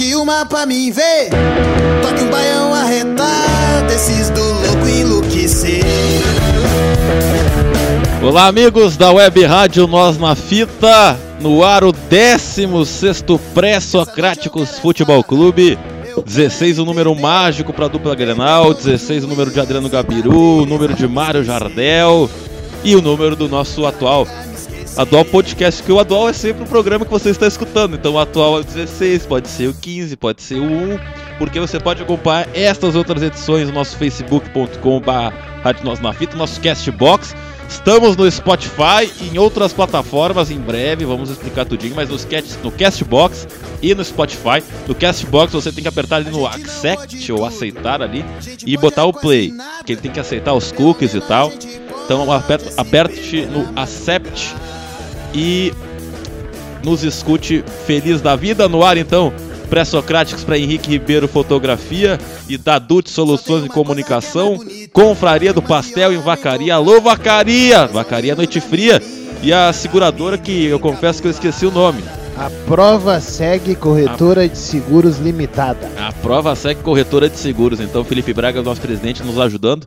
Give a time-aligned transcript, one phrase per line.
[0.00, 1.28] Toque uma pra mim ver.
[2.00, 5.84] Toque um baião arretado, esses do louco enlouquecer.
[8.22, 15.78] Olá, amigos da Web Rádio Nós na Fita, no ar o 16 Pré-Socráticos Futebol Clube.
[16.24, 20.66] 16 o número mágico para a dupla Grenal, 16 o número de Adriano Gabiru, o
[20.66, 22.28] número de Mário Jardel
[22.82, 24.26] e o número do nosso atual
[24.96, 27.94] atual podcast, que o atual é sempre o programa que você está escutando.
[27.94, 30.98] Então o atual é o 16, pode ser o 15, pode ser o 1,
[31.38, 37.34] porque você pode acompanhar estas outras edições no nosso facebook.com.br Nós na Fita, nosso Castbox.
[37.68, 42.58] Estamos no Spotify e em outras plataformas em breve, vamos explicar tudinho, mas nos cast,
[42.64, 43.46] no Castbox
[43.80, 44.60] e no Spotify.
[44.88, 48.24] No Castbox você tem que apertar ali no Accept ou aceitar ali
[48.66, 49.54] e botar o play,
[49.86, 51.52] que ele tem que aceitar os cookies e tal.
[52.04, 54.52] Então aperta, aperte no Accept
[55.34, 55.72] e
[56.84, 59.32] nos escute feliz da vida no ar então.
[59.68, 64.58] Pré-Socráticos para Henrique Ribeiro Fotografia e Dadut Soluções de Comunicação,
[64.92, 66.74] Confraria do Pastel em Vacaria.
[66.74, 67.86] Alô, Vacaria!
[67.86, 69.00] Vacaria Noite Fria.
[69.42, 72.02] E a seguradora que eu confesso que eu esqueci o nome.
[72.36, 75.88] A prova segue corretora de seguros limitada.
[75.98, 77.80] A prova segue corretora de seguros.
[77.80, 79.86] Então, Felipe Braga, nosso presidente, nos ajudando.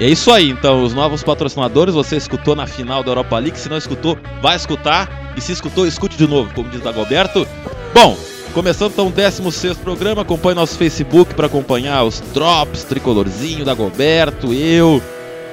[0.00, 3.68] É isso aí, então, os novos patrocinadores, você escutou na final da Europa League, se
[3.68, 7.46] não escutou, vai escutar, e se escutou, escute de novo, como diz Dagoberto.
[7.94, 8.16] Bom,
[8.52, 15.02] começando então o 16 programa, acompanhe nosso Facebook para acompanhar os drops, tricolorzinho, Dagoberto, eu,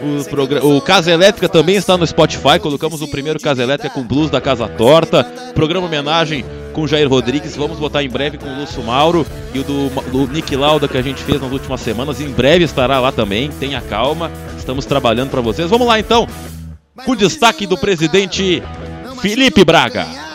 [0.04, 4.04] o, programa, o Casa Elétrica também está no Spotify, colocamos o primeiro Casa Elétrica com
[4.04, 8.60] blues da Casa Torta, programa homenagem com Jair Rodrigues, vamos botar em breve com o
[8.60, 12.20] Lúcio Mauro e o do, do Nick Lauda que a gente fez nas últimas semanas,
[12.20, 15.70] em breve estará lá também, tenha calma, estamos trabalhando para vocês.
[15.70, 16.28] Vamos lá então,
[17.06, 18.62] com destaque do presidente
[19.22, 20.33] Felipe Braga.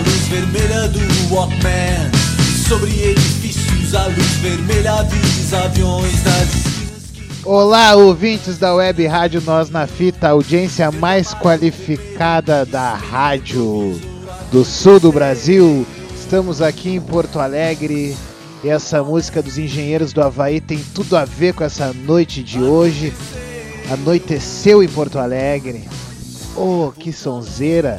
[0.00, 2.10] Luz vermelha do Walkman.
[2.68, 6.70] Sobre edifícios, a luz vermelha avisa aviões que.
[7.44, 14.00] Olá, ouvintes da Web Rádio Nós na Fita, a audiência mais qualificada da rádio
[14.52, 15.86] do sul do Brasil.
[16.14, 18.16] Estamos aqui em Porto Alegre
[18.62, 22.60] e essa música dos Engenheiros do Havaí tem tudo a ver com essa noite de
[22.60, 23.12] hoje.
[23.90, 25.88] Anoiteceu em Porto Alegre.
[26.56, 27.96] Oh, que sonzeira!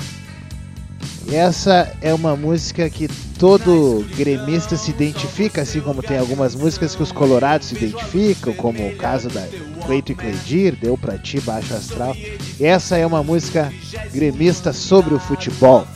[1.29, 7.03] Essa é uma música que todo gremista se identifica, assim como tem algumas músicas que
[7.03, 9.45] os colorados se identificam, como o caso da
[9.85, 12.15] Cleito e Cledir, Deu Pra Ti, Baixo Astral.
[12.59, 13.71] Essa é uma música
[14.13, 15.87] gremista sobre o futebol.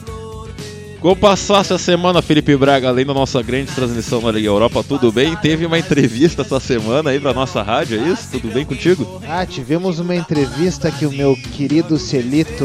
[1.00, 5.12] Como passasse a semana, Felipe Braga, além da nossa grande transmissão na Liga Europa, tudo
[5.12, 5.36] bem?
[5.36, 8.28] Teve uma entrevista essa semana aí pra nossa rádio, é isso?
[8.32, 9.22] Tudo bem contigo?
[9.28, 12.64] Ah, tivemos uma entrevista que o meu querido Celito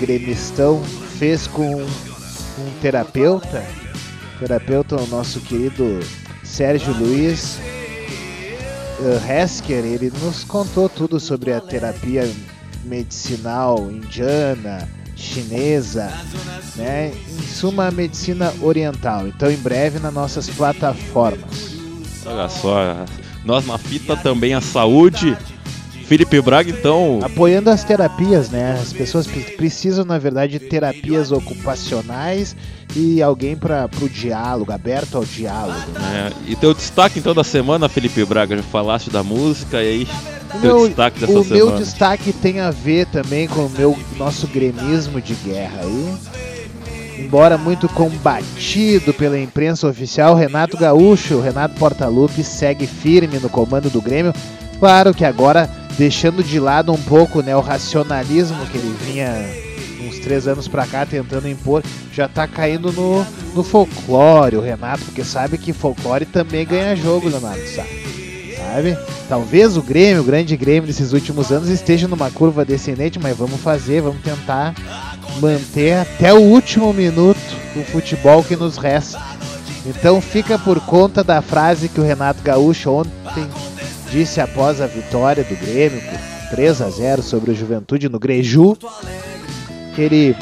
[0.00, 0.82] Gremistão
[1.18, 3.64] fez com um terapeuta.
[4.38, 5.98] Terapeuta, o nosso querido
[6.44, 7.58] Sérgio Luiz
[9.28, 12.28] Hesker, ele nos contou tudo sobre a terapia
[12.84, 16.12] medicinal indiana, chinesa,
[16.76, 17.12] né?
[17.12, 19.26] Em suma, a medicina oriental.
[19.26, 21.76] Então, em breve nas nossas plataformas.
[22.24, 23.04] Olha só,
[23.44, 25.36] nós na fita também a saúde.
[26.08, 28.78] Felipe Braga, então, Apoiando as terapias, né?
[28.80, 32.56] As pessoas pre- precisam, na verdade, de terapias ocupacionais
[32.96, 35.78] e alguém para o diálogo, aberto ao diálogo.
[36.14, 40.08] é, e teu destaque então da semana, Felipe Braga, já falaste da música e aí
[40.54, 41.76] O teu meu, destaque dessa o meu semana.
[41.78, 46.14] destaque tem a ver também com o meu nosso gremismo de guerra aí.
[47.18, 54.00] Embora muito combatido pela imprensa oficial, Renato Gaúcho, Renato Portaluppi segue firme no comando do
[54.00, 54.32] Grêmio.
[54.78, 55.68] Claro que agora
[55.98, 59.34] deixando de lado um pouco né, o racionalismo que ele vinha
[60.06, 65.04] uns três anos pra cá tentando impor, já tá caindo no, no folclore, o Renato,
[65.04, 68.08] porque sabe que folclore também ganha jogo, Leonardo, sabe?
[68.56, 68.98] sabe?
[69.28, 73.60] Talvez o Grêmio, o grande Grêmio desses últimos anos, esteja numa curva descendente, mas vamos
[73.60, 74.74] fazer, vamos tentar
[75.40, 77.38] manter até o último minuto
[77.76, 79.20] o futebol que nos resta.
[79.86, 83.46] Então fica por conta da frase que o Renato Gaúcho ontem
[84.10, 88.76] disse após a vitória do Grêmio por 3 a 0 sobre o Juventude no Greju,
[89.94, 90.36] que ele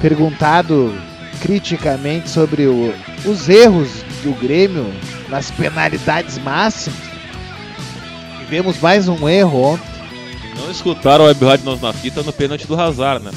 [0.00, 0.92] perguntado
[1.40, 2.92] criticamente sobre o,
[3.24, 3.88] os erros
[4.22, 4.86] do Grêmio
[5.28, 6.98] nas penalidades máximas.
[8.40, 9.96] Tivemos mais um erro ontem.
[10.56, 13.30] Não escutaram o Web Rádio Nós na Fita no pênalti do Hazard, né?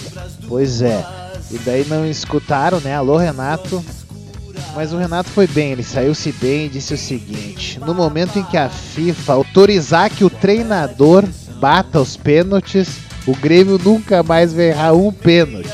[0.47, 1.03] Pois é.
[1.51, 2.95] E daí não escutaram, né?
[2.95, 3.83] Alô, Renato.
[4.79, 8.43] Mas o Renato foi bem, ele saiu-se bem e disse o seguinte: no momento em
[8.45, 11.25] que a FIFA autorizar que o treinador
[11.59, 12.87] bata os pênaltis,
[13.27, 15.69] o Grêmio nunca mais vai errar um pênalti.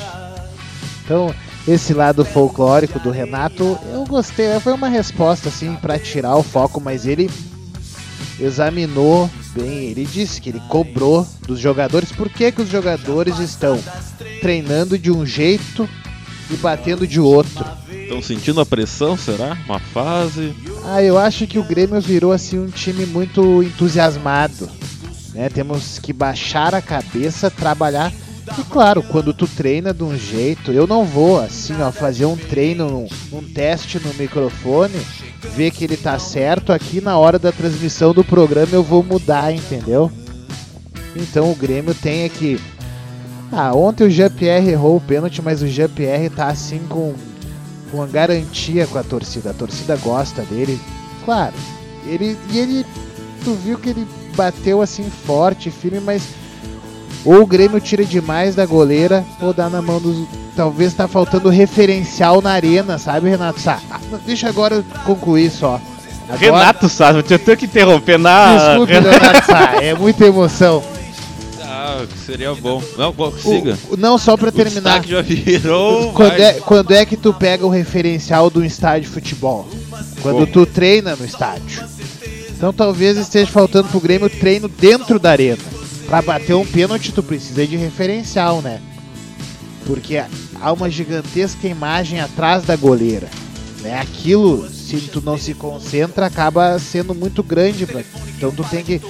[1.04, 1.32] Então,
[1.68, 4.60] esse lado folclórico do Renato, eu gostei.
[4.60, 7.30] Foi uma resposta assim para tirar o foco, mas ele
[8.40, 9.92] examinou bem.
[9.92, 13.80] Ele disse que ele cobrou dos jogadores por que, que os jogadores estão
[14.42, 15.88] treinando de um jeito
[16.50, 17.66] e batendo de outro.
[17.90, 19.58] Estão sentindo a pressão, será?
[19.66, 20.54] Uma fase?
[20.84, 24.70] Ah, eu acho que o Grêmio virou assim um time muito entusiasmado.
[25.34, 25.50] Né?
[25.50, 28.14] Temos que baixar a cabeça, trabalhar.
[28.60, 32.38] E claro, quando tu treina de um jeito, eu não vou assim, ó, fazer um
[32.38, 34.96] treino, um, um teste no microfone,
[35.56, 39.52] ver que ele tá certo, aqui na hora da transmissão do programa eu vou mudar,
[39.52, 40.12] entendeu?
[41.16, 42.60] Então o Grêmio tem aqui.
[43.52, 47.14] Ah, ontem o Jean-Pierre errou o pênalti, mas o Jean-Pierre tá assim com,
[47.90, 49.52] com uma garantia com a torcida.
[49.52, 50.80] A torcida gosta dele.
[51.24, 51.54] Claro,
[52.06, 52.86] ele e ele
[53.44, 56.24] tu viu que ele bateu assim forte, firme, mas
[57.24, 60.28] ou o Grêmio tira demais da goleira ou dá na mão dos.
[60.56, 63.80] Talvez tá faltando referencial na arena, sabe, Renato Sá?
[63.92, 65.82] Ah, deixa agora eu concluir só.
[66.30, 66.40] Agora...
[66.40, 68.56] Renato Sá, eu tenho que interromper na.
[68.56, 70.82] Desculpe, Renato Sá, é muita emoção.
[72.04, 72.82] Ah, seria bom.
[72.98, 73.78] Não, siga.
[73.90, 75.00] O- não, só pra O terminar.
[75.02, 76.12] destaque já virou.
[76.14, 79.68] Quando é, quando é que tu pega o referencial do estádio de futebol?
[80.22, 80.48] Quando Como?
[80.48, 81.84] tu treina no estádio.
[82.50, 85.62] Então talvez esteja faltando pro Grêmio treino dentro da arena.
[86.08, 88.80] Pra bater um pênalti tu precisa de referencial, né?
[89.86, 90.18] Porque
[90.62, 93.28] há uma gigantesca imagem atrás da goleira.
[93.82, 94.00] Né?
[94.00, 97.86] Aquilo, se tu não se concentra, acaba sendo muito grande.
[97.88, 98.02] Pra...
[98.38, 99.02] Então tu tem que,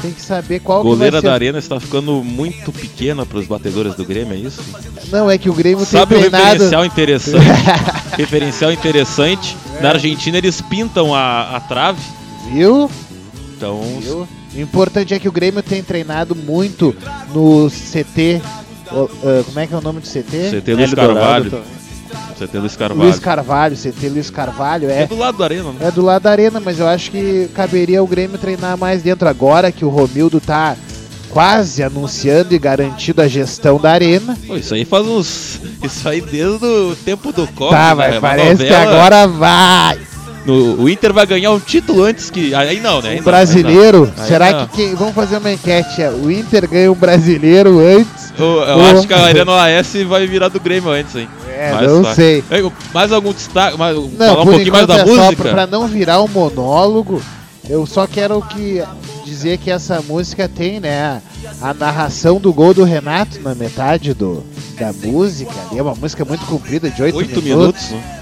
[0.00, 1.26] tem que saber qual que Goleira vai ser...
[1.26, 4.62] da Arena está ficando muito pequena para os batedores do Grêmio, é isso?
[5.10, 6.52] Não, é que o Grêmio Sabe tem o treinado...
[6.52, 7.46] referencial interessante?
[8.16, 9.56] referencial interessante.
[9.82, 12.00] Na Argentina eles pintam a, a trave.
[12.50, 12.90] Viu?
[13.54, 14.26] Então, Viu?
[14.54, 16.96] O importante é que o Grêmio tem treinado muito
[17.34, 18.40] no CT.
[18.90, 20.60] ah, como é que é o nome do CT?
[20.60, 21.50] CT Luiz Hélio Carvalho.
[21.50, 21.77] Dourado,
[22.38, 23.02] CT Luiz Carvalho.
[23.02, 25.06] Luiz Carvalho, CT Luiz Carvalho, É é.
[25.06, 25.76] do lado da Arena, né?
[25.80, 29.28] É do lado da arena, mas eu acho que caberia o Grêmio treinar mais dentro
[29.28, 30.76] agora que o Romildo tá
[31.30, 34.36] quase anunciando e garantido a gestão da arena.
[34.46, 35.60] Pô, isso aí faz uns.
[35.82, 37.74] Isso aí desde o tempo do Copa.
[37.76, 37.94] tá, né?
[37.94, 38.90] mas Uma parece que novela.
[38.92, 39.98] agora vai.
[40.46, 42.54] No- o Inter vai ganhar um título antes que.
[42.54, 43.10] Aí não, né?
[43.10, 44.10] Aí Um brasileiro.
[44.16, 44.24] não.
[44.26, 44.66] Será não.
[44.68, 44.94] que quem.
[44.94, 46.00] Vamos fazer uma enquete.
[46.00, 48.27] é, O Inter ganha um brasileiro antes?
[48.38, 51.28] Eu, acho que a Arena OAS vai virar do Grêmio antes, hein?
[51.48, 52.14] É, Mas não tá.
[52.14, 52.44] sei.
[52.50, 53.76] Ei, Mais algum destaque?
[53.76, 55.42] Mais, Não, falar um pouquinho mais da é só música?
[55.42, 57.20] pra, pra não virar um monólogo.
[57.68, 58.82] Eu só quero que
[59.24, 61.20] dizer que essa música tem, né,
[61.60, 64.42] a narração do gol do Renato na metade do,
[64.78, 65.52] da música.
[65.70, 68.20] Ali é uma música muito comprida, de 8, Oito minutos, minutos, né?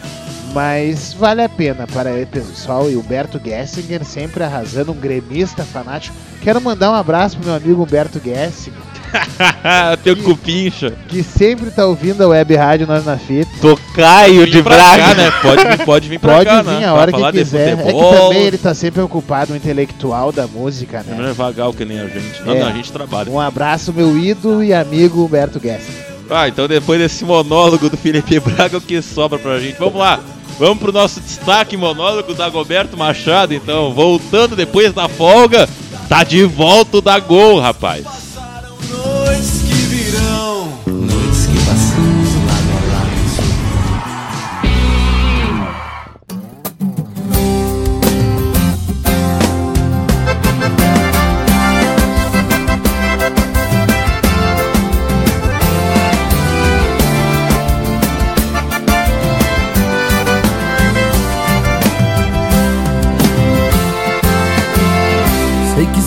[0.52, 2.90] mas vale a pena para o pessoal.
[2.90, 6.16] E o Humberto Gessinger sempre arrasando, um gremista fanático.
[6.42, 8.80] Quero mandar um abraço pro meu amigo Humberto Gessinger,
[10.02, 10.92] Teu cupincha.
[11.08, 13.50] que sempre tá ouvindo a web rádio Nós na Fita.
[13.60, 15.02] Tocaio de Braga.
[15.02, 15.30] cá, né?
[15.42, 16.86] Pode, vir- pode vir pra Pode cá, vir né?
[16.86, 17.72] a hora que quiser.
[17.78, 21.16] É que também ele tá sempre ocupado, um intelectual da música, né?
[21.18, 22.42] Não é vagal que nem a gente.
[22.44, 22.60] Não, É.
[22.60, 23.30] não, a gente trabalha.
[23.30, 25.86] Um abraço, meu ídolo e amigo Humberto Guest.
[26.30, 29.78] Ah, então depois desse monólogo do Felipe Braga, o que sobra pra gente?
[29.78, 30.18] Vamos lá.
[30.58, 33.92] Vamos pro nosso destaque monólogo da Roberto Machado, então.
[33.92, 35.68] Voltando depois da folga,
[36.08, 38.04] tá de volta o da gol, rapaz.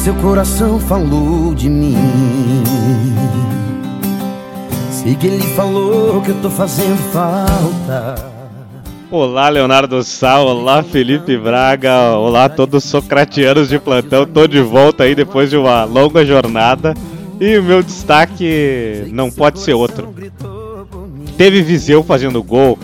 [0.10, 1.96] Seu coração falou de mim.
[4.90, 8.16] Sei que ele falou que eu tô fazendo falta.
[9.12, 14.26] Olá, Leonardo Sá, olá, Felipe Braga, olá, todos os socratianos de plantão.
[14.26, 16.96] Tô de volta aí depois de uma longa jornada.
[17.40, 20.12] E o meu destaque não pode ser outro.
[21.38, 22.80] Teve Viseu fazendo gol,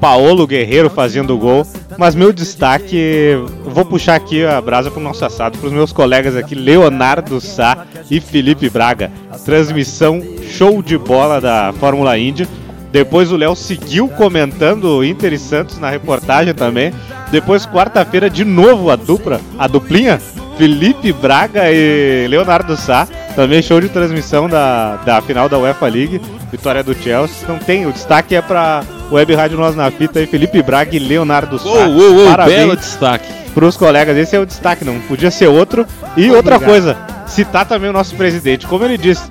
[0.00, 5.58] Paolo Guerreiro fazendo gol, mas meu destaque, vou puxar aqui a brasa pro nosso assado,
[5.58, 9.10] pros meus colegas aqui, Leonardo Sá e Felipe Braga.
[9.44, 12.48] Transmissão show de bola da Fórmula Indy.
[12.90, 16.92] Depois o Léo seguiu comentando Inter e Santos na reportagem também.
[17.30, 20.18] Depois, quarta-feira, de novo a dupla, a duplinha,
[20.56, 23.06] Felipe Braga e Leonardo Sá.
[23.38, 27.46] Também show de transmissão da, da final da UEFA League, vitória do Chelsea.
[27.46, 30.98] Não tem, o destaque é para Web Rádio Nós na Fita e Felipe Braga e
[30.98, 31.68] Leonardo Sá.
[31.68, 33.32] Uou, uou, uou, belo Parabéns destaque.
[33.54, 35.86] pros colegas, esse é o destaque, não podia ser outro.
[36.16, 36.96] E outra coisa,
[37.28, 39.30] citar também o nosso presidente, como ele disse,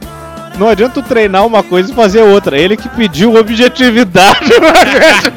[0.57, 2.57] não adianta tu treinar uma coisa e fazer outra.
[2.57, 5.31] Ele que pediu objetividade pra gente.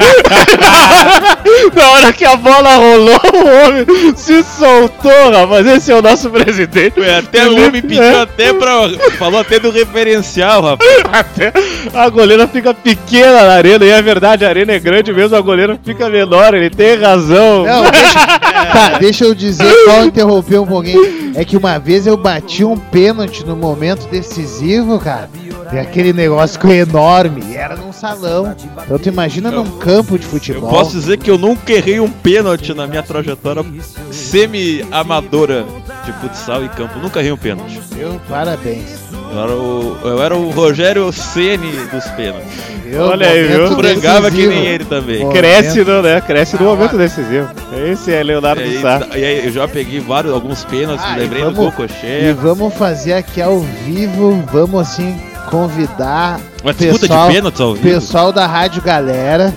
[1.74, 5.66] Na hora que a bola rolou, o homem se soltou, rapaz.
[5.66, 7.00] Esse é o nosso presidente.
[7.00, 8.20] É, até o homem pediu É.
[8.22, 8.88] até pra.
[9.18, 10.90] Falou até do referencial, rapaz.
[11.12, 11.52] Até
[11.94, 15.40] a goleira fica pequena na arena, e é verdade, a arena é grande mesmo, a
[15.40, 17.64] goleira fica menor, ele tem razão.
[17.64, 18.26] Não, deixa,
[18.72, 21.32] tá, deixa eu dizer, só interromper um pouquinho.
[21.34, 25.28] É que uma vez eu bati um pênalti no momento decisivo, cara.
[25.72, 27.42] E aquele negócio ficou enorme.
[27.48, 28.54] E era num salão.
[28.84, 30.68] Então tu imagina num campo de Eu futebol.
[30.70, 33.64] posso dizer que eu nunca errei um pênalti na minha trajetória
[34.10, 35.64] semi-amadora
[36.04, 36.98] de futsal e campo.
[36.98, 37.80] Nunca errei um pênalti.
[37.92, 38.20] Viu?
[38.28, 38.98] Parabéns.
[39.32, 42.48] Eu era o, eu era o Rogério Ceni dos pênaltis.
[42.84, 43.00] Viu?
[43.02, 43.76] Olha aí, Momento viu?
[43.78, 45.20] Frangava que nem ele também.
[45.20, 45.28] Pô.
[45.30, 46.20] Cresce, no, né?
[46.20, 47.48] Cresce no Ah, momento decisivo.
[47.88, 49.06] Esse é Leonardo E aí, Sá.
[49.14, 51.76] e aí eu já peguei vários, alguns pênaltis, Ah, me e lembrei do vamos- E
[51.76, 52.32] Cocoché.
[52.32, 55.16] vamos fazer aqui ao vivo, vamos assim
[55.50, 57.88] convidar Uma pessoal- de pênaltis ao o vivo.
[58.00, 59.52] pessoal da Rádio Galera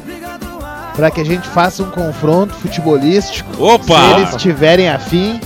[0.96, 3.50] para que a gente faça um confronto futebolístico.
[3.64, 4.00] Opa!
[4.00, 5.40] Se eles tiverem afim,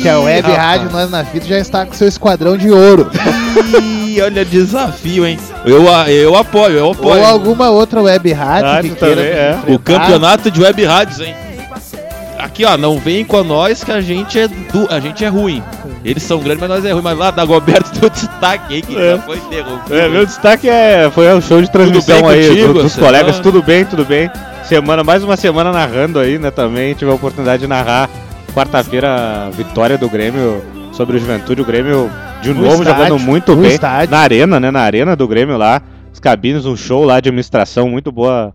[0.00, 0.58] que a Web rapaz.
[0.80, 3.10] Rádio Nós na Fita já está com seu esquadrão de ouro.
[3.82, 5.38] Ih, olha desafio, hein?
[5.64, 7.20] Eu, eu apoio, eu apoio.
[7.20, 9.74] Ou alguma outra web rádio Rádio que queira também, é.
[9.74, 11.34] O campeonato de web rádios, hein?
[12.52, 14.86] Aqui, ó, não vem com nós que a gente é du...
[14.90, 15.62] a gente é ruim.
[16.04, 17.00] Eles são grandes, mas nós é ruim.
[17.02, 19.16] Mas lá, Dagoberto deu destaque aí que É.
[19.16, 19.94] já foi interrompido.
[19.98, 23.36] É, meu destaque é, foi o show de transmissão aí contigo, do- dos colegas.
[23.38, 24.30] tá- Tudo bem, tudo bem.
[24.64, 26.50] Semana, mais uma semana narrando aí, né?
[26.50, 28.10] Também tive a oportunidade de narrar
[28.54, 31.62] quarta-feira a vitória do Grêmio sobre o Juventude.
[31.62, 32.10] O Grêmio
[32.42, 34.10] de No novo estádio, jogando muito bem estádio.
[34.14, 34.70] na arena, né?
[34.70, 35.80] Na arena do Grêmio lá.
[36.12, 38.52] Os cabines, um show lá de administração muito boa.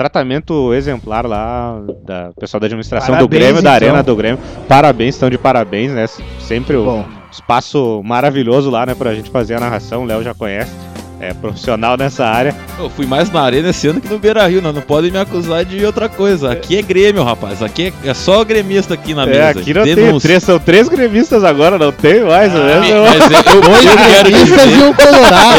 [0.00, 3.88] Tratamento exemplar lá da pessoal da administração do Parabéns, Grêmio, da então.
[3.88, 4.38] arena do Grêmio.
[4.66, 6.06] Parabéns, estão de parabéns, né?
[6.38, 10.04] Sempre o, Bom, espaço maravilhoso lá, né, pra gente fazer a narração.
[10.04, 10.72] O Léo já conhece,
[11.20, 12.54] é profissional nessa área.
[12.78, 15.18] Eu fui mais na arena esse ano que no Beira Rio, não, não podem me
[15.18, 16.50] acusar de outra coisa.
[16.50, 17.62] Aqui é Grêmio, rapaz.
[17.62, 19.60] Aqui é, é só gremista aqui na É, mesa.
[19.60, 22.80] aqui não tem três, são três gremistas agora, não tem mais, né?
[22.80, 24.90] Mas eu, eu quero gremistas dizer, um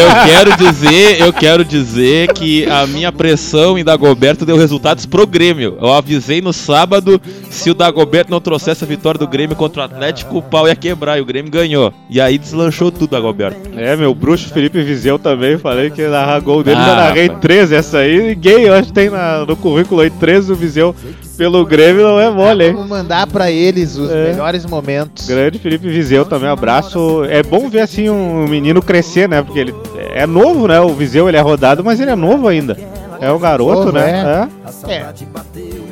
[0.01, 5.27] eu quero dizer, eu quero dizer que a minha pressão em Dagoberto deu resultados pro
[5.27, 5.77] Grêmio.
[5.80, 9.86] Eu avisei no sábado, se o Dagoberto não trouxesse a vitória do Grêmio contra o
[9.86, 11.94] Atlético, o pau ia quebrar e o Grêmio ganhou.
[12.10, 13.60] E aí deslanchou tudo, Dagoberto.
[13.77, 17.24] É, meu bruxo Felipe Viseu também, falei que ia narrar gol dele, Ah, já narrei
[17.27, 17.41] rapaz.
[17.41, 20.96] três, essa aí ninguém, eu acho que tem na- no currículo aí, três do Viseu
[21.38, 22.74] pelo Grêmio, não é mole, hein?
[22.74, 24.29] Vamos mandar pra eles os É.
[24.31, 25.27] melhores momentos.
[25.27, 27.24] Grande Felipe Viseu também, abraço.
[27.29, 29.41] É bom ver assim um menino crescer, né?
[29.41, 29.74] Porque ele
[30.13, 30.79] é novo, né?
[30.79, 32.77] O Viseu ele é rodado, mas ele é novo ainda.
[33.20, 34.48] É um garoto, Novo, né?
[34.88, 34.93] é.
[34.93, 35.05] É.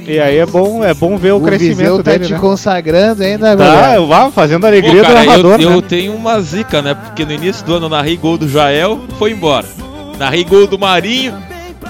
[0.09, 2.39] E aí é bom, é bom ver o, O crescimento Viseu tá dele, te né?
[2.39, 3.95] consagrando ainda, Tá, galera.
[3.95, 5.75] eu vá fazendo a Pô, alegria cara, do narrador, eu, né?
[5.75, 6.95] eu tenho uma zica, né?
[6.95, 9.67] Porque no início do ano eu narrei gol do Jael, foi embora.
[10.17, 11.33] Narrei gol do Marinho,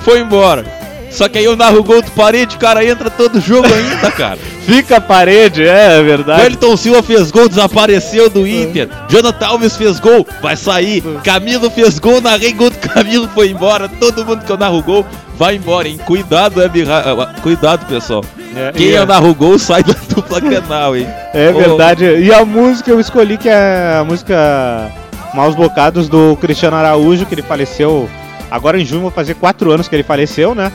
[0.02, 0.66] foi embora.
[1.12, 4.12] Só que aí eu narro o gol do parede, o cara entra todo jogo ainda,
[4.14, 4.38] cara.
[4.66, 6.44] Fica a parede, é, é verdade.
[6.44, 8.88] Wellington Silva fez gol, desapareceu do Inter.
[9.10, 11.02] Jonathan Alves fez gol, vai sair.
[11.24, 13.90] Camilo fez gol, narrei gol do Camilo, foi embora.
[13.90, 15.04] Todo mundo que eu narro gol
[15.36, 15.98] vai embora, hein?
[16.06, 18.24] Cuidado, Web Ra- ah, Cuidado, pessoal.
[18.56, 21.08] É, Quem eu é, narro gol sai da dupla Grenal, hein?
[21.34, 22.06] é verdade.
[22.20, 24.92] E a música eu escolhi que é a música
[25.34, 28.08] Maus Bocados do Cristiano Araújo, que ele faleceu
[28.52, 30.72] agora em junho, vou fazer quatro anos que ele faleceu, né?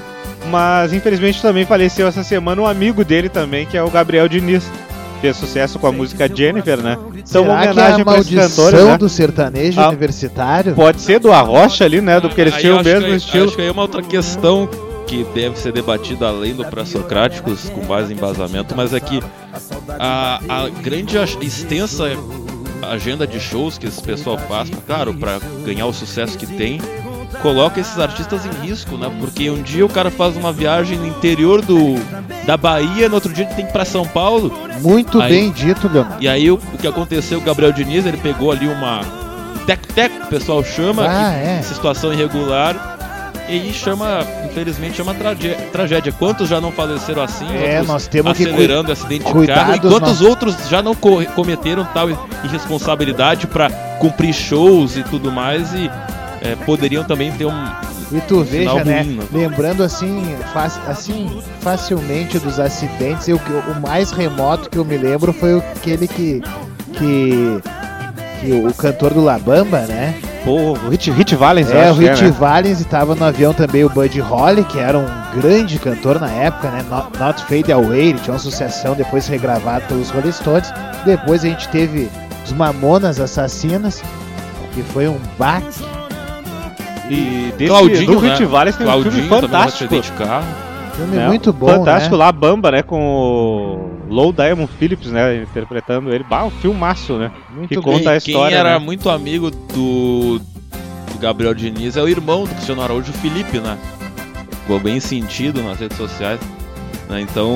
[0.51, 4.65] Mas infelizmente também faleceu essa semana um amigo dele também, que é o Gabriel Diniz.
[5.21, 6.99] Fez sucesso com a música Jennifer, né?
[7.17, 8.99] Então, uma Será que é homenagem a maldição cantores, né?
[8.99, 10.75] do sertanejo Ah, universitário?
[10.75, 12.21] Pode ser do Arrocha ali, né?
[12.21, 13.45] Do porque eles tinham eu o mesmo que- estilo.
[13.47, 14.69] Acho que aí é uma outra questão
[15.07, 19.23] que deve ser debatida além do pré-socráticos, com mais embasamento, mas é que
[19.99, 22.05] a, a grande, ag- extensa
[22.91, 26.81] agenda de shows que esse pessoal faz, claro, para ganhar o sucesso que tem,
[27.45, 29.11] coloca esses artistas em risco, né?
[29.21, 31.95] Porque um dia o cara faz uma viagem no interior do
[32.47, 34.51] da Bahia, no outro dia ele tem que ir pra São Paulo.
[34.81, 36.23] Muito Aí- bem dito, Leonardo.
[36.25, 39.03] E aí o, o que aconteceu, o Gabriel Diniz, ele pegou ali uma
[39.67, 41.63] teco-teco, que o pessoal chama, Ah, que- é.
[41.63, 42.93] situação irregular.
[43.47, 46.11] E chama, infelizmente, chama tragé- tragédia.
[46.13, 47.45] Quantos já não faleceram assim?
[47.55, 49.75] É, nós temos que acelerando acidente de cuidar carro.
[49.77, 52.09] E quantos nossos- outros já não co- cometeram tal
[52.43, 55.91] irresponsabilidade para cumprir shows e tudo mais e
[56.45, 57.65] é, poderiam também ter um.
[58.13, 59.03] E tu veja, Sinal né?
[59.03, 59.25] né?
[59.33, 60.23] Lembrando assim,
[60.53, 63.41] fac- assim, facilmente dos acidentes, eu,
[63.75, 66.43] o mais remoto que eu me lembro foi aquele que.
[66.93, 67.61] que.
[68.41, 70.15] que o, o cantor do Labamba, né?
[70.45, 72.31] Pô, o Hit, Hit Valens, É, o que Rich né?
[72.33, 75.07] Valens e tava no avião também o Buddy Holly, que era um
[75.41, 76.85] grande cantor na época, né?
[76.91, 80.71] Not, Not Fade Away, ele tinha uma sucessão depois regravado pelos Rolling Stones.
[81.07, 82.11] Depois a gente teve
[82.45, 84.03] os Mamonas Assassinas,
[84.75, 85.83] que foi um baque.
[87.11, 88.29] E desse, Claudinho, do né?
[88.29, 89.85] Hit tem um Claudinho filme um fantástico.
[89.95, 90.47] acidente de carro.
[90.97, 91.27] Filme né?
[91.27, 92.25] muito bom, Fantástico né?
[92.25, 92.83] lá, Bamba, né?
[92.83, 93.01] Com
[94.09, 95.43] o Low Diamond Phillips, né?
[95.43, 96.25] Interpretando ele.
[96.25, 97.31] Bah, um filmaço, né?
[97.55, 97.83] Muito que bem.
[97.83, 98.55] conta a Quem história.
[98.57, 98.79] era né?
[98.79, 103.77] muito amigo do, do Gabriel Diniz é o irmão do Cristiano Araújo, o Felipe, né?
[104.63, 106.41] Ficou bem sentido nas redes sociais.
[107.09, 107.21] né?
[107.21, 107.51] Então,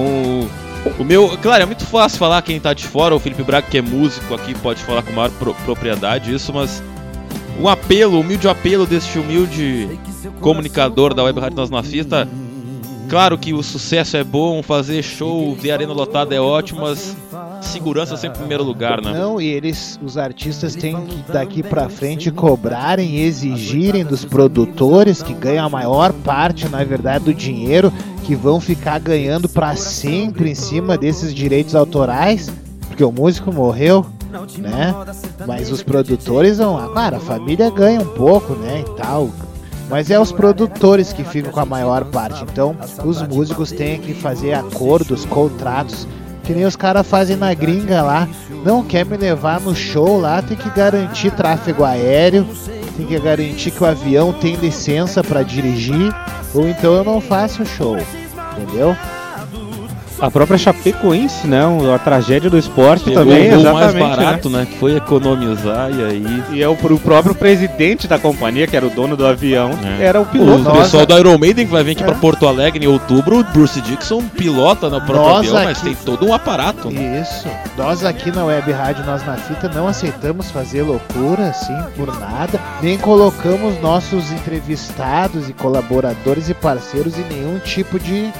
[0.98, 1.38] o meu.
[1.40, 3.14] Claro, é muito fácil falar quem tá de fora.
[3.14, 6.82] O Felipe Braga, que é músico aqui, pode falar com maior pro- propriedade isso, mas.
[7.60, 9.98] Um apelo, um humilde apelo deste humilde
[10.40, 11.90] comunicador da Web Rádio Nós.
[13.08, 17.16] Claro que o sucesso é bom, fazer show, ver arena lotada é ótimo, mas
[17.62, 19.12] segurança sempre em primeiro lugar, né?
[19.12, 25.32] Não, e eles, os artistas têm que daqui pra frente cobrarem exigirem dos produtores que
[25.32, 27.90] ganham a maior parte, na verdade, do dinheiro
[28.24, 32.52] que vão ficar ganhando pra sempre em cima desses direitos autorais,
[32.88, 34.04] porque o músico morreu,
[34.58, 34.94] né?
[35.46, 39.30] Mas os produtores vão, ah, claro, a família ganha um pouco, né, e tal.
[39.88, 42.44] Mas é os produtores que ficam com a maior parte.
[42.44, 46.06] Então, os músicos têm que fazer acordos, contratos,
[46.44, 48.28] que nem os caras fazem na gringa lá.
[48.64, 52.46] Não quer me levar no show lá, tem que garantir tráfego aéreo,
[52.96, 56.14] tem que garantir que o avião tem licença para dirigir,
[56.54, 57.96] ou então eu não faço show.
[58.56, 58.94] Entendeu?
[60.20, 61.60] A própria Chapecoense, né?
[61.94, 64.16] A tragédia do esporte Pegou também, o mais exatamente.
[64.16, 64.66] barato, né?
[64.68, 66.18] Que foi economizar e aí.
[66.20, 66.44] né?
[66.52, 70.04] E é o, o próprio presidente da companhia, que era o dono do avião, É.
[70.04, 70.58] era o O piloto.
[70.64, 70.80] Nossa.
[70.82, 72.06] pessoal do Iron Maiden que vai vir aqui É.
[72.06, 75.86] pra Porto Alegre em outubro, o Bruce Dixon pilota no próprio Nós avião, mas aqui-
[75.86, 76.90] tem todo um aparato.
[76.90, 77.20] né?
[77.22, 77.46] Isso.
[77.76, 82.60] Nós aqui na Web Rádio Nós na Fita não aceitamos fazer loucura assim por nada,
[82.82, 88.32] nem colocamos nossos entrevistados e colaboradores e parceiros em nenhum tipo de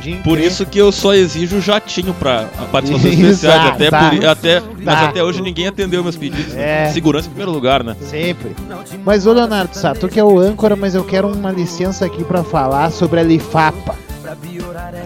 [0.00, 2.46] de Por isso que eu só exijo o jatinho pra
[2.84, 3.52] especial.
[3.58, 4.10] ah, Até, tá.
[4.10, 5.04] por- até, mas Tá.
[5.08, 6.54] até hoje ninguém atendeu meus pedidos.
[6.56, 6.90] É.
[6.92, 7.94] Segurança em primeiro lugar, né?
[8.00, 8.56] Sempre.
[9.04, 12.24] Mas ô Leonardo Sá, tu que é o âncora, mas eu quero uma licença aqui
[12.24, 13.94] pra falar sobre a Lifapa.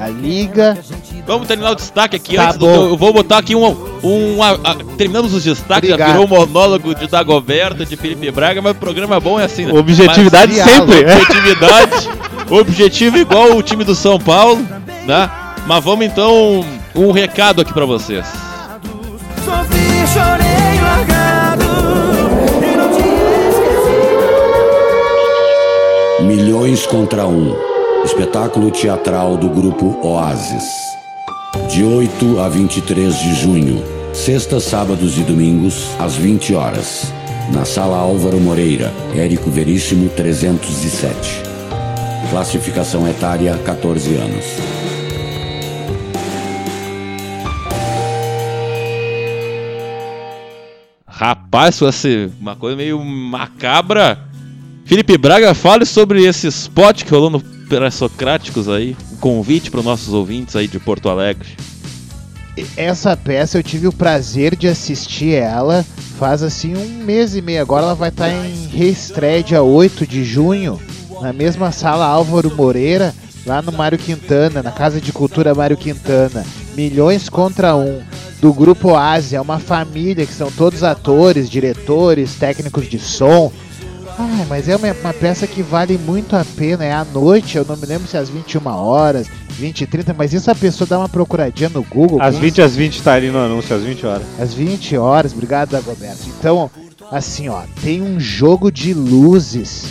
[0.01, 0.77] A Liga.
[1.27, 2.59] Vamos terminar o destaque aqui Tá antes.
[2.59, 3.65] do- eu vou botar aqui um.
[4.03, 6.09] um a- a- terminamos os destaques, Obrigado.
[6.09, 9.45] já virou um monólogo de Dagoberto, de Felipe Braga, mas o programa é bom é
[9.45, 9.73] assim, né?
[9.73, 11.05] Objetividade Mas- sempre.
[11.05, 11.17] né?
[11.17, 12.09] Objetividade,
[12.51, 14.63] objetivo igual o time do São Paulo,
[15.07, 15.31] né?
[15.67, 16.65] Mas vamos então
[16.95, 18.27] um recado aqui pra vocês.
[19.45, 21.65] Sofri, chorei largado
[22.63, 22.91] e não
[26.19, 26.25] te.
[26.25, 27.55] Milhões contra um.
[28.05, 30.65] Espetáculo teatral do grupo Oasis.
[31.71, 33.83] De 8 a 23 de junho.
[34.13, 37.13] Sextas, sábados e domingos, às 20 horas.
[37.53, 41.43] Na Sala Álvaro Moreira, Érico Veríssimo 307.
[42.31, 44.84] Classificação etária 14 anos.
[51.17, 54.19] Rapaz, vai ser uma coisa meio macabra.
[54.85, 58.97] Felipe Braga, fale sobre esse spot que rolou no Pré-Socráticos aí.
[59.13, 61.49] Um convite para nossos ouvintes aí de Porto Alegre.
[62.77, 65.85] Essa peça eu tive o prazer de assistir ela
[66.19, 67.63] faz assim um mês e meio.
[67.63, 70.81] Agora ela vai estar em reestreia dia 8 de junho,
[71.21, 73.15] na mesma sala Álvaro Moreira,
[73.47, 76.45] lá no Mário Quintana, na Casa de Cultura Mário Quintana.
[76.77, 78.03] Milhões contra um.
[78.41, 83.51] Do grupo Ásia, é uma família que são todos atores, diretores, técnicos de som.
[84.19, 86.85] Ai, mas é uma, uma peça que vale muito a pena.
[86.85, 90.15] É à noite, eu não me lembro se é às 21 horas, 20 e 30,
[90.15, 92.21] mas isso a pessoa dá uma procuradinha no Google.
[92.21, 94.23] Às quem 20 às 20 tá ali no anúncio, às 20 horas.
[94.39, 96.23] às 20 horas, obrigado, Dagoberto.
[96.39, 96.71] Então,
[97.11, 99.87] assim, ó, tem um jogo de luzes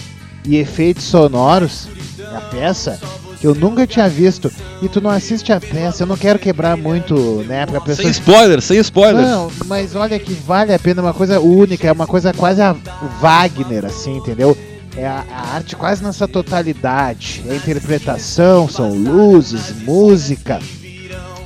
[0.46, 1.88] e efeitos sonoros
[2.32, 3.00] na peça
[3.44, 4.52] eu nunca tinha visto.
[4.82, 8.04] E tu não assiste a peça, eu não quero quebrar muito, né, pra pessoa.
[8.04, 9.28] Sem spoilers, sem spoilers.
[9.28, 12.62] Não, mas olha que vale a pena, é uma coisa única, é uma coisa quase
[12.62, 12.76] a
[13.22, 14.58] Wagner, assim, entendeu?
[14.96, 17.44] é a, a arte quase nessa totalidade.
[17.50, 20.60] É interpretação, são luzes, música.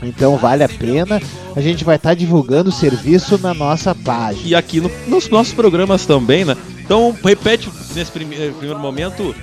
[0.04, 1.22] Então vale a pena.
[1.56, 4.46] A gente vai estar divulgando o serviço na nossa página.
[4.48, 6.56] E aqui no- nos nossos programas também, né?
[6.84, 9.34] Então repete nesse prime- primeiro momento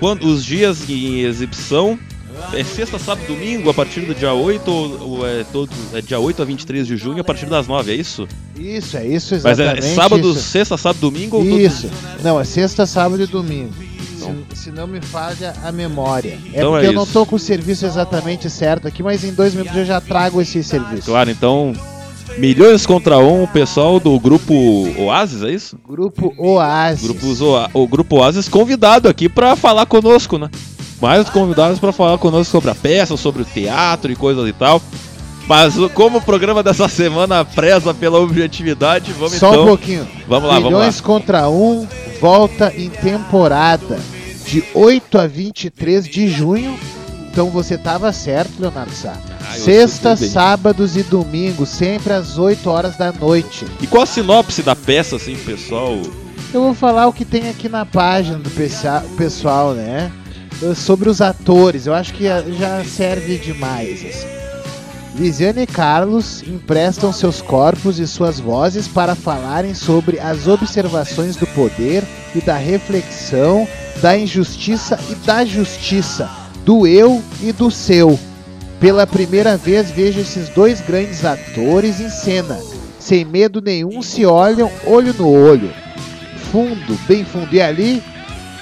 [0.00, 1.98] quando, os dias em exibição.
[2.54, 6.18] É sexta, sábado, domingo, a partir do dia 8, ou, ou é, todo, é dia
[6.18, 8.26] 8 a 23 de junho, a partir das 9, é isso?
[8.56, 9.86] Isso, é isso Mas exatamente.
[9.86, 10.40] é sábado, isso.
[10.40, 11.90] sexta, sábado, domingo todo- Isso.
[12.22, 13.74] Não, é sexta, sábado e domingo.
[14.16, 14.36] Então.
[14.54, 16.38] Se, se não me falha a memória.
[16.52, 19.32] É Então porque é eu não tô com o serviço exatamente certo aqui, mas em
[19.32, 21.06] dois minutos eu já trago esse serviço.
[21.10, 21.74] Claro, então.
[22.38, 24.54] Milhões contra um, o pessoal do grupo
[24.98, 25.78] Oasis, é isso?
[25.86, 27.02] Grupo Oasis.
[27.04, 30.48] Grupo Zoa- o grupo Oasis convidado aqui pra falar conosco, né?
[31.00, 34.80] Mais convidados pra falar conosco sobre a peça, sobre o teatro e coisas e tal.
[35.46, 39.62] Mas como o programa dessa semana preza pela objetividade, vamos Só então.
[39.64, 40.06] um pouquinho.
[40.28, 41.86] Vamos lá, vamos Milhões contra um
[42.20, 43.98] volta em temporada
[44.46, 46.78] de 8 a 23 de junho.
[47.30, 49.14] Então você tava certo, Leonardo Sá.
[49.48, 50.30] Ah, eu Sexta, escutei bem.
[50.30, 53.66] sábados e domingos, sempre às 8 horas da noite.
[53.80, 56.00] E qual a sinopse da peça, assim, pessoal?
[56.52, 58.50] Eu vou falar o que tem aqui na página do
[59.16, 60.10] pessoal, né?
[60.62, 64.00] Eh, Sobre os atores, eu acho que já serve demais.
[64.04, 64.26] Assim.
[65.16, 71.46] Lisiane e Carlos emprestam seus corpos e suas vozes para falarem sobre as observações do
[71.48, 72.02] poder
[72.34, 73.66] e da reflexão,
[74.00, 76.28] da injustiça e da justiça,
[76.64, 78.18] do eu e do seu.
[78.78, 82.58] Pela primeira vez vejo esses dois grandes atores em cena.
[82.98, 85.70] Sem medo nenhum se olham olho no olho
[86.50, 87.54] fundo, bem fundo.
[87.54, 88.02] E ali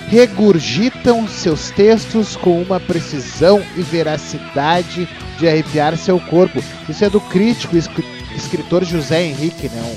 [0.09, 5.09] regurgitam seus textos com uma precisão e veracidade
[5.39, 6.63] de arrepiar seu corpo.
[6.89, 8.05] Isso é do crítico escri-
[8.37, 9.97] escritor José Henrique, né?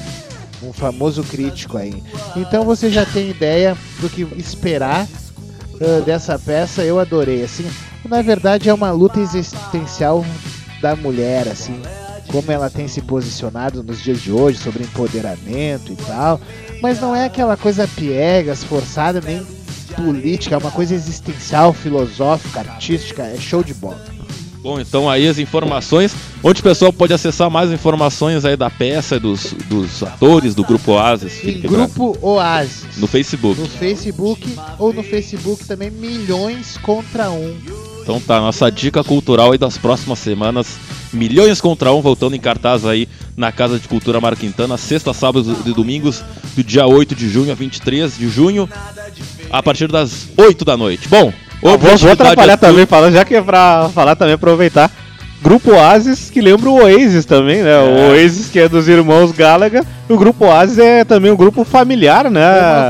[0.63, 2.01] Um, um famoso crítico aí.
[2.35, 5.07] Então você já tem ideia do que esperar
[5.81, 6.83] ah, dessa peça.
[6.83, 7.43] Eu adorei.
[7.43, 7.65] Assim,
[8.11, 10.25] na verdade é uma luta existencial
[10.81, 11.81] da mulher, assim,
[12.27, 16.39] como ela tem se posicionado nos dias de hoje sobre empoderamento e tal.
[16.81, 19.41] Mas não é aquela coisa piegas, forçada, nem
[19.95, 24.03] política, é uma coisa existencial, filosófica, artística, é show de bola.
[24.61, 29.19] Bom, então aí as informações, onde o pessoal pode acessar mais informações aí da peça,
[29.19, 32.97] dos, dos atores do grupo Oasis, Em grupo Oasis.
[32.97, 33.59] no Facebook.
[33.59, 37.57] No Facebook ou no Facebook também milhões contra um.
[38.01, 40.77] Então tá, nossa dica cultural aí das próximas semanas.
[41.13, 45.73] Milhões contra um voltando em cartaz aí na Casa de Cultura Marquintana, sexta, sábados e
[45.73, 46.23] domingos,
[46.55, 48.69] do dia 8 de junho a 23 de junho,
[49.51, 51.07] a partir das 8 da noite.
[51.07, 54.89] Bom, Vou, vou objetividade atrapalhar é também, falando, já que é pra falar também, aproveitar.
[55.41, 57.75] Grupo Oasis, que lembra o Oasis também, né?
[57.79, 58.09] O É.
[58.11, 59.83] Oasis, que é dos irmãos Gallagher.
[60.07, 62.41] O Grupo Oasis é também um grupo familiar, né?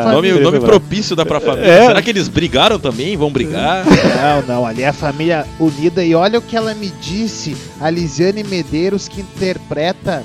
[0.05, 1.65] É Nome, nome propício dá pra família.
[1.65, 1.85] É.
[1.87, 3.15] Será que eles brigaram também?
[3.15, 3.85] Vão brigar?
[3.85, 6.03] Não, não, ali é a família unida.
[6.03, 10.23] E olha o que ela me disse, a Lisiane Medeiros, que interpreta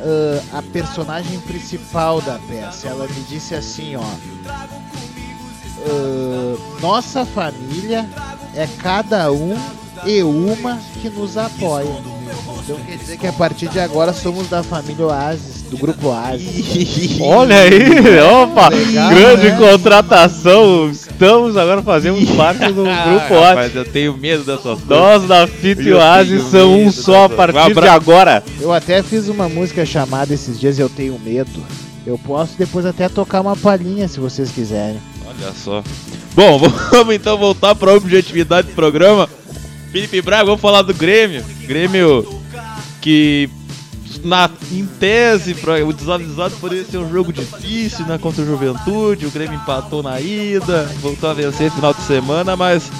[0.00, 2.88] ah, a personagem principal da peça.
[2.88, 4.02] Ela me disse assim, ó.
[5.86, 8.04] ah, nossa família
[8.56, 9.56] é cada um
[10.04, 11.86] e uma que nos apoia.
[12.64, 17.18] Então quer dizer que a partir de agora somos da família Oasis, do grupo Oasis.
[17.20, 19.58] Olha aí, opa, Legal, grande né?
[19.58, 20.90] contratação.
[20.90, 23.54] Estamos agora fazendo parte do Grupo Oasis.
[23.54, 24.88] Mas eu tenho medo dessas coisas.
[24.88, 28.42] Nós da Fit Eu Oasis são um só a partir de agora.
[28.60, 31.62] Eu até fiz uma música chamada esses dias Eu Tenho Medo.
[32.06, 35.00] Eu posso depois até tocar uma palhinha se vocês quiserem.
[35.26, 35.82] Olha só.
[36.34, 36.58] Bom,
[36.90, 39.28] vamos então voltar para a objetividade do programa.
[39.92, 41.44] Felipe Braga, vamos falar do Grêmio.
[41.66, 42.26] Grêmio
[43.02, 43.50] que,
[44.24, 45.54] na, em tese,
[45.86, 49.26] o desavisado poderia ser um jogo difícil né, contra o Juventude.
[49.26, 52.90] O Grêmio empatou na ida, voltou a vencer no final de semana, mas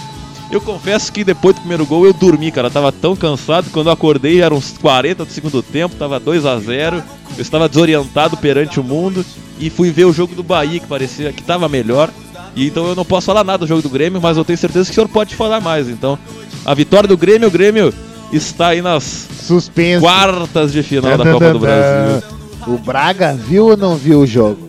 [0.51, 2.67] eu confesso que depois do primeiro gol eu dormi, cara.
[2.67, 3.71] Eu tava tão cansado.
[3.73, 7.03] Quando eu acordei eram uns 40 do segundo tempo, tava 2 a 0
[7.39, 9.25] Eu estava desorientado perante o mundo
[9.59, 12.11] e fui ver o jogo do Bahia, que parecia que tava melhor.
[12.55, 14.85] E então eu não posso falar nada do jogo do Grêmio, mas eu tenho certeza
[14.85, 15.89] que o senhor pode falar mais.
[15.89, 16.19] Então,
[16.65, 17.93] a vitória do Grêmio, o Grêmio
[18.33, 20.01] está aí nas Suspense.
[20.01, 22.23] quartas de final da Copa do Brasil.
[22.67, 24.69] O Braga viu ou não viu o jogo?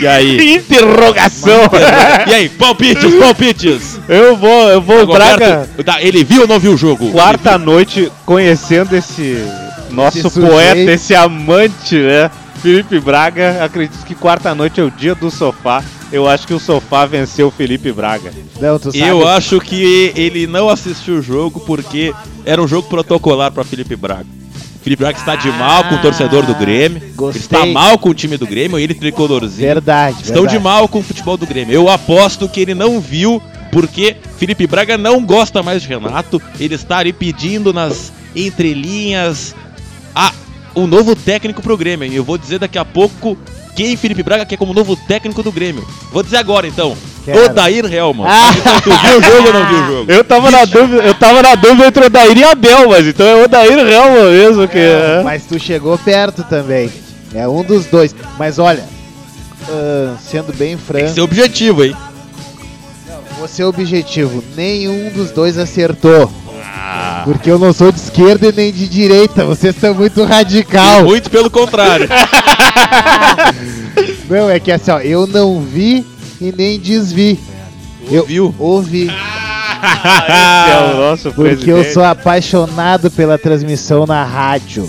[0.00, 0.54] E aí?
[0.56, 1.62] Interrogação!
[2.26, 4.00] E aí, palpites, palpites!
[4.08, 5.68] Eu vou, eu vou, Braga.
[6.00, 7.10] Ele viu ou não viu o jogo?
[7.12, 9.38] Quarta noite, conhecendo esse
[9.90, 12.30] nosso Esse poeta, esse amante, né?
[12.62, 15.82] Felipe Braga, acredito que quarta noite é o dia do sofá.
[16.12, 18.32] Eu acho que o sofá venceu o Felipe Braga.
[18.60, 18.98] Não, tu sabe.
[18.98, 22.12] Eu acho que ele não assistiu o jogo porque
[22.44, 24.26] era um jogo protocolar para Felipe Braga.
[24.82, 27.00] Felipe Braga está de mal com o torcedor do Grêmio.
[27.14, 27.40] Gostei.
[27.40, 29.68] Está mal com o time do Grêmio, ele tricolorzinho.
[29.68, 30.58] Verdade, Estão verdade.
[30.58, 31.72] de mal com o futebol do Grêmio.
[31.72, 36.40] Eu aposto que ele não viu, porque Felipe Braga não gosta mais de Renato.
[36.58, 39.54] Ele está ali pedindo nas entrelinhas
[40.14, 40.32] a,
[40.74, 42.10] o novo técnico pro Grêmio.
[42.10, 43.36] E eu vou dizer daqui a pouco
[43.76, 45.86] quem Felipe Braga quer como novo técnico do Grêmio.
[46.12, 46.96] Vou dizer agora então.
[47.24, 47.44] Quero.
[47.44, 48.26] Odair Helman.
[48.26, 48.50] Ah.
[48.56, 50.12] Então, tu viu o jogo ou não viu o jogo?
[50.12, 53.26] Eu tava na dúvida, eu tava na dúvida entre o Odair e Abel, mas então
[53.26, 55.20] é o Odair Helman mesmo que é.
[55.22, 56.90] Mas tu chegou perto também.
[57.34, 58.14] É um dos dois.
[58.38, 58.84] Mas olha,
[59.68, 61.94] ah, sendo bem Tem que franco, ser objetivo, hein?
[63.40, 64.44] vou ser objetivo.
[64.54, 66.30] Nenhum dos dois acertou.
[66.72, 67.22] Ah.
[67.24, 69.44] Porque eu não sou de esquerda e nem de direita.
[69.44, 71.04] Vocês são muito radical.
[71.04, 72.08] Muito pelo contrário.
[74.28, 76.06] Não, é que assim, ó, eu não vi
[76.40, 77.38] e nem desvi.
[78.10, 78.54] Eu Viu?
[78.58, 79.06] ouvi.
[79.10, 81.92] Esse é o nosso Porque eu presidente.
[81.94, 84.88] sou apaixonado pela transmissão na rádio.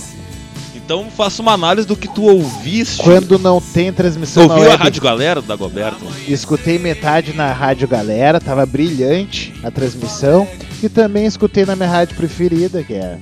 [0.75, 3.01] Então faça uma análise do que tu ouviste.
[3.01, 6.05] Quando não tem transmissão na ouviu a web, Rádio Galera da Goberto?
[6.27, 10.47] escutei metade na Rádio Galera, tava brilhante a transmissão.
[10.81, 13.17] E também escutei na minha rádio preferida, que é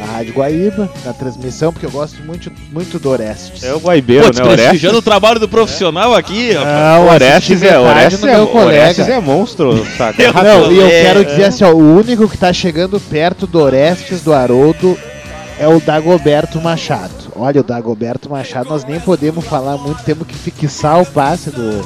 [0.00, 3.62] a Rádio Guaíba, na transmissão, porque eu gosto muito, muito do Orestes.
[3.62, 4.40] É o Guaibeiro, Pô, né?
[4.40, 4.56] Orestes.
[4.56, 6.74] desprestigiando o trabalho do profissional aqui, rapaz.
[6.76, 8.66] Não, Orestes é, Orestes é, colega.
[8.66, 10.20] Orestes é monstro, saca?
[10.22, 11.24] Eu- Não, e eu É, quero é.
[11.24, 14.98] dizer assim, ó, o único que tá chegando perto do Orestes do Haroldo
[15.58, 17.14] é o Dagoberto Machado.
[17.36, 21.80] Olha, o Dagoberto Machado, nós nem podemos falar muito, temos que fixar o passe do,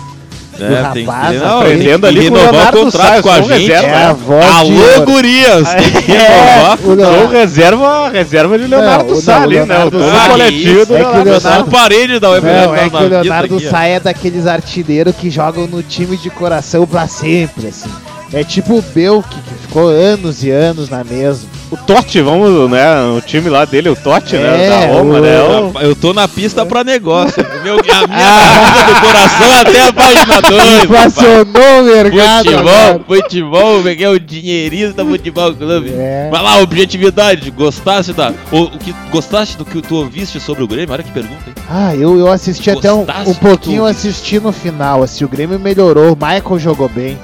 [0.58, 1.40] do É, que- rapaz.
[1.40, 1.74] não, na frente.
[1.74, 3.70] aprendendo ali com o renovar o Leonardo contrato Salles, com a gente.
[3.70, 3.86] reserva.
[3.88, 5.02] É a voz de Alô, ouro.
[5.12, 5.68] gurias!
[6.04, 7.24] Que É, renovar.
[7.24, 9.64] o reserva, reserva de Leonardo Não, o- Sá não, ali, o né?
[9.64, 11.64] O Leonardo turno coletivo do é que o Leonardo Sá.
[11.70, 13.60] parede da Web Não, é que o Leonardo.
[13.70, 17.90] Sá é daqueles artilheiros que jogam no time de coração pra sempre, assim.
[18.32, 21.48] É tipo o Belk, que ficou anos e anos na mesma.
[21.70, 22.86] O Totti, vamos, né?
[23.14, 24.64] O time lá dele, o Totti, né?
[24.64, 25.36] É, Da Roma, o- né?
[25.82, 27.44] Eu tô na pista pra negócio.
[27.62, 30.84] Meu, a minha vida do coração até a página 2.
[30.84, 32.44] Inflacionou o mercado.
[32.46, 33.00] Futebol, agora.
[33.06, 35.92] futebol, peguei o dinheirista futebol clube.
[35.94, 36.28] É.
[36.30, 38.32] Vai lá, objetividade, gostaste da.
[38.50, 40.94] O, o que gostaste do que tu ouviste sobre o Grêmio?
[40.94, 41.54] Olha que pergunta, hein?
[41.68, 45.02] Ah, eu, eu assisti até um, um pouquinho, assisti no final.
[45.02, 47.18] Assim, o Grêmio melhorou, o Michael jogou bem.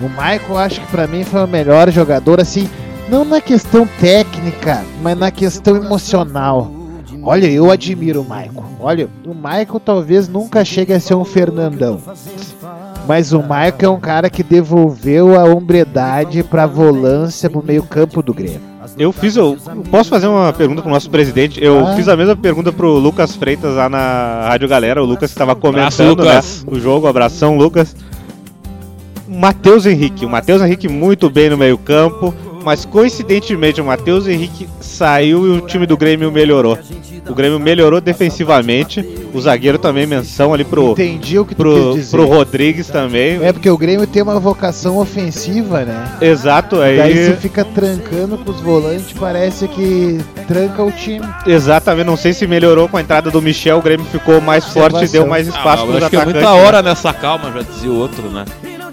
[0.00, 2.68] O Michael, acho que pra mim foi o melhor jogador, assim,
[3.08, 6.70] não na questão técnica, mas na questão emocional.
[7.22, 8.64] Olha, eu admiro o Michael.
[8.80, 12.00] Olha, o Michael talvez nunca chegue a ser um Fernandão.
[13.08, 18.32] Mas o Michael é um cara que devolveu a hombridade pra volância pro meio-campo do
[18.34, 18.60] Grêmio.
[18.96, 19.56] Eu fiz, eu
[19.90, 21.62] posso fazer uma pergunta pro nosso presidente?
[21.62, 21.94] Eu Ah.
[21.96, 25.02] fiz a mesma pergunta pro Lucas Freitas lá na Rádio Galera.
[25.02, 26.64] O Lucas estava comentando Lucas.
[26.64, 27.06] né, o jogo.
[27.08, 27.94] Abração, Lucas.
[29.28, 30.24] O Matheus Henrique.
[30.24, 32.32] O Matheus Henrique muito bem no meio-campo.
[32.66, 36.76] Mas coincidentemente o Matheus Henrique saiu e o time do Grêmio melhorou.
[37.28, 39.06] O Grêmio melhorou defensivamente.
[39.32, 42.16] O zagueiro também menção ali pro, Entendi o que tu pro, quis dizer.
[42.16, 43.40] pro Rodrigues também.
[43.40, 46.16] É porque o Grêmio tem uma vocação ofensiva, né?
[46.20, 46.96] Exato, aí.
[46.96, 51.24] Daí você fica trancando com os volantes, parece que tranca o time.
[51.46, 55.04] Exatamente, não sei se melhorou com a entrada do Michel, o Grêmio ficou mais forte
[55.04, 56.42] e deu mais espaço Ah, mas pros acho que é atacantes.
[56.42, 58.44] muita hora nessa calma, já dizia o outro, né?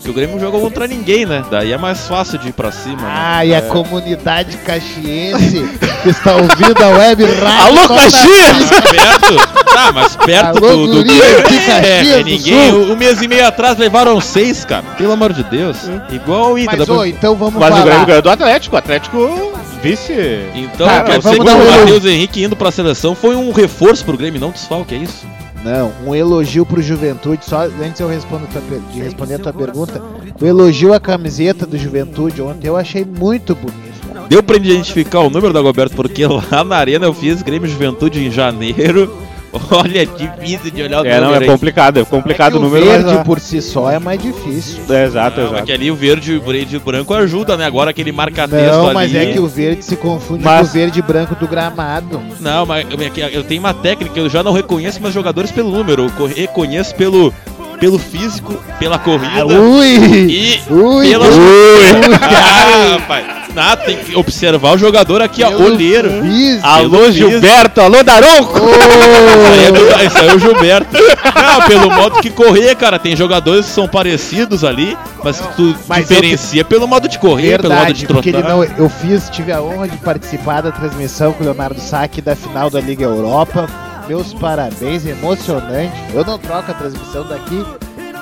[0.04, 1.46] Que o Grêmio jogou contra ninguém, né?
[1.50, 2.98] Daí é mais fácil de ir pra cima.
[3.04, 3.08] né?
[3.08, 3.62] Ah, e a É.
[3.62, 5.64] comunidade caxiense
[6.04, 7.80] que está ouvindo a web rádio.
[7.80, 8.70] Alô, Caxias!
[8.70, 12.96] Mas perto, tá, mas perto Alô, do, do Grêmio, aqui, é, é, ninguém, um, um
[12.98, 14.84] mês e meio atrás levaram seis, cara.
[14.98, 15.78] Pelo amor de Deus.
[16.10, 16.78] Igual o Inter.
[16.78, 20.14] Mas, depois- ô, então vamos Mas o Grêmio ganhou do Atlético, o Atlético vice.
[20.54, 21.80] Então, Cara, quer dizer vamos que dar o um.
[21.80, 25.26] Matheus Henrique indo pra seleção foi um reforço pro Grêmio, não desfalque, é isso?
[25.64, 28.46] Não, um elogio pro Juventude, só antes eu respondo
[28.92, 30.02] de responder a tua pergunta.
[30.42, 33.94] O elogio à camiseta do Juventude ontem eu achei muito bonito.
[34.28, 38.26] Deu pra identificar o número da Goberto, porque lá na arena eu fiz Grêmio Juventude
[38.26, 39.16] em janeiro.
[39.72, 41.52] Olha, é difícil de olhar o É, não, número é aí.
[41.52, 42.86] complicado, é complicado É o número.
[42.86, 44.80] mas, verde ah, por si só é mais difícil.
[44.90, 45.66] é, exato, Não, é exato.
[45.66, 47.66] que ali o verde, o verde e o branco ajuda, né?
[47.66, 48.94] Agora aquele marca-texto Não, ali.
[48.96, 52.22] mas é que o verde se confunde Mas- com o verde e branco do gramado.
[52.40, 55.70] Não, mas é que eu tenho uma técnica, eu já não reconheço meus jogadores pelo
[55.72, 57.34] número, eu co- reconheço pelo,
[57.80, 59.96] pelo físico, pela corrida Ah, ui!
[60.30, 61.10] e Ui!
[61.10, 61.26] pela...
[61.28, 62.16] Ui!
[62.22, 63.26] Ah, rapaz.
[63.54, 66.10] Não, tem que observar o jogador aqui, ó, olheiro.
[66.24, 66.66] físico.
[66.68, 68.58] Alô, Gilberto, alô, Daronco!
[68.58, 70.98] Isso aí, é do- isso aí é o Gilberto.
[71.36, 72.98] Não, pelo modo que correr, cara.
[72.98, 77.62] Tem jogadores que são parecidos ali, mas que tu Mas diferencia pelo modo de correr,
[77.62, 78.50] pelo modo de Verdade, porque trotar.
[78.52, 82.36] não, eu fiz, tive a honra de participar da transmissão com o Leonardo Sá da
[82.36, 83.68] final da Liga Europa.
[84.08, 85.94] Meus parabéns, emocionante.
[86.14, 87.64] Eu não troco a transmissão daqui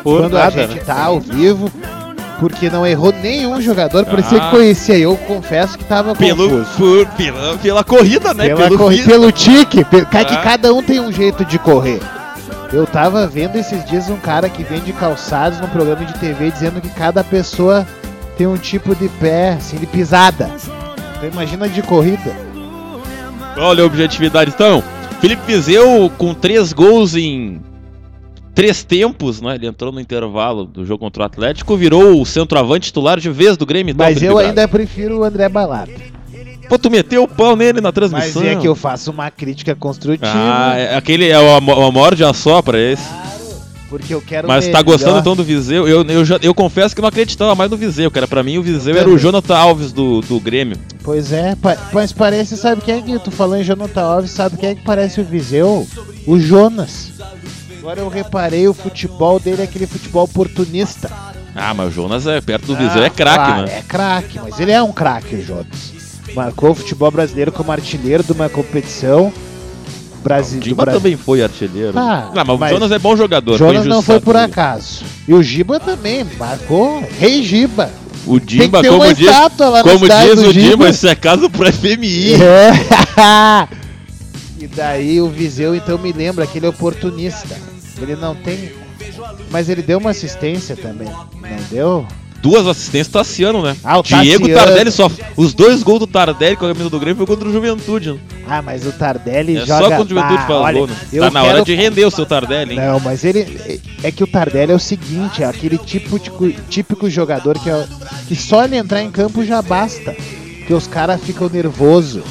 [0.04, 0.84] Por quando nada, a gente né?
[0.86, 1.72] tá ao vivo.
[2.39, 4.46] Porque não errou nenhum jogador, parecia Ah.
[4.50, 4.98] que conhecia.
[4.98, 6.72] Eu confesso que tava Pelo, confuso.
[6.78, 8.48] por- pela, pela corrida, né?
[8.48, 10.41] Pela pelo corri- pelo tique, pe- ca- que Ah.
[10.41, 12.00] cada um tem um jeito de correr.
[12.74, 16.82] Eu tava vendo esses dias um cara que vende calçados no programa de TV dizendo
[16.82, 17.86] que cada pessoa
[18.38, 20.50] tem um tipo de pé, assim, de pisada.
[21.17, 22.36] Então imagina de corrida.
[23.58, 24.52] Olha a objetividade.
[24.56, 24.84] Então,
[25.21, 27.62] Felipe Vizeu com três gols em
[28.55, 29.55] três tempos, né?
[29.55, 33.55] Ele entrou no intervalo do jogo contra o Atlético, virou o centroavante titular de vez
[33.55, 33.93] do Grêmio.
[33.97, 34.49] Mas eu Braga.
[34.49, 35.91] ainda prefiro o André Balada.
[36.67, 38.43] Pô, tu meteu o pau nele na Mas transmissão.
[38.43, 40.31] é que eu faço uma crítica construtiva.
[40.34, 43.03] Ah, é- aquele é o, amo- o amor de assopra esse.
[43.91, 45.86] Porque eu quero Mas tá gostando então do Viseu?
[45.86, 48.25] Eu, eu, já- eu confesso que não acreditava mais no Viseu, cara.
[48.25, 49.17] Pra mim o Viseu era o.
[49.17, 50.77] Jonathan Alves do, do Grêmio.
[51.04, 54.56] Pois é, pa- mas parece, sabe quem é que tu falou em Jonathan Alves, sabe
[54.56, 55.86] quem é que parece o Viseu?
[56.25, 57.12] O Jonas.
[57.80, 61.12] Agora eu reparei, o futebol dele é aquele futebol oportunista.
[61.54, 63.77] Ah, mas o Jonas é perto do Viseu, é Ah, craque, claro, né?
[63.80, 65.91] É craque, mas ele é um craque, o Jonas.
[66.34, 69.34] Marcou o futebol brasileiro como artilheiro de uma competição.
[70.21, 71.97] O Brasil, Giba também foi artilheiro.
[71.97, 73.57] Ah, não, mas, mas o Jonas é bom jogador.
[73.57, 74.45] Jonas não foi por ele.
[74.45, 75.03] acaso.
[75.27, 77.89] E o Giba também, marcou Rei Giba.
[78.27, 80.89] O que ter como uma diz, estátua lá na como diz o Giba, Giba.
[80.89, 82.36] isso é caso pro FMI.
[82.36, 83.67] É.
[84.63, 87.57] e daí o Viseu então me lembra aquele oportunista.
[87.99, 88.71] Ele não tem.
[89.49, 91.07] Mas ele deu uma assistência também.
[91.07, 92.07] Não deu?
[92.41, 93.77] Duas assistências Tassiano, né?
[93.84, 94.65] Ah, o Diego Tassiano.
[94.65, 95.12] Tardelli só.
[95.38, 98.13] Os dois gols do Tardelli com a camisa do Grêmio foi contra o Juventude.
[98.13, 98.19] Né?
[98.47, 99.84] Ah, mas o Tardelli É joga.
[99.84, 100.95] só quando o Juventude Bah, faz olha, gol, né?
[101.19, 102.80] Tá na hora de render o seu Tardelli, hein?
[102.80, 103.80] Não, mas ele.
[104.04, 106.32] É que o Tardelli é o seguinte, é aquele tipo de,
[106.67, 107.88] típico jogador que, é,
[108.27, 110.15] que só ele entrar em campo já basta.
[110.58, 112.23] Porque os caras ficam nervosos.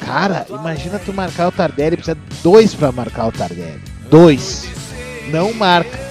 [0.00, 3.80] Cara, imagina tu marcar o Tardelli, precisa de dois pra marcar o Tardelli.
[4.08, 4.64] Dois.
[5.30, 6.05] Não marca.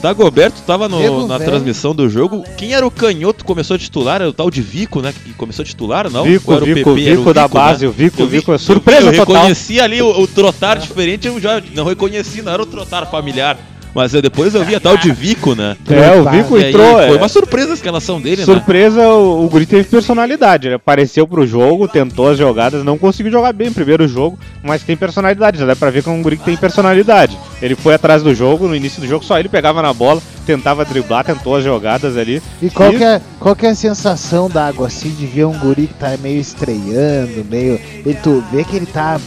[0.00, 1.50] Dagoberto tava no- na velho.
[1.50, 2.44] transmissão do jogo.
[2.56, 4.16] Quem era o canhoto que começou a titular?
[4.20, 5.12] Era o tal de Vico, né?
[5.12, 6.24] Que começou a titular, não?
[6.24, 7.06] Vico, Ou era o Vico, PP?
[7.06, 7.88] Era Vico da base, né?
[7.90, 9.34] o Vico, Eu o Vico, vi- surpresa eu, eu total.
[9.42, 13.58] reconheci ali o, o trotar diferente, eu já não reconheci, não era o trotar familiar.
[13.94, 15.76] Mas eu, depois eu vi a tal de Vico, né?
[15.88, 16.28] É, o.
[16.28, 16.94] Vico E entrou.
[16.94, 18.44] foi é, uma surpresa a escalação dele, né?
[18.44, 20.68] Surpresa, o, o Guri teve personalidade.
[20.68, 24.82] Ele apareceu pro jogo, tentou as jogadas, não conseguiu jogar bem no primeiro jogo, mas
[24.82, 25.58] tem personalidade.
[25.58, 27.38] Já dá pra ver que é um Guri que tem personalidade.
[27.60, 30.84] Ele foi atrás do jogo, no início do jogo só ele pegava na bola, tentava
[30.84, 32.42] driblar, tentou as jogadas ali.
[32.62, 35.58] E qual, que é, qual que é a sensação da água assim de ver um
[35.58, 37.80] guri que tá meio estreando, meio.
[38.04, 39.20] Ele, tu vê que ele tá.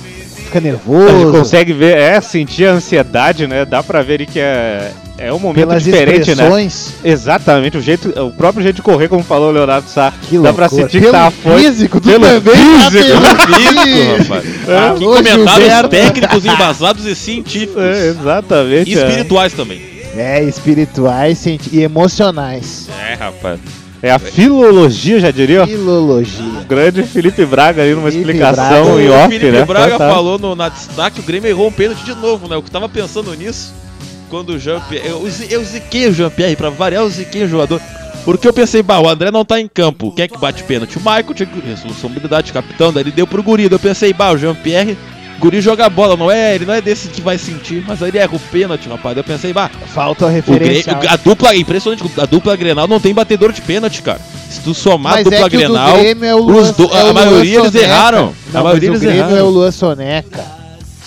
[0.52, 1.32] Fica A gente nervoso.
[1.32, 3.64] consegue ver, é, sentir a ansiedade, né?
[3.66, 6.32] Dá pra ver que é, é um momento pelas diferente, né?
[6.34, 6.94] expressões.
[7.04, 10.52] Exatamente, o jeito, o próprio jeito de correr, como falou o Leonardo Sá, Que dá
[10.54, 10.84] pra loucura.
[10.84, 11.60] sentir que Pelo tá afoito.
[11.60, 12.52] físico, tu pelo também tá
[12.92, 13.12] físico.
[13.12, 14.46] pelo Físico, rapaz.
[14.68, 15.90] É, Aqui ô, comentários Gilberto.
[15.90, 17.82] técnicos embasados e científicos.
[17.84, 18.92] É, exatamente.
[18.92, 19.08] E é.
[19.08, 19.82] espirituais também.
[20.18, 22.88] É, espirituais e emocionais.
[23.10, 23.60] É, rapaz.
[24.04, 25.66] É a filologia, já diria.
[25.68, 26.44] Filologia.
[26.62, 29.02] O grande Felipe Braga ali numa Felipe explicação Braga.
[29.02, 29.66] em o off, Felipe né?
[29.66, 30.16] Braga Fantástico.
[30.16, 32.56] falou no- na destaque o Grêmio errou um pênalti de novo, né?
[32.56, 33.74] Eu tava pensando nisso
[34.30, 35.08] quando o Jean-Pierre.
[35.08, 37.80] Eu, eu ziquei o Jean-Pierre, pra variar, eu ziquei o jogador.
[38.26, 40.12] Porque eu pensei, bah, o André não tá em campo.
[40.14, 40.96] Quem é que bate pênalti?
[40.98, 43.68] O Michael tinha que- responsabilidade, capitão, daí ele deu pro Guri.
[43.70, 44.98] Daí Eu pensei, bah, o Jean-Pierre.
[45.42, 46.54] Guri joga bola, não é?
[46.56, 49.18] Ele não é desse que vai sentir, mas aí ele erra o pênalti, rapaz.
[49.18, 50.30] Eu pensei, bah, Falta.
[50.30, 54.20] Grêmio, a dupla, impressionante, a dupla Grenal não tem batedor de pênalti, cara.
[54.50, 56.72] Se tu somar a Mas dupla é que o do Grenal, é o Luan, os
[56.72, 57.80] do- é o a Luan maioria eles Soneca.
[57.92, 58.34] erraram.
[58.54, 59.38] Não, a maioria mas eles o Grêmio erraram.
[59.38, 60.46] é o Luan Soneca.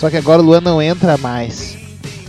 [0.01, 1.77] Só que agora o Luan não entra mais.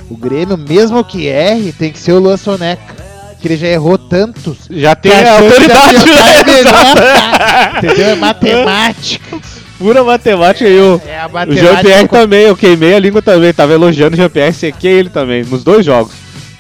[0.10, 2.94] O Grêmio, mesmo que erre, tem que ser o Luan Soneca.
[3.41, 4.58] Que ele já errou tantos.
[4.70, 6.39] Já tem a autoridade, né?
[6.39, 7.78] é melhor.
[7.78, 8.10] Entendeu?
[8.12, 9.38] É matemática.
[9.77, 11.53] Pura matemática e o, É o.
[11.53, 15.63] Jean-Pierre também, eu queimei a língua também, tava elogiando o Jean-Pierre, sequei ele também, nos
[15.63, 16.13] dois jogos.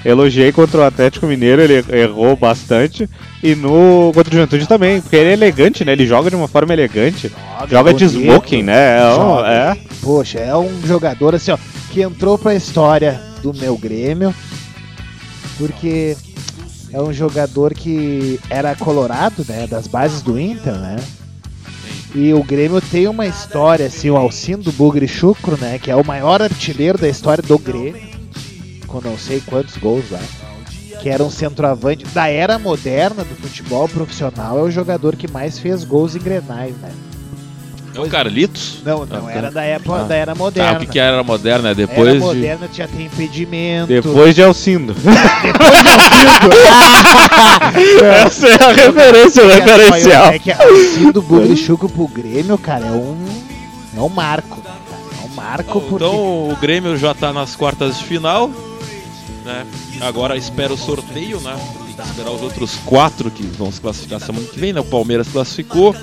[0.03, 3.09] Elogiei contra o Atlético Mineiro, ele errou bastante.
[3.41, 5.93] E no contra o Juventude também, porque ele é elegante, né?
[5.93, 7.31] Ele joga de uma forma elegante.
[7.67, 8.21] Joga de bonito.
[8.23, 8.99] smoking, né?
[8.99, 9.47] É, um- Joga.
[9.49, 9.77] é.
[10.03, 11.57] Poxa, é um jogador assim, ó,
[11.91, 14.31] que entrou pra história do meu Grêmio,
[15.57, 16.15] porque
[16.93, 20.97] é um jogador que era colorado, né, das bases do Inter, né?
[22.15, 26.05] E o Grêmio tem uma história, assim, o Alcindo Bugre Chucro, né, que é o
[26.05, 28.01] maior artilheiro da história do Grêmio,
[28.87, 30.21] com não sei quantos gols lá,
[31.01, 35.59] que era um centroavante da era moderna do futebol profissional, é o jogador que mais
[35.59, 36.89] fez gols em Grenais, né?
[37.95, 38.79] É o Carlitos?
[38.83, 40.03] Não, não Ah, era da época Ah.
[40.03, 40.73] da era moderna.
[40.73, 41.73] o que, que era moderna?
[41.73, 42.19] Depois era de...
[42.19, 43.87] moderna, tinha ter impedimento.
[43.87, 44.95] Depois de Alcindo.
[48.25, 50.25] Essa é a referência, o referencial.
[50.27, 50.57] É que a
[51.11, 53.17] do Bugrichuco pro Grêmio, cara, é um.
[53.95, 54.61] É um marco.
[55.21, 55.95] É um marco porque.
[56.05, 58.49] Então o Grêmio já tá nas quartas de final,
[59.43, 59.65] né?
[60.01, 61.55] Agora espera o sorteio, né?
[61.97, 64.81] esperar os outros quatro que vão se classificar semana que vem, né?
[64.81, 65.95] O Palmeiras classificou.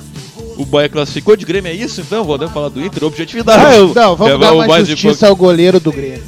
[0.57, 2.24] O Bahia classificou de Grêmio, é isso então?
[2.24, 3.64] Podemos falar do Inter, objetividade.
[3.64, 6.22] Ah, eu- Não, vamos É, dar o uma mais justiça ao goleiro do Grêmio.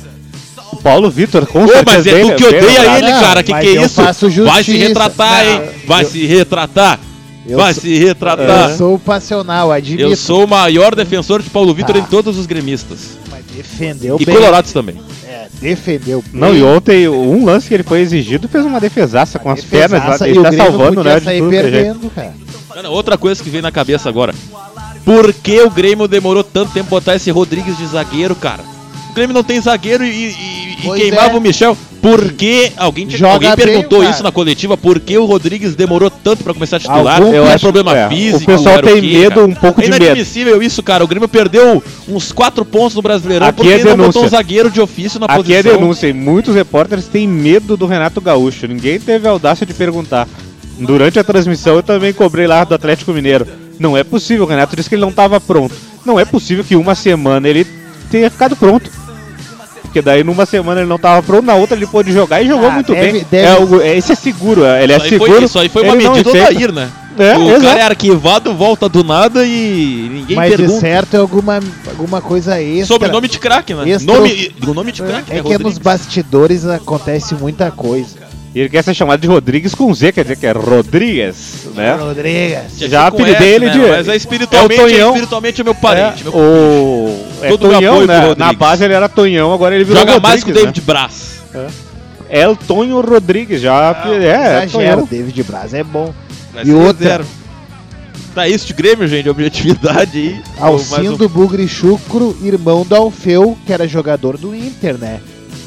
[0.72, 3.42] O Paulo Vitor, com Ô, mas é certeza, tu que odeia ele, Não, cara.
[3.42, 4.02] Que que é isso?
[4.02, 5.62] faço Vai se retratar, Não, hein?
[5.86, 7.00] Vai eu- se retratar.
[7.46, 8.70] Eu Vai sou- se retratar.
[8.70, 10.02] Eu sou passional, admito.
[10.02, 11.98] Eu sou o maior defensor de Paulo Vitor Ah.
[11.98, 13.18] em todos os gremistas.
[13.30, 14.34] Mas defendeu E bem.
[14.34, 14.96] colorados também.
[15.28, 16.40] É, defendeu bem.
[16.40, 20.20] Não, e ontem, um lance que ele foi exigido, fez uma defesaça com as pernas.
[20.22, 21.20] Ele e tá salvando, né?
[21.20, 22.34] sair é perdendo, cara.
[22.74, 24.34] Cara, outra coisa que veio na cabeça agora.
[25.04, 28.62] Por que o Grêmio demorou tanto tempo pra botar esse Rodrigues de zagueiro, cara?
[29.10, 31.36] O Grêmio não tem zagueiro e, e- e queimava é.
[31.36, 31.76] o Michel.
[32.02, 32.70] Por que?
[32.76, 34.76] Alguém, alguém perguntou isso na coletiva.
[34.76, 37.16] Por que o Rodrigues demorou tanto pra começar a titular?
[37.22, 38.42] Algum- Eu Era acho- problema é, físico.
[38.42, 39.46] o pessoal tem quê, medo, cara?
[39.46, 40.04] um pouco é de medo.
[40.04, 41.02] inadmissível isso, cara.
[41.04, 44.20] O Grêmio perdeu uns quatro pontos no Brasileirão Aqui porque é não botou denúncia.
[44.22, 45.80] um zagueiro de ofício na Aqui é posição.
[45.80, 48.66] denúncia, e muitos repórteres têm medo do Renato Gaúcho.
[48.66, 50.28] Ninguém teve a audácia de perguntar.
[50.78, 53.46] Durante a transmissão eu também cobrei lá do Atlético Mineiro.
[53.78, 55.74] Não é possível, o Renato disse que ele não estava pronto.
[56.04, 57.66] Não é possível que uma semana ele
[58.10, 58.90] tenha ficado pronto.
[59.82, 62.68] Porque daí numa semana ele não estava pronto, na outra ele pôde jogar e jogou
[62.68, 63.26] Ah, muito deve- bem.
[63.30, 65.32] deve- É, o- é, esse é seguro, é, ele é Isso seguro.
[65.32, 66.30] foi, isso aí foi uma medida do.
[66.30, 66.88] Odair, né?
[67.16, 67.62] É, o exato.
[67.62, 70.80] cara é arquivado, volta do nada e ninguém Mas de pergunta.
[70.80, 72.86] certo é alguma, alguma coisa extra.
[72.86, 73.88] Sobrenome de craque, né?
[73.88, 78.23] Extra- Nome, o nome de craque, É né, que nos bastidores acontece muita coisa.
[78.54, 81.94] E ele quer ser chamado de Rodrigues com Z, quer dizer que é Rodrigues, né?
[81.96, 82.78] Rodrigues.
[82.88, 83.72] Já com apelidei ele né?
[83.72, 86.20] de- Mas é espiritualmente, é o é espiritualmente é meu parente.
[86.20, 88.34] É, meu- o é Todo meu Tonhão, né?
[88.38, 90.60] Na base ele era Tonhão, agora ele virou Joga Rodrigues, mais que o né?
[90.60, 91.34] David Braz.
[92.28, 94.02] É o Tonho Rodrigues, já.
[94.06, 95.08] é, Exagero, Tonhão.
[95.10, 96.14] David Braz é bom.
[96.52, 97.04] Vai E outra?
[97.08, 97.26] zero.
[98.36, 100.30] Tá isso de Grêmio, gente, objetividade aí.
[100.32, 105.20] Mais um- Alcindo Bugre Chucro, irmão do Alfeu, que era jogador do Inter, né?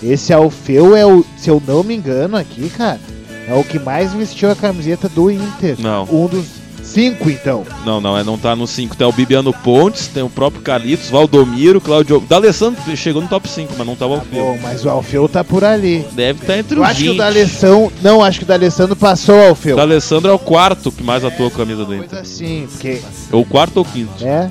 [0.04, 3.00] Esse Alfeu é o, se eu não me engano aqui, cara,
[3.48, 5.76] é o que mais vestiu a camiseta do Inter.
[5.80, 6.04] Não.
[6.12, 6.46] Um dos
[6.84, 7.66] cinco, então.
[7.86, 8.96] Não, não, é, não tá no 5.
[8.96, 12.20] Tem o Bibiano Pontes, tem o próprio Carlitos, Valdomiro, Claudio.
[12.30, 14.40] D'Alessandro chegou no top 5, mas não tava o Tá Alfeu.
[14.46, 16.06] bom, mas o Alfeu tá por ali.
[16.14, 17.18] Deve estar entre Eu os acho que o 20.
[17.20, 19.76] D'Alessandro, não, acho que o D'Alessandro passou o Alfeu.
[19.76, 22.20] O D'Alessandro é o quarto que mais atuou com a camisa do Inter.
[22.20, 24.26] assim, porque Ou o quarto ou o quinto.
[24.26, 24.50] é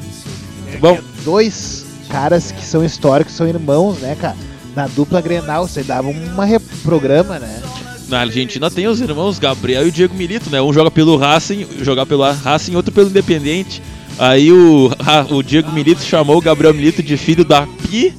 [0.80, 4.36] Bom, dois caras que são históricos, são irmãos, né, cara?
[4.76, 7.62] Na dupla Grenal, você dava uma re- programa, né?
[8.08, 10.62] na Argentina tem os irmãos Gabriel e o Diego Milito, né?
[10.62, 13.82] Um joga pelo Racing, joga pelo Racing, outro pelo Independiente.
[14.18, 18.14] Aí o, a- o Diego Milito chamou o Gabriel Milito de filho da Pi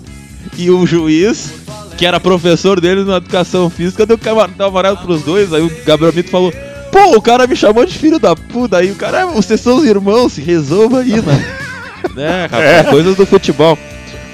[0.58, 1.54] e o juiz,
[1.98, 4.20] que era professor dele na educação física, deu
[4.60, 5.54] amarelo pros dois.
[5.54, 6.52] Aí o Gabriel Milito falou:
[6.92, 8.78] Pô, o cara me chamou de filho da puta.
[8.80, 11.46] Aí o cara, "Ah, vocês são os irmãos, se resolva aí, né?
[12.14, 13.78] né, rapaz, coisas do futebol.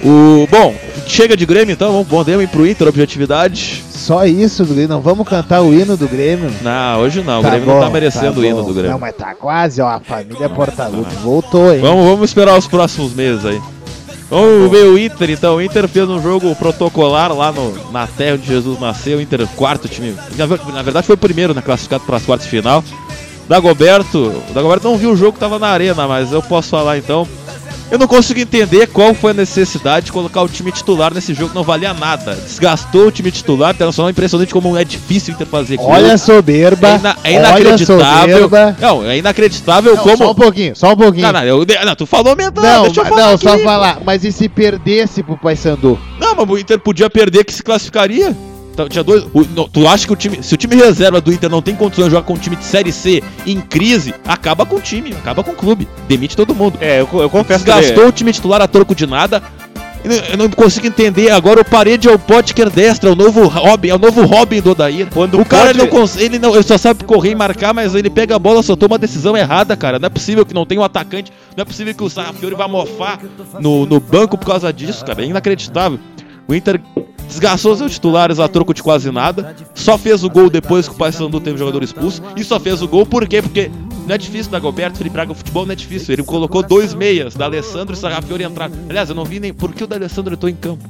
[0.03, 0.75] O, bom,
[1.07, 3.83] chega de Grêmio então, vamos, podemos ir pro Inter, objetividade.
[3.91, 4.89] Só isso do Grêmio.
[4.89, 6.51] Não vamos cantar o hino do Grêmio.
[6.61, 8.67] Não, hoje não, o Tá Grêmio não tá bom, merecendo tá o hino bom.
[8.67, 8.91] do Grêmio.
[8.91, 9.87] Não, mas tá quase, ó.
[9.87, 11.79] A família Portaluppi voltou, hein?
[11.81, 13.61] Vamos, vamos esperar os próximos meses aí.
[14.29, 15.55] Vamos ver o Inter então.
[15.57, 19.19] O Inter fez um jogo protocolar lá no, na terra onde Jesus nasceu.
[19.19, 20.15] O Inter, quarto time.
[20.35, 22.83] Na, ver- na verdade, foi o primeiro né, classificado para as quartas de final.
[23.47, 24.17] Dagoberto.
[24.49, 27.27] O Dagoberto não viu o jogo que tava na arena, mas eu posso falar então.
[27.93, 31.51] Eu não consigo entender qual foi a necessidade de colocar o time titular nesse jogo,
[31.53, 32.33] não valia nada.
[32.33, 35.89] Desgastou o time titular, Internacional impressionante como é difícil o Inter fazer gol.
[35.91, 36.87] Olha a soberba.
[36.87, 38.41] é, ina- é inacreditável.
[38.41, 38.77] soberba.
[38.81, 40.17] Não, é inacreditável Não, como.
[40.17, 41.27] Só um pouquinho, só um pouquinho.
[41.27, 43.43] Não, não, eu- não, tu falou mental, Não, deixa eu falar não, aqui.
[43.47, 43.99] só falar.
[44.03, 45.99] Mas e se perdesse pro Paysandu?
[46.19, 48.35] Não, mas o Inter podia perder que se classificaria.
[48.73, 49.23] Então, tinha dois.
[49.33, 50.41] o- tu acha que o time.
[50.41, 52.63] Se o time reserva do Inter não tem condições de jogar com um time de
[52.65, 55.87] série C em crise, acaba com o time, acaba com o clube.
[56.07, 56.77] Demite todo mundo.
[56.81, 59.41] É, eu, eu confesso Desgastou o time titular a troco de nada.
[60.31, 61.29] Eu não- consigo entender.
[61.31, 64.59] Agora o parede é o Potker destra, é o novo Robin, é o novo Robin
[64.59, 65.07] do Odair.
[65.13, 67.73] Quando o cara pode- ele não consegue, ele não, ele só sabe correr e marcar,
[67.73, 69.99] mas ele pega a bola, só toma a decisão errada, cara.
[69.99, 72.67] Não é possível que não tenha um atacante, não é possível que o Sarrafiori vá
[72.67, 73.17] mofar
[73.61, 75.21] no, no banco por causa disso, cara.
[75.23, 75.97] É inacreditável.
[76.49, 76.81] O Inter
[77.27, 79.55] desgastou seus titulares a troco de quase nada.
[79.73, 82.21] Só fez o gol depois que o Paysandu teve jogador expulso.
[82.35, 83.41] E só fez o gol por quê?
[83.41, 83.71] Porque
[84.07, 86.13] não é difícil da Goberto, Felipe Braga, o futebol não é difícil.
[86.13, 88.69] Ele colocou dois meias, da Alessandro e Sarrafiori entrar.
[88.89, 90.83] Aliás, eu não vi nem por que o da Alessandro entrou em campo.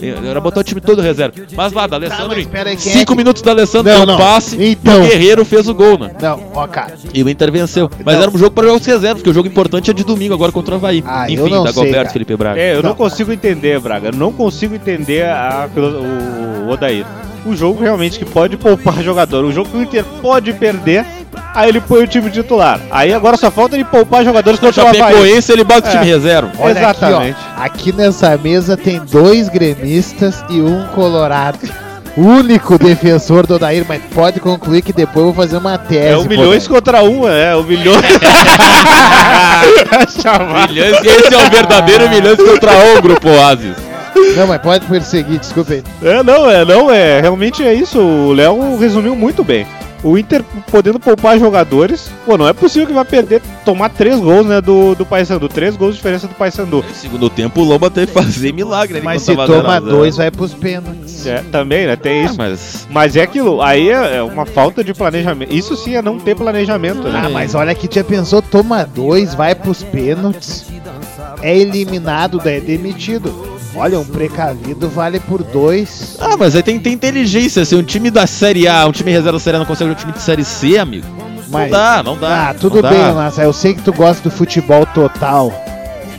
[0.00, 1.34] Ele Era botar o time todo reserva.
[1.56, 5.02] Mas lá, da Alessandro, é cinco minutos da Alessandro, Não, um passe Então.
[5.02, 6.12] e o Guerreiro fez o gol, né?
[6.20, 6.94] Não, ó, cara.
[7.14, 7.90] E o Inter venceu.
[8.04, 8.22] Mas Não.
[8.22, 10.74] era um jogo para jogos reservas, porque o jogo importante é de domingo agora contra
[10.74, 11.02] o Havaí.
[11.06, 12.12] Ah, eu Enfim, não da sei, Goberto.
[12.12, 12.60] Felipe Braga.
[12.60, 12.96] É, eu não, Não.
[12.96, 14.08] consigo entender, Braga.
[14.08, 17.06] Eu não consigo entender a, o, o Odair.
[17.46, 19.44] O jogo realmente que pode poupar jogador.
[19.44, 21.06] O jogo que o Inter pode perder,
[21.54, 22.80] aí ele põe o time titular.
[22.90, 25.40] Aí agora só falta ele poupar jogadores contra o Havaí.
[25.48, 25.92] Ele bota o É.
[25.94, 26.52] time reserva.
[26.58, 27.30] Olha Exatamente.
[27.30, 31.58] Aqui, ó, aqui nessa mesa tem dois gremistas e um colorado.
[32.16, 36.08] único defensor do Odair, mas pode concluir que depois eu vou fazer uma tese.
[36.08, 38.02] É o milhões pô, contra um, é, o milhões.
[40.68, 43.74] Milhões, esse é o verdadeiro milhões contra um, Grupo Oasis.
[44.36, 45.82] Não, mas pode perseguir, desculpa aí.
[46.02, 48.00] É, não, é, não, é, realmente é isso.
[48.00, 49.66] O Léo resumiu muito bem.
[50.02, 54.46] O Inter podendo poupar jogadores, pô, não é possível que vai perder, tomar três gols,
[54.46, 55.48] né, do, do Paysandu.
[55.48, 56.82] Três gols de diferença do Paysandu.
[56.88, 59.00] No segundo tempo, o Lomba teve que fazer milagre.
[59.02, 59.84] Mas se tava toma 0 a 0.
[59.90, 61.26] dois, vai pros pênaltis.
[61.26, 62.34] É, também, né, tem Ah, isso.
[62.38, 65.52] mas Mas é aquilo, aí é é uma falta de planejamento.
[65.54, 67.22] Isso sim é não ter planejamento, né?
[67.24, 70.64] Ah, mas olha que já pensou, toma dois, vai pros pênaltis,
[71.42, 73.59] é eliminado, daí é demitido.
[73.74, 76.16] Olha, um precavido vale por dois.
[76.20, 77.64] Ah, mas aí tem que ter inteligência.
[77.64, 79.94] Se um time da Série A, um time reserva da Série A não consegue um
[79.94, 81.06] time de Série C, amigo.
[81.48, 82.50] Mas, Não dá, não dá.
[82.50, 83.12] Ah, tudo bem, dá.
[83.12, 83.42] Massa.
[83.42, 85.52] Eu sei que tu gosta do futebol total.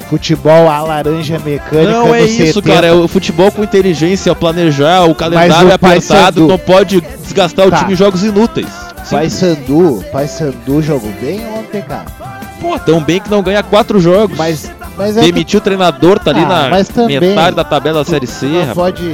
[0.10, 1.90] Futebol a laranja mecânica.
[1.92, 2.62] Não é isso, 70.
[2.62, 2.88] cara.
[2.88, 6.58] É o futebol com inteligência, é o planejar, o calendário Mas o é apertado, não
[6.58, 7.80] pode desgastar o Tá.
[7.80, 8.68] time em jogos inúteis.
[9.10, 12.06] Pai Sandu, Pai Sandu jogou bem ontem, cara.
[12.60, 14.38] Pô, tão bem que não ganha quatro jogos.
[14.38, 18.28] Mas, mas é Demitiu o treinador, tá ali Ah, na metade da tabela da Série
[18.28, 18.76] que C, não rapaz.
[18.76, 19.10] pode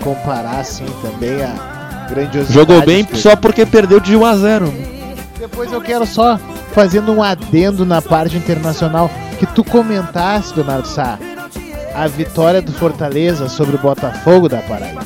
[0.00, 2.52] comparar assim também a grandiosidade.
[2.52, 4.74] Jogou bem das só porque perdeu de 1 a 0
[5.38, 6.38] Depois eu quero só
[6.72, 11.18] fazendo um adendo na parte internacional que tu comentasse, Leonardo Sá,
[11.94, 15.02] a vitória do Fortaleza sobre o Botafogo da Paraíba.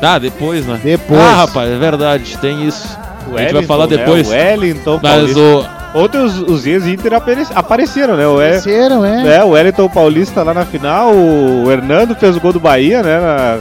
[0.00, 0.78] Tá, depois, né?
[0.82, 1.18] Depois.
[1.20, 2.86] Ah, rapaz, é verdade, tem isso.
[2.86, 3.96] a gente vai Wellington, falar né?
[3.96, 4.28] depois.
[4.28, 5.40] O Wellington, Mas Paulista.
[5.40, 5.66] o.
[5.96, 8.26] Ontem os, os ex-Inter apare- apareceram, né?
[8.26, 9.36] O, Apareceram, é.
[9.38, 13.18] é, o Wellington Paulista lá na final, o Hernando fez o gol do Bahia, né?
[13.18, 13.58] na-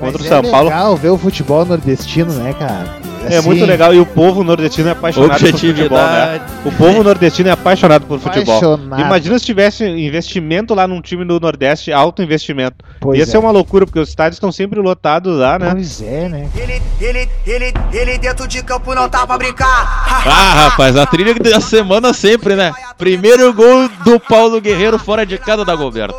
[0.00, 0.68] Mas contra o é São Paulo.
[0.68, 3.01] legal ver o futebol nordestino, né, cara?
[3.28, 3.94] É Assim, muito legal.
[3.94, 6.40] E o povo nordestino é apaixonado por futebol, né?
[6.64, 8.56] O povo nordestino é apaixonado por futebol.
[8.56, 9.00] Apaixonado.
[9.00, 12.84] Imagina se tivesse investimento lá num time do Nordeste, alto investimento.
[13.00, 13.26] Pois Ia é.
[13.26, 15.70] ser uma loucura, porque os estádios estão sempre lotados lá, né?
[15.72, 16.48] Pois é, né?
[16.56, 20.24] Ele, ele, ele, ele dentro de campo não tá pra brincar.
[20.26, 22.72] Ah, rapaz, a trilha da semana sempre, né?
[22.96, 26.14] Primeiro gol do Paulo Guerreiro fora de casa da Goberto.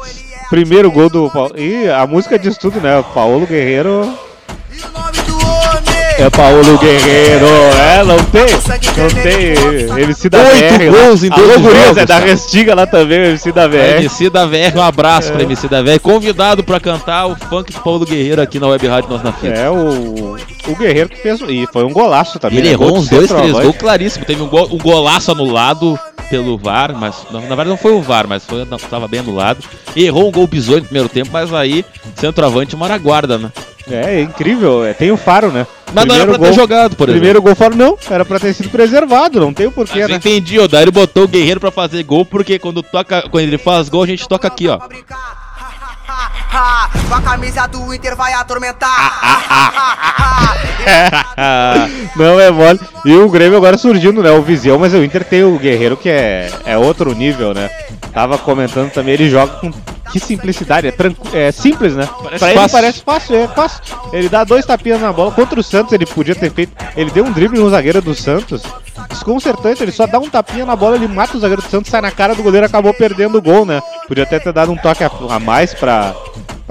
[0.50, 1.58] Primeiro gol do Paulo.
[1.58, 3.04] E a música diz tudo, né?
[3.14, 4.14] Paulo Guerreiro.
[6.18, 7.46] É Paulo Guerreiro.
[7.80, 8.46] É, não tem.
[8.98, 10.04] Não tem.
[10.04, 10.92] MC da Oito VR.
[10.92, 12.20] gols em 12 gurias, jogos, É da.
[12.20, 13.98] Restiga lá também, o MC da VR.
[13.98, 16.00] MC da VR, um abraço pra MC da VR.
[16.02, 19.54] Convidado pra cantar o funk do Paulo Guerreiro aqui na Web Rádio Nós na Fita.
[19.54, 20.36] É, o,
[20.68, 21.40] o Guerreiro que fez.
[21.48, 22.60] E foi um golaço também.
[22.60, 22.74] Ele né?
[22.74, 24.26] errou uns de dois, três gols claríssimo.
[24.26, 26.00] Teve um, gol, um golaço anulado
[26.30, 29.20] pelo VAR, mas na, na verdade não foi o VAR, mas foi, não, tava bem
[29.20, 29.64] anulado.
[29.96, 31.86] Errou um gol bizonho no primeiro tempo, mas aí
[32.16, 33.52] centroavante Maraguarda, né?
[33.90, 34.86] É, é incrível.
[34.86, 35.68] É, tem o faro, né?
[35.94, 37.20] Mas não era pra ter gol, jogado, por exemplo.
[37.20, 37.98] Primeiro gol faro, não.
[38.10, 39.40] Era pra ter sido preservado.
[39.40, 40.16] Não tem o porquê, Mas eu né?
[40.16, 43.90] entendi, o Dario botou o Guerreiro pra fazer gol, porque quando, toca, quando ele faz
[43.90, 44.80] gol, a gente toca aqui, ó.
[47.08, 49.20] Com a camisa do Inter vai atormentar.
[52.16, 52.80] não é mole.
[53.06, 54.32] E o Grêmio agora surgindo, né?
[54.32, 57.70] O Viseu, mas o Inter tem o Guerreiro que é, é outro nível, né?
[58.14, 59.72] Tava comentando também, ele joga com
[60.12, 61.28] que simplicidade, é, tranqu...
[61.34, 62.08] é simples, né?
[62.22, 62.78] Parece pra ele fácil.
[62.78, 63.82] parece fácil, é fácil.
[64.12, 65.32] Ele dá dois tapinhas na bola.
[65.32, 66.72] Contra o Santos ele podia ter feito.
[66.96, 68.62] Ele deu um drible no zagueiro do Santos.
[69.10, 72.02] Desconcertante, ele só dá um tapinha na bola, ele mata o zagueiro do Santos, sai
[72.02, 73.82] na cara do goleiro acabou perdendo o gol, né?
[74.08, 76.16] Podia até ter dado um toque a, a mais pra,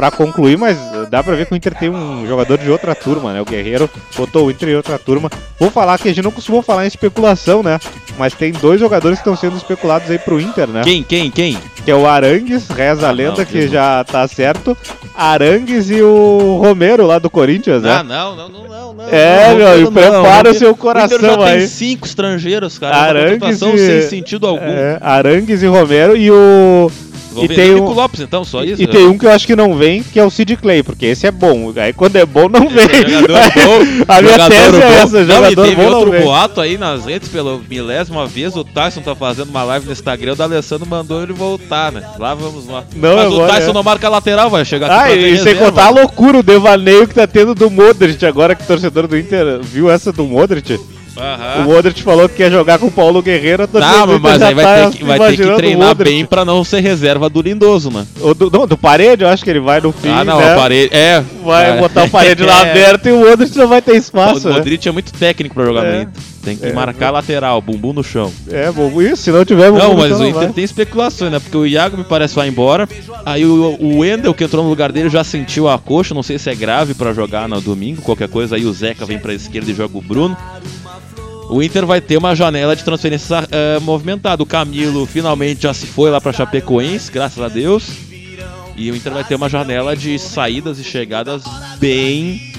[0.03, 0.77] pra concluir, mas
[1.09, 3.41] dá pra ver que o Inter tem um jogador de outra turma, né?
[3.41, 5.31] O Guerreiro botou o Inter em outra turma.
[5.61, 7.79] Vou falar que a gente não costumou falar em especulação, né?
[8.19, 10.81] Mas tem dois jogadores que estão sendo especulados aí pro Inter, né?
[10.83, 11.57] Quem, quem, quem?
[11.85, 14.77] Que é o Arangues, reza a lenda não, que Deus já tá certo.
[15.17, 17.99] Arangues e o Romero lá do Corinthians, né?
[18.01, 18.95] Ah, não, não, não, não.
[18.95, 21.43] não É, não, meu, não, e não, prepara não, o seu O Inter já coração
[21.43, 21.59] aí.
[21.59, 22.97] tem cinco estrangeiros, cara.
[22.97, 24.65] Arangues e- sem sentido algum.
[24.65, 26.91] É, Arangues e Romero e o.
[27.43, 28.83] E tem o um- Lopes, então, só isso?
[28.83, 31.07] E tem um que eu acho que não vem, que é o Sid Clay, porque
[31.07, 31.72] esse é bom.
[31.76, 32.89] Aí quando é bom, não vem.
[33.09, 34.05] Jogador bom.
[34.09, 34.87] A minha tese é bom.
[34.95, 36.22] essa, Não, jogador e teve bom não outro vem.
[36.22, 38.57] boato aí nas redes pela milésima vez.
[38.57, 40.33] O Tyson tá fazendo uma live no Instagram.
[40.33, 42.03] O D'Alessandro mandou ele voltar, né?
[42.18, 42.85] Lá vamos lá.
[42.95, 43.74] Não, Mas é o Tyson é.
[43.74, 47.07] não marca lateral, vai chegar aqui Ah, ter e sem contar a loucura, o devaneio
[47.07, 50.78] que tá tendo do Modric agora que o torcedor do Inter viu essa do Modric.
[51.17, 51.63] Aham.
[51.67, 53.67] O Modric falou que quer jogar com o Paulo Guerreiro.
[53.67, 56.45] Tá, mas já aí vai tá ter que, vai ter que o treinar bem pra
[56.45, 58.07] não ser reserva do Lindoso, né?
[58.21, 60.09] O do, não, do parede, eu acho que ele vai no fim.
[60.09, 60.53] ah, não, né?
[60.53, 60.95] a parede.
[60.95, 61.23] É.
[61.45, 61.81] Vai é.
[61.81, 62.71] botar o parede lá É.
[62.71, 64.49] aberto e o Modric não vai ter O espaço.
[64.49, 64.55] né?
[64.55, 66.07] Modric é muito técnico pra jogar É.
[66.43, 68.33] Tem que É, marcar bumbum bumbum no chão.
[68.51, 69.71] É, bom, isso, se não tiver...
[69.71, 70.53] Não, vamos- mas então o Inter vai.
[70.53, 71.39] tem especulações, né?
[71.39, 72.89] Porque o Iago me parece vai embora.
[73.25, 76.15] Aí o, o Wendel, que entrou no lugar dele, já sentiu a coxa.
[76.15, 78.03] Não sei se é grave pra jogar no domingo.
[78.03, 80.37] Qualquer coisa, aí o Zeca vem pra esquerda e joga o Bruno.
[81.53, 84.43] O Inter vai ter uma janela de transferência eh, movimentada.
[84.43, 87.89] O Camilo finalmente já se foi lá pra Chapecoense, graças a Deus.
[88.75, 91.43] E o Inter vai ter uma janela de saídas e chegadas
[91.79, 92.51] bem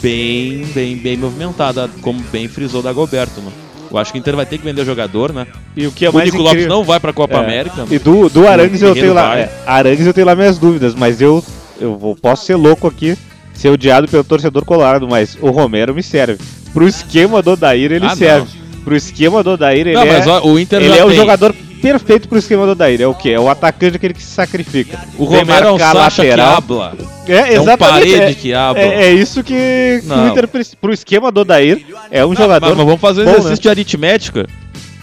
[0.00, 3.50] bem, bem, bem movimentada, como bem frisou da Goberto, né?
[3.90, 5.46] Eu acho que o Inter vai ter que vender jogador, né?
[5.76, 7.38] E o que é o mais Nico Lopes incrível- não vai pra Copa É.
[7.40, 7.86] América.
[7.90, 9.36] E do, do Arangues eu tenho lá.
[9.36, 11.42] É, Arangues eu tenho lá minhas dúvidas, mas eu,
[11.80, 13.16] eu vou- posso ser louco aqui,
[13.52, 16.38] ser odiado pelo torcedor colorado, mas o Romero me serve.
[16.76, 18.16] Pro esquema do Odair ele Ah, não.
[18.16, 18.48] serve.
[18.84, 21.16] Pro esquema do Odair ele Não, mas é, ó, o Inter ele é o tem.
[21.16, 23.00] jogador perfeito pro esquema do Odair.
[23.00, 23.30] É o quê?
[23.30, 25.00] É o atacante aquele que se sacrifica.
[25.16, 26.92] O Romero é um Sacha que habla.
[27.26, 27.78] É, É um exatamente.
[27.78, 28.82] parede é, que habla.
[28.82, 30.26] é, é isso que, que Não.
[30.26, 30.76] o Inter precisa.
[30.78, 32.76] Pro esquema do Odair, é um Mas, jogador.
[32.76, 33.62] mas vamos fazer um bom, exercício né?
[33.62, 34.46] de aritmética.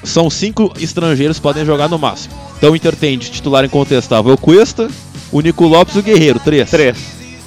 [0.04, 2.36] São cinco estrangeiros que podem jogar no máximo.
[2.56, 4.90] Então o Inter tem de titular incontestável o Cuesta,
[5.32, 6.70] o Nico Lopes e o Guerreiro, três.
[6.70, 6.98] Três.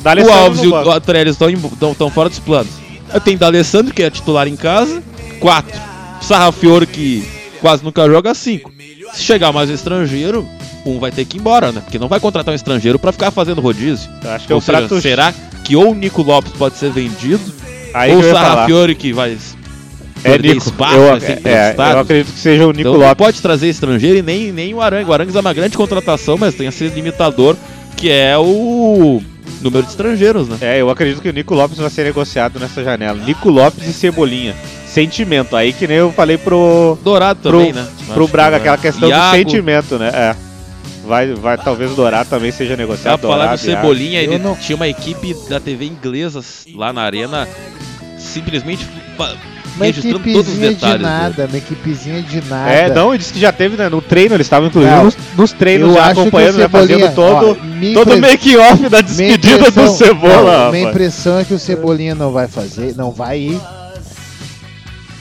[0.05, 2.86] O Alves e o o Trellis estão fora dos planos.
[3.13, 5.03] Eu tenho D'Alessandro, que é titular em casa,
[5.41, 5.79] quatro.
[6.21, 7.27] Sarrafiore, que
[7.61, 8.73] quase nunca joga, cinco.
[9.13, 10.47] Se chegar mais um estrangeiro,
[10.85, 11.81] um vai ter que ir embora, né?
[11.81, 14.11] Porque não vai contratar um estrangeiro pra ficar fazendo rodízio.
[14.23, 15.01] Eu acho que é Ou o seja, prato.
[15.01, 15.35] será
[15.65, 17.41] que ou o Nico Lopes pode ser vendido,
[17.95, 18.23] Aí ou o.
[18.23, 19.37] Sarrafiore, que vai
[20.25, 20.67] É perder Nico.
[20.69, 23.17] espaço, eu, ser é, eu acredito que seja o Nico Então não Lopes.
[23.17, 25.09] pode trazer estrangeiro e nem, nem o Arangues.
[25.09, 27.57] O Arangues é uma grande contratação, mas tem esse limitador
[27.97, 29.23] que é o
[29.61, 30.59] número de estrangeiros, né?
[30.61, 33.18] É, eu acredito que o Nico Lopes vai ser negociado nessa janela.
[33.18, 34.55] Nico Lopes e Cebolinha.
[34.86, 35.55] Sentimento.
[35.57, 37.86] Aí que nem eu falei pro, Dourado Pro- também, né?
[38.14, 38.82] pro Acho Braga, que aquela vai.
[38.90, 40.11] questão Iago, do sentimento, né?
[40.12, 40.36] É.
[41.07, 43.20] Vai, vai, talvez o Dourado também seja Dá negociado.
[43.20, 43.59] pra falar do.
[43.59, 46.40] Cebolinha, ele não- tinha uma equipe da TV inglesa
[46.74, 47.47] lá na arena,
[48.18, 48.86] simplesmente
[49.77, 50.99] Uma registrando todos os equipezinha de detalhes.
[50.99, 51.11] dele.
[51.11, 52.70] nada, uma equipezinha de nada.
[52.70, 53.89] É, não, ele disse que já teve, né?
[53.89, 56.62] No treino, eles estavam inclusive Não, nos, nos treinos já o acompanhando, né?
[56.62, 57.55] Cebolinha, Fazendo todo, ó,
[57.95, 60.64] todo o impre- make-off da despedida do Cebola.
[60.64, 63.61] não, Minha impressão é que o Cebolinha não vai fazer, não vai ir.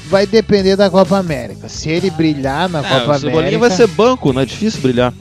[0.08, 1.68] Vai depender da Copa América.
[1.68, 3.60] Se ele brilhar na É, Copa o Cebolinha América.
[3.60, 4.46] vai ser banco, né?
[4.46, 5.12] Difícil brilhar.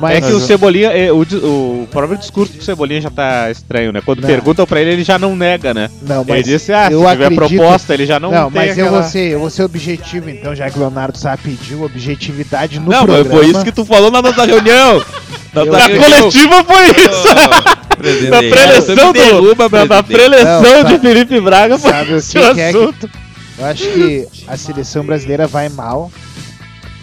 [0.00, 3.92] Mas É que o Cebolinha, é, o, o próprio discurso do Cebolinha já tá estranho,
[3.92, 4.00] né?
[4.04, 4.28] Quando Não.
[4.28, 5.90] perguntam pra ele, ele já não nega, né?
[6.02, 8.60] Não, ele mas disse, ah, se eu tiver acredito- proposta, ele já não, Não, tem
[8.62, 9.00] mas eu, aquela...
[9.02, 12.86] vou ser, eu vou ser objetivo, então, já que o Leonardo Sá pediu objetividade no
[12.90, 13.30] não, mas programa.
[13.40, 15.02] foi isso que tu falou na nossa reunião.
[15.52, 17.34] Na Eu- coletiva foi isso!
[18.30, 22.60] Na preleção, derruba, do, na, preleção Não, de Felipe Braga foi Sabe o que, que
[22.60, 23.10] é que assunto.
[23.58, 26.10] Eu acho que a seleção brasileira vai mal,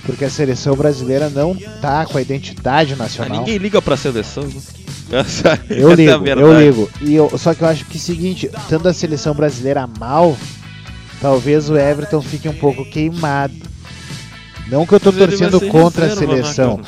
[0.07, 3.37] porque a seleção brasileira não tá com a identidade Ah, nacional.
[3.37, 4.43] ninguém liga pra seleção.
[4.43, 4.59] né?
[5.11, 6.41] Essa, Eu essa é a ligo, verdade.
[6.41, 6.89] eu ligo.
[7.01, 10.35] E eu, só que eu acho que é o seguinte, tendo a seleção brasileira mal,
[11.21, 13.53] talvez o Everton fique um pouco queimado.
[14.69, 16.81] Não que eu tô torcendo contra a reserva, né, seleção.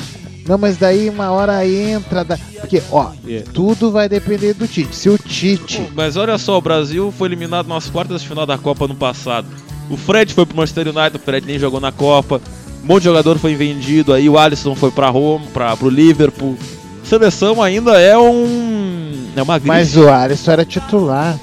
[0.46, 2.24] Não, mas daí uma hora entra.
[2.24, 2.36] Da...
[2.36, 3.40] Porque, ó, É.
[3.54, 4.94] tudo vai depender do Tite.
[4.96, 5.80] Se o Tite.
[5.94, 9.46] Mas olha só, o Brasil foi eliminado nas quartas de final da Copa no passado.
[9.88, 12.40] O Fred foi pro Manchester United, o Fred nem jogou na Copa.
[12.82, 16.56] Um monte de jogador foi vendido aí, o Alisson foi pra Roma, pra, pro Liverpool.
[17.04, 19.12] Seleção ainda é um.
[19.36, 19.68] É uma grife.
[19.68, 21.38] Mas o Alisson era titular.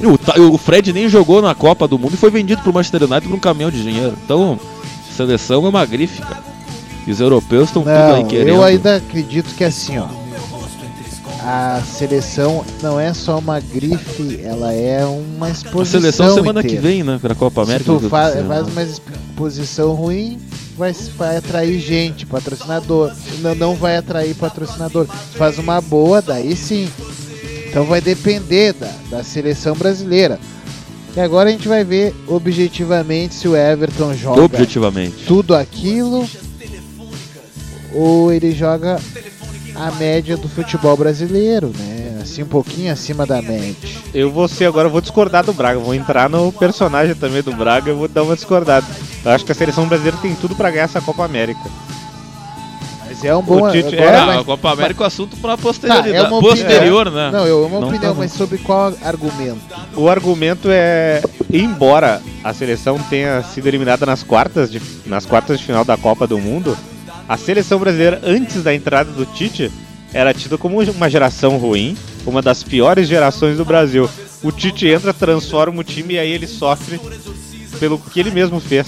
[0.00, 3.28] O, o Fred nem jogou na Copa do Mundo e foi vendido pro Manchester United
[3.28, 4.14] por um caminhão de dinheiro.
[4.24, 4.58] Então,
[5.16, 6.42] seleção é uma grife, cara.
[7.06, 8.48] E os europeus estão tudo aí querendo.
[8.48, 10.06] eu ainda acredito que assim, ó.
[11.40, 16.00] A seleção não é só uma grife, ela é uma A exposição.
[16.00, 16.76] seleção semana inteira.
[16.76, 17.18] que vem, né?
[17.20, 17.92] Pra Copa Se América.
[17.92, 20.38] tu do- fa- faz uma exposição ruim,
[20.78, 23.12] vai, vai atrair gente, patrocinador.
[23.40, 25.06] Não, não vai atrair patrocinador.
[25.06, 26.88] Faz uma boa, daí sim.
[27.68, 30.38] Então vai depender da, da seleção brasileira.
[31.16, 35.24] E agora a gente vai ver objetivamente se o Everton joga Objetivamente.
[35.26, 36.28] tudo aquilo
[37.92, 39.00] ou ele joga
[39.74, 41.97] a média do futebol brasileiro, né?
[42.28, 43.74] Assim, um pouquinho acima da média.
[44.12, 45.78] Eu vou ser agora, eu vou discordar do Braga.
[45.78, 48.86] Vou entrar no personagem também do Braga e vou dar uma discordada.
[49.24, 51.60] Eu acho que a seleção brasileira tem tudo pra ganhar essa Copa América.
[53.06, 53.66] Mas é um bom.
[53.66, 56.14] O Tite- agora é, vai- a Copa América é um assunto pra Tá, posterioridade.
[56.16, 56.50] é uma opinião.
[56.56, 57.30] Posterior, né?
[57.32, 59.58] Não, eu uma Não opinião, tá- mas sobre qual argumento?
[59.96, 65.64] O argumento é, embora a seleção tenha sido eliminada nas quartas de, nas quartas de
[65.64, 66.76] final da Copa do Mundo,
[67.26, 69.72] a seleção brasileira antes da entrada do Tite
[70.12, 71.96] era tida como uma geração ruim,
[72.28, 74.08] uma das piores gerações do Brasil.
[74.42, 77.00] O Tite entra, transforma o time e aí ele sofre
[77.80, 78.86] pelo que ele mesmo fez.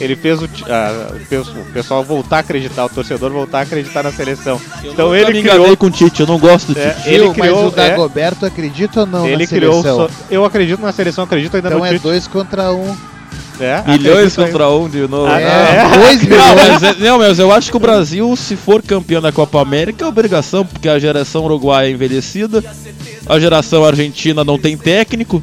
[0.00, 3.62] Ele fez o, ah, o pes- o pessoal voltar a acreditar, o torcedor voltar a
[3.62, 4.60] acreditar na seleção.
[4.82, 7.08] Então Eu ele me criou, com o Tite, eu não gosto do É, Tite.
[7.10, 7.90] ele criou- mas o é.
[7.90, 10.08] Dagoberto acredita ou não ele na criou, seleção?
[10.08, 12.02] só- eu acredito na seleção, acredito ainda Então no é Tite.
[12.02, 12.96] dois contra um.
[13.60, 15.26] É, Milhões contra um de novo.
[15.30, 15.98] Ah, é, é.
[15.98, 16.54] dois Não, milhões.
[16.70, 20.04] mas, é- não, mas eu acho que o Brasil, se for campeão da Copa América,
[20.04, 22.64] é obrigação, porque a geração uruguaia é envelhecida,
[23.26, 25.40] a geração argentina não tem técnico,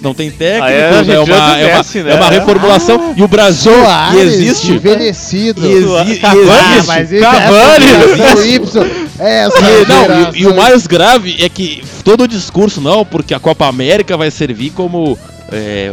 [0.00, 1.54] não tem técnico, Ah, é, é, uma, é, uma,
[2.04, 2.12] né?
[2.12, 5.66] é uma reformulação, e o Brasil, Soares, e existe, envelhecido.
[5.66, 7.84] e exi- e Cavani, existe, Ah, mas esse Cavani.
[9.18, 13.34] é E, não, e- e, o mais grave é que todo o discurso, não, porque
[13.34, 15.18] a Copa América vai servir como
[15.52, 15.92] é,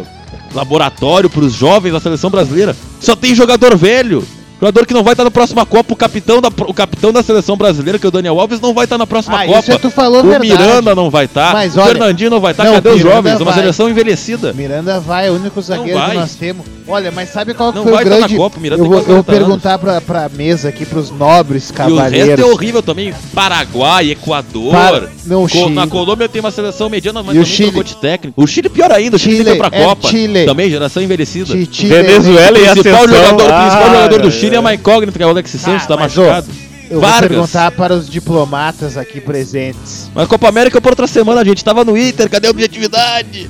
[0.53, 2.75] laboratório para os jovens da seleção brasileira.
[2.99, 4.23] Só tem jogador velho.
[4.59, 5.93] Jogador que não vai estar na próxima Copa.
[5.93, 8.85] O capitão da, o capitão da seleção brasileira, que é o Daniel Alves, não vai
[8.85, 9.59] estar na próxima Ah, Copa.
[9.59, 10.49] isso tu falou o verdade.
[10.51, 11.53] Miranda não vai estar.
[11.53, 12.63] Mas o olha- Fernandinho não vai estar.
[12.63, 13.35] Não, Cadê os Miranda jovens?
[13.39, 13.53] Uma vai.
[13.61, 14.53] seleção envelhecida.
[14.53, 16.65] Miranda vai, é o único zagueiro que nós temos.
[16.87, 18.37] Olha, mas sabe qual que Não foi vai o estar na grande...
[18.37, 21.69] Copa, Miranda eu tem vou, eu vou 40 perguntar pra, pra mesa aqui, pros nobres
[21.69, 22.29] E o cavaleiros.
[22.29, 23.13] resto é horrível também.
[23.35, 24.71] Paraguai, Equador.
[24.71, 25.75] Para- não, Co- Chile.
[25.75, 27.83] Na Colômbia tem uma seleção mediana, mas E o também Chile?
[27.83, 28.41] de técnico.
[28.41, 30.07] O Chile pior ainda, o Chile, Chile, foi pra é Copa.
[30.07, 30.45] Chile.
[30.45, 31.45] Também, geração envelhecida.
[31.71, 33.07] Chile, Venezuela e principal, ascensão.
[33.07, 34.31] jogador, o principal Ah, jogador do é.
[34.31, 36.47] Chile é uma incógnita, que é o Alexis Santos, tá mas, ô, machucado.
[36.89, 37.19] Eu Vargas.
[37.19, 40.09] vou perguntar para os diplomatas aqui presentes.
[40.15, 43.49] Mas Copa América por outra semana, gente tava no Inter, cadê a objetividade?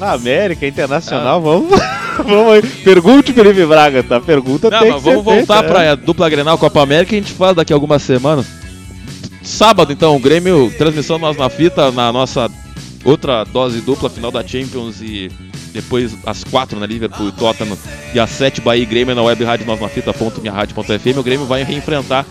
[0.00, 1.70] Ah, América, Internacional, vamos.
[2.18, 2.62] vamos aí.
[2.62, 4.20] Pergunte, Felipe Braga, tá?
[4.20, 7.32] Pergunta Não, tem mas vamos voltar feita, pra dupla Grenal Copa América e a gente
[7.32, 8.46] fala daqui a algumas semanas.
[9.42, 12.50] Sábado, então, o Grêmio, transmissão nós na fita, na nossa
[13.04, 15.30] outra dose dupla, final da Champions e
[15.74, 17.76] depois às quatro na Liverpool e Tottenham
[18.14, 21.18] e às sete Bahia e Grêmio na web rádio nós na fita.minharadio.fm.
[21.18, 22.24] O Grêmio vai reenfrentar.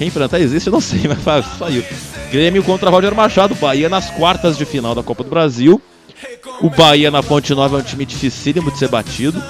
[0.00, 0.68] Reenfrentar existe?
[0.68, 1.84] Não sei, mas saiu.
[2.30, 5.80] Grêmio contra Roger Machado, Bahia nas quartas de final da Copa do Brasil.
[6.60, 9.40] O Bahia na Fonte Nova é um time dificílimo de ser batido.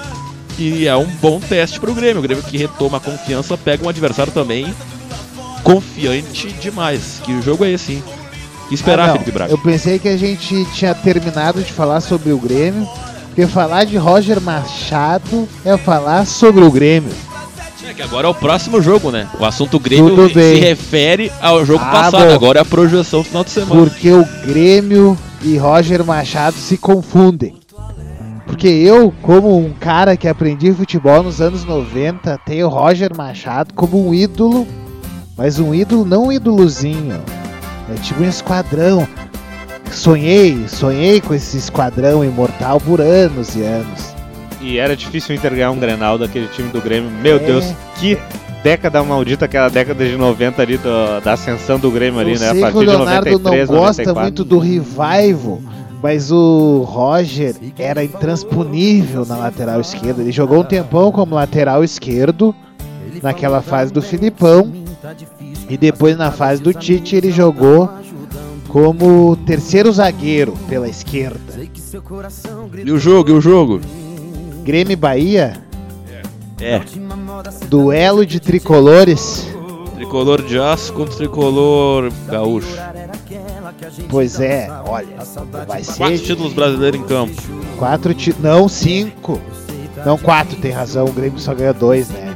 [0.59, 2.19] E é um bom teste para o Grêmio.
[2.19, 4.71] O Grêmio que retoma a confiança, pega um adversário também
[5.63, 7.19] confiante demais.
[7.25, 8.03] Que o jogo é esse, hein?
[8.69, 9.11] Que esperar, Ah.
[9.13, 9.51] Felipe Braga.
[9.51, 12.87] Eu pensei que a gente tinha terminado de falar sobre o Grêmio.
[13.27, 17.11] Porque falar de Roger Machado é falar sobre o Grêmio.
[17.87, 19.27] É que agora é o próximo jogo, né?
[19.39, 22.27] O assunto Grêmio se refere ao jogo Ah, passado.
[22.27, 22.33] bom.
[22.33, 23.81] Agora é a projeção final de semana.
[23.81, 27.55] Porque o Grêmio e Roger Machado se confundem.
[28.45, 34.05] Porque eu, como um cara que aprendi futebol nos anos 90, tenho Roger Machado como
[34.09, 34.67] um ídolo,
[35.37, 37.21] mas um ídolo não um ídolozinho.
[37.89, 39.07] É tipo um esquadrão.
[39.91, 44.13] Sonhei, sonhei com esse esquadrão imortal por anos e anos.
[44.61, 47.09] E era difícil ganhar um Grenal daquele time do Grêmio.
[47.09, 47.39] Meu É.
[47.39, 47.65] Deus,
[47.97, 48.17] que
[48.63, 52.49] década maldita aquela década de 90 ali, do- da ascensão do Grêmio ali, Eu né?
[52.49, 54.21] A partir de Leonardo 93, não gosta 94.
[54.21, 55.61] muito do revival,
[56.03, 60.21] mas o Roger era intransponível na lateral esquerda.
[60.21, 62.53] Ele jogou um tempão como lateral esquerdo
[63.23, 64.69] naquela fase do Filipão
[65.69, 67.89] e depois na fase do Tite ele jogou
[68.67, 71.39] como terceiro zagueiro pela esquerda.
[72.85, 73.79] E o jogo, e o jogo?
[74.63, 75.61] Grêmio e Bahia,
[76.59, 76.81] É.
[77.67, 79.47] duelo de tricolores.
[79.95, 82.77] Tricolor de aço contra tricolor gaúcho.
[84.09, 85.07] Pois é, olha,
[85.67, 87.33] vai Quatro ser títulos brasileiros em campo.
[87.77, 88.35] Quatro ti...
[88.39, 89.41] Não, cinco.
[90.05, 91.05] Não, quatro, tem razão.
[91.05, 92.26] O Grêmio só ganhou dois, né?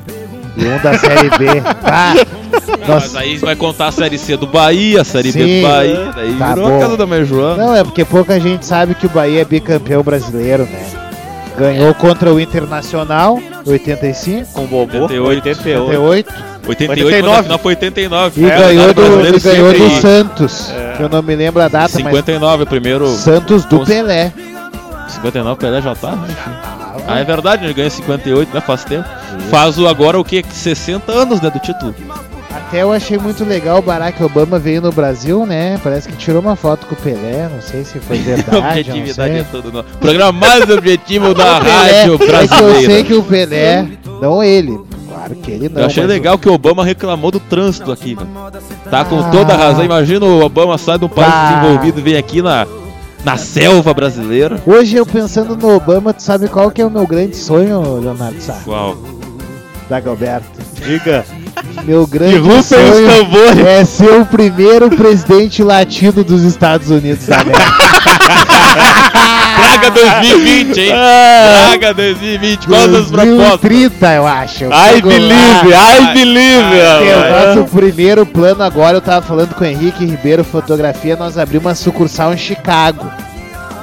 [0.58, 1.62] E um da Série B.
[1.82, 2.14] Tá.
[2.88, 5.62] Mas aí vai contar a Série C do Bahia, a Série B Sim.
[5.62, 6.12] do Bahia.
[6.16, 6.78] Daí Tá virou bom.
[6.78, 7.64] a casa da mãe Joana.
[7.66, 10.86] Não, é porque pouca gente sabe que o Bahia é bicampeão brasileiro, né?
[11.58, 15.48] Ganhou contra o Internacional, 85, Com o Bobô, 88.
[15.50, 16.34] 88.
[16.68, 17.48] 88, 88, 89.
[17.50, 18.42] mas foi 89.
[18.42, 20.74] e É, ganhou o do, e ganhou do Santos.
[20.98, 23.06] Que eu não me lembro a data, 59, o primeiro.
[23.06, 24.32] mas Santos do Cons- Pelé.
[25.08, 26.28] 59, Pelé já tá, né?
[26.30, 26.52] enfim.
[27.08, 28.62] Ah, é verdade, ele ganha 58, né?
[28.62, 29.08] Faz tempo.
[29.50, 30.44] Faz o agora o quê?
[30.50, 31.50] 60 anos, né?
[31.50, 31.94] Do título.
[32.50, 35.80] Até eu achei muito legal o Barack Obama veio no Brasil, né?
[35.84, 38.58] Parece que tirou uma foto com o Pelé, não sei se foi verdade,
[38.90, 39.72] Objetividade é tudo.
[39.72, 39.84] Não.
[40.00, 43.04] Programa mais objetivo da rádio é que eu sei brasileira.
[43.06, 43.88] que o Pelé,
[44.22, 44.78] não ele,
[45.08, 45.80] claro que ele não.
[45.82, 48.28] Eu achei legal que o Obama reclamou do trânsito aqui, velho.
[48.90, 49.30] Tá com Ah.
[49.32, 49.86] toda a razão.
[49.86, 51.54] Imagina o Obama sai de um país Bah.
[51.62, 52.68] desenvolvido e vem aqui na,
[53.24, 54.62] na selva brasileira.
[54.66, 58.42] Hoje eu pensando no Obama, tu sabe qual que é o meu grande sonho, Leonardo
[58.42, 58.58] Sá?
[58.68, 58.98] Uau.
[59.92, 60.48] Dagoberto.
[60.86, 61.26] Diga.
[61.84, 67.62] Meu grande sonho é ser o primeiro presidente latino dos Estados Unidos da América.
[69.62, 70.94] Praga 2020, hein?
[71.68, 72.68] Praga 2020.
[72.68, 73.60] Quais as propostas?
[73.60, 74.64] 2030, eu acho.
[74.64, 75.14] I chego lá.
[75.14, 76.80] believe, I believe.
[76.80, 81.38] É o nosso primeiro plano agora, eu tava falando com o Henrique Ribeiro Fotografia, nós
[81.38, 83.12] abrimos uma sucursal em Chicago.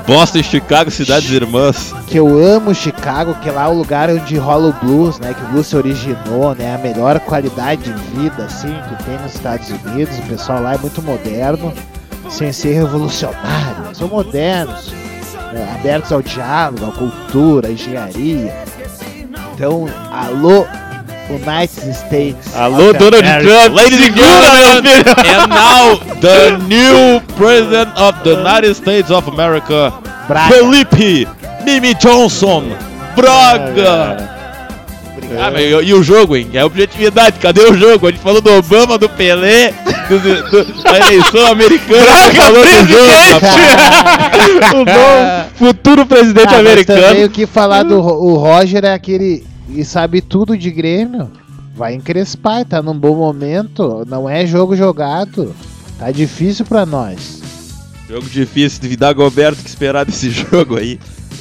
[0.08, 1.94] Boston, Chicago, cidades irmãs.
[2.06, 5.34] Que eu amo Chicago, que lá é o lugar onde rola o blues, né?
[5.34, 6.76] Que o blues se originou, né?
[6.76, 10.18] A melhor qualidade de vida, assim, que tem nos Estados Unidos.
[10.18, 11.74] O pessoal lá é muito moderno,
[12.30, 13.94] sem ser revolucionário.
[13.94, 14.94] São modernos,
[15.52, 18.64] né, abertos ao diálogo, à cultura, à engenharia.
[19.52, 20.66] Então, alô,
[21.30, 22.56] United States.
[22.56, 23.22] Alô, Donald.
[23.44, 23.74] Trump.
[23.74, 29.92] Ladies and gentlemen, and now the new president of the United States of America,
[30.26, 30.54] Braga.
[30.54, 31.28] Felipe
[31.64, 32.64] Mimi Johnson
[33.14, 34.28] Braga.
[35.38, 36.48] Ah, mas e, e o jogo, hein?
[36.54, 38.06] É objetividade, cadê o jogo?
[38.06, 39.74] A gente falou do Obama, do Pelé,
[40.08, 43.12] do- do- da eleição americana que falou do jogo,
[44.72, 47.02] o novo futuro presidente Ah, mas americano.
[47.02, 51.30] também o que falar do o Roger é aquele e sabe tudo de Grêmio.
[51.74, 54.04] Vai encrespar, tá num bom momento.
[54.08, 55.54] Não é jogo jogado.
[55.98, 57.42] Tá difícil pra nós.
[58.08, 60.98] Jogo difícil de Dagoberto que esperar desse jogo aí.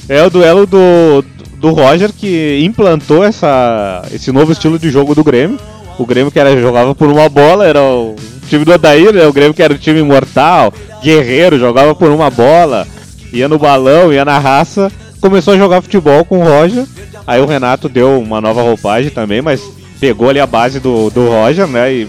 [0.10, 1.24] É o duelo do,
[1.58, 5.60] do Roger que implantou essa, esse novo estilo de jogo do Grêmio.
[5.98, 8.16] O Grêmio que era, jogava por uma bola, era o
[8.48, 9.26] time do Odair, né?
[9.26, 10.72] O Grêmio que era o time imortal,
[11.02, 12.88] guerreiro, jogava por uma bola,
[13.34, 14.92] ia no balão, ia na raça.
[15.20, 16.86] Começou a jogar futebol com o Roger.
[17.28, 19.62] Aí o Renato deu uma nova roupagem também, mas
[20.00, 21.92] pegou ali a base do, do Roger, né?
[21.94, 22.08] E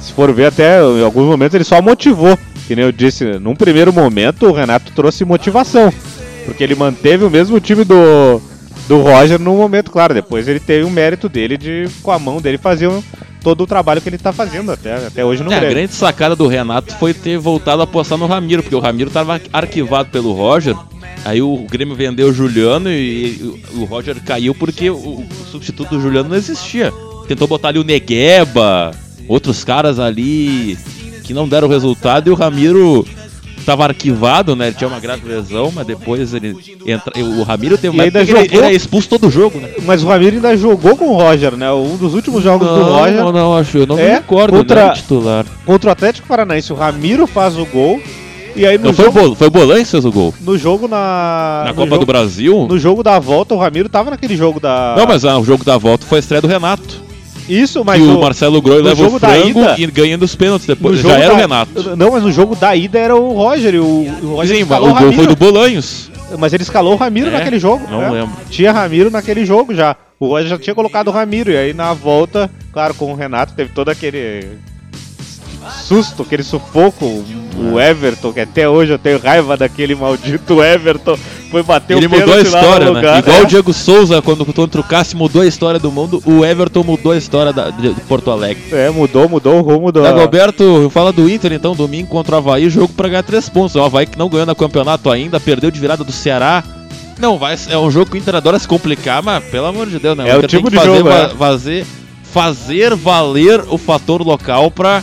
[0.00, 2.36] se for ver até em alguns momentos ele só motivou.
[2.66, 5.92] Que nem eu disse, num primeiro momento o Renato trouxe motivação.
[6.44, 8.40] Porque ele manteve o mesmo time do,
[8.88, 10.14] do Roger no momento, claro.
[10.14, 13.02] Depois ele teve o mérito dele de, com a mão dele, fazer um-
[13.42, 15.76] todo o trabalho que ele tá fazendo até, até hoje no É, a Grêmio.
[15.76, 19.40] grande sacada do Renato foi ter voltado a apostar no Ramiro, porque o Ramiro tava
[19.52, 20.74] arquivado pelo Roger.
[21.24, 26.28] Aí o Grêmio vendeu o Juliano e, o Roger caiu porque o, substituto do Juliano
[26.28, 26.92] não existia.
[27.26, 28.92] Tentou botar ali o Negueba,
[29.26, 30.78] outros caras ali
[31.24, 33.06] que não deram resultado e o Ramiro
[33.66, 34.68] tava arquivado, né?
[34.68, 36.56] Ele tinha uma grave lesão, mas depois ele
[36.86, 37.12] entra.
[37.22, 39.68] O Ramiro teve uma ainda que ele, jogou- ele é expulso todo jogo, né?
[39.84, 41.70] Mas o Ramiro ainda jogou com o Roger, né?
[41.70, 44.56] Um dos últimos jogos do Não, Roger não, não, acho, eu não me É, recordo,
[44.56, 45.44] contra- né, titular.
[45.66, 46.72] contra o Atlético Paranaense.
[46.72, 48.00] O Ramiro faz o gol.
[48.58, 50.34] E aí no Não foi o, jogo, foi o Bolan que fez o gol.
[50.40, 51.62] no jogo na.
[51.66, 52.66] Na Copa jogo- do Brasil?
[52.68, 54.94] No jogo da volta, o Ramiro tava naquele jogo da.
[54.96, 57.06] Não, mas ah, o jogo da volta foi a estreia do Renato.
[57.48, 60.34] Isso, mas que o, o- Marcelo Groi leva o jogo frango ida- e ganha dos
[60.34, 60.98] pênaltis depois.
[60.98, 61.96] jogo Já era da- o Renato.
[61.96, 63.74] Não, mas no jogo da ida era o Roger.
[63.74, 63.84] E o,
[64.22, 65.16] o Roger Sim, escalou o gol Ramiro.
[65.16, 66.10] foi do Bolanhos.
[66.38, 67.30] Mas ele escalou o Ramiro É?
[67.30, 67.86] naquele jogo.
[67.90, 68.10] Não né?
[68.10, 68.32] lembro.
[68.50, 69.96] Tinha Ramiro naquele jogo já.
[70.20, 71.50] O Roger já tinha colocado o Ramiro.
[71.50, 74.44] E aí na volta, claro, com o Renato teve todo aquele
[75.86, 77.24] susto, aquele sufoco.
[77.72, 81.18] O Everton, que até hoje eu tenho raiva daquele maldito Everton,
[81.50, 83.18] foi bater Ele o mudou a pênalti história, né?
[83.18, 83.42] Igual É.
[83.42, 87.10] o Diego Souza, quando contra o Cássio mudou a história do mundo, o Everton mudou
[87.10, 88.62] a história da, de, de Porto Alegre.
[88.70, 90.02] É, mudou, mudou o rumo do.
[90.02, 93.74] Dagoberto, fala do Inter então, domingo contra o Havaí, jogo pra ganhar três pontos.
[93.74, 96.62] O Havaí que não ganhou no campeonato ainda, perdeu de virada do Ceará.
[97.18, 99.98] Não, vai, é um jogo que o Inter adora se complicar, mas pelo amor de
[99.98, 100.28] Deus, né?
[100.30, 101.28] É o tem tipo que de fazer, jogo, va- é.
[101.30, 101.86] fazer,
[102.22, 105.02] fazer valer o fator local pra,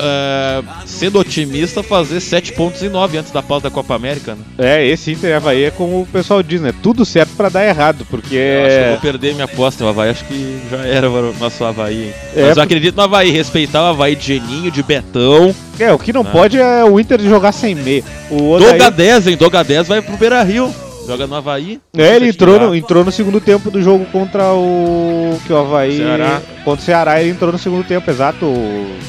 [0.00, 4.42] eh, sendo otimista, fazer sete pontos e nove antes da pausa da Copa América, né?
[4.58, 6.72] É, esse Inter e Havaí é como o pessoal diz, né?
[6.82, 8.34] Tudo certo pra dar errado, porque.
[8.34, 11.34] Eu acho que eu vou perder minha aposta no Havaí, acho que já era o
[11.38, 12.12] nosso Havaí.
[12.34, 15.54] É, Mas eu acredito no Havaí, respeitar o Havaí de Geninho, de Betão.
[15.78, 16.24] É, o que não Ah.
[16.24, 18.04] pode é o Inter jogar sem meia.
[18.30, 19.36] O Odair- Doga 10, hein?
[19.36, 20.72] Doga 10 vai pro Beira Rio.
[21.10, 21.80] Joga no Havaí.
[21.96, 25.36] É, ele entrou no, entrou no segundo tempo do jogo contra o.
[25.44, 25.96] Que o Havaí.
[25.96, 26.40] Ceará.
[26.64, 28.46] Contra o Ceará, ele entrou no segundo tempo, exato.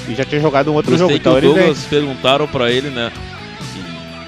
[0.09, 1.13] E já tinha jogado um outro Gostei jogo.
[1.13, 1.47] que Então o ele.
[1.47, 3.11] Douglas perguntaram pra ele, né?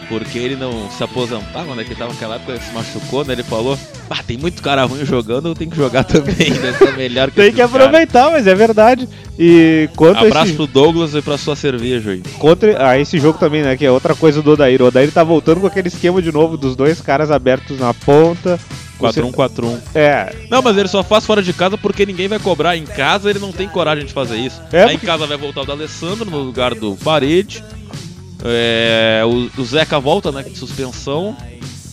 [0.04, 1.84] Que- Porque ele não se aposentava, né?
[1.84, 3.34] Que ele tava naquela época, ele se machucou, né?
[3.34, 3.78] Ele falou:
[4.10, 6.74] Ah, tem muito cara ruim jogando, eu tenho que jogar também, né?
[6.78, 9.08] Sou melhor que Tem que caras." aproveitar, mas é verdade.
[9.40, 12.22] E quanto Abraço esse, pro Douglas e pra sua cerveja aí.
[12.38, 13.76] contra a esse jogo também, né?
[13.76, 14.82] Que é outra coisa do Odair.
[14.82, 18.60] O Odair tá voltando com aquele esquema de novo dos dois caras abertos na ponta.
[19.00, 19.80] 4-1-4-1.
[19.94, 22.78] É, Não, mas ele só faz fora de casa porque ninguém vai cobrar.
[22.78, 24.62] Em casa ele não tem coragem de fazer isso.
[24.72, 27.64] É, Aí em porque- casa vai voltar o D'Alessandro no lugar do Parede.
[28.44, 30.44] É, o, o Zeca volta, né?
[30.44, 31.36] De suspensão.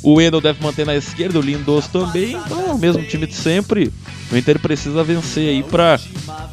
[0.03, 2.33] O Wendel deve manter na esquerda, o Lindoso também.
[2.33, 3.93] Então é o mesmo time de sempre.
[4.33, 5.99] O Inter precisa vencer aí pra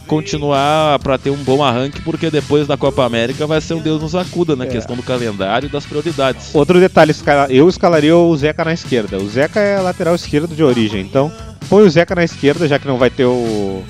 [0.05, 4.01] continuar, pra ter um bom arranque, porque depois da Copa América vai ser um Deus
[4.01, 4.65] nos acuda, né?
[4.65, 6.53] Questão do calendário e das prioridades.
[6.53, 7.13] Outro detalhe,
[7.49, 9.17] eu escalaria o Zeca na esquerda.
[9.17, 11.31] O Zeca é lateral esquerdo de origem, então
[11.69, 13.83] põe o Zeca na esquerda, já que não vai ter o.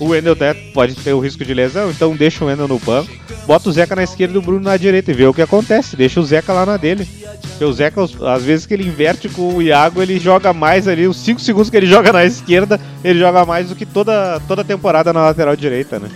[0.00, 0.36] O Wendel
[0.72, 3.12] pode ter o risco de lesão, então deixa o Wendel no banco.
[3.46, 5.96] Bota o Zeca na esquerda e o Bruno na direita e vê o que acontece.
[5.96, 7.06] Deixa o Zeca lá na dele.
[7.42, 11.06] Porque o Zeca, às vezes que ele inverte com o Iago, ele joga mais ali.
[11.06, 14.62] Os 5 segundos que ele joga na esquerda, ele joga mais do que toda, toda
[14.62, 16.08] a temporada na lateral direita, né?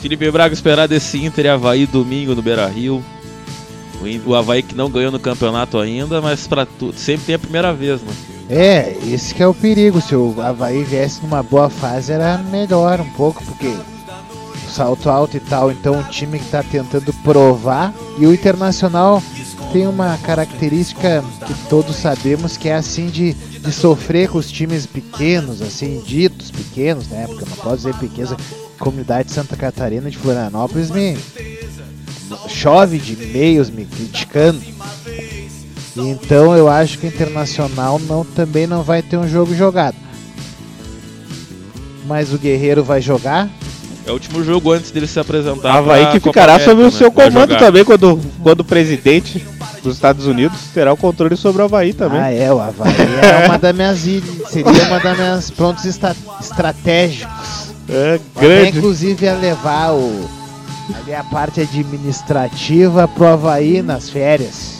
[0.00, 3.04] Felipe Braga esperar desse Inter e Havaí domingo no Beira Rio.
[4.24, 7.72] O Havaí que não ganhou no campeonato ainda, mas para tudo sempre tem a primeira
[7.72, 8.12] vez, né?
[8.48, 10.00] É, esse que é o perigo.
[10.00, 13.74] Se o Havaí viesse numa boa fase era melhor um pouco, porque
[14.76, 15.70] salto alto e tal.
[15.70, 17.94] Então um time que tá tentando provar.
[18.18, 19.22] E o Internacional
[19.72, 24.86] tem uma característica que todos sabemos que é assim de, de sofrer com os times
[24.86, 27.26] pequenos, assim, ditos pequenos, né?
[27.26, 28.34] Porque eu não posso dizer pequenos.
[28.78, 31.16] Comunidade de Santa Catarina de Florianópolis me
[32.48, 34.60] chove de e-mails me criticando.
[35.96, 39.96] Então eu acho que o Internacional não, também não vai ter um jogo jogado.
[42.06, 43.50] Mas o Guerreiro vai jogar.
[44.06, 45.72] É o último jogo antes dele se apresentar.
[45.78, 46.90] Havaí que Copa ficará América, sob o né?
[46.92, 49.44] seu comando também quando, quando o presidente
[49.82, 52.20] dos Estados Unidos terá o controle sobre o Havaí também.
[52.20, 52.92] Ah, é, o Havaí
[53.42, 54.48] é uma das minhas ilhas.
[54.50, 57.74] Seria uma das minhas pontos estra- estratégicos.
[57.88, 58.78] É Até, grande.
[58.78, 60.28] inclusive, ia levar o,
[61.02, 64.75] ali a parte administrativa pro Havaí nas férias.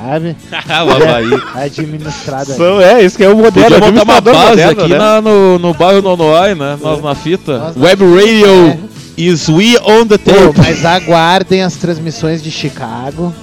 [0.00, 0.36] Sabe?
[0.50, 1.42] o Havaí.
[1.54, 2.56] Administrado ali.
[2.58, 3.66] São, é, isso que é o modelo.
[3.66, 4.98] Podia montar uma base moderno, aqui né?
[4.98, 6.78] na- no, no bairro Nonoai, né?
[6.80, 7.58] Nós na fita.
[7.58, 8.78] Nós Web Radio é.
[9.20, 10.58] is we on the Pô, tape.
[10.58, 13.34] mas aguardem as transmissões de Chicago.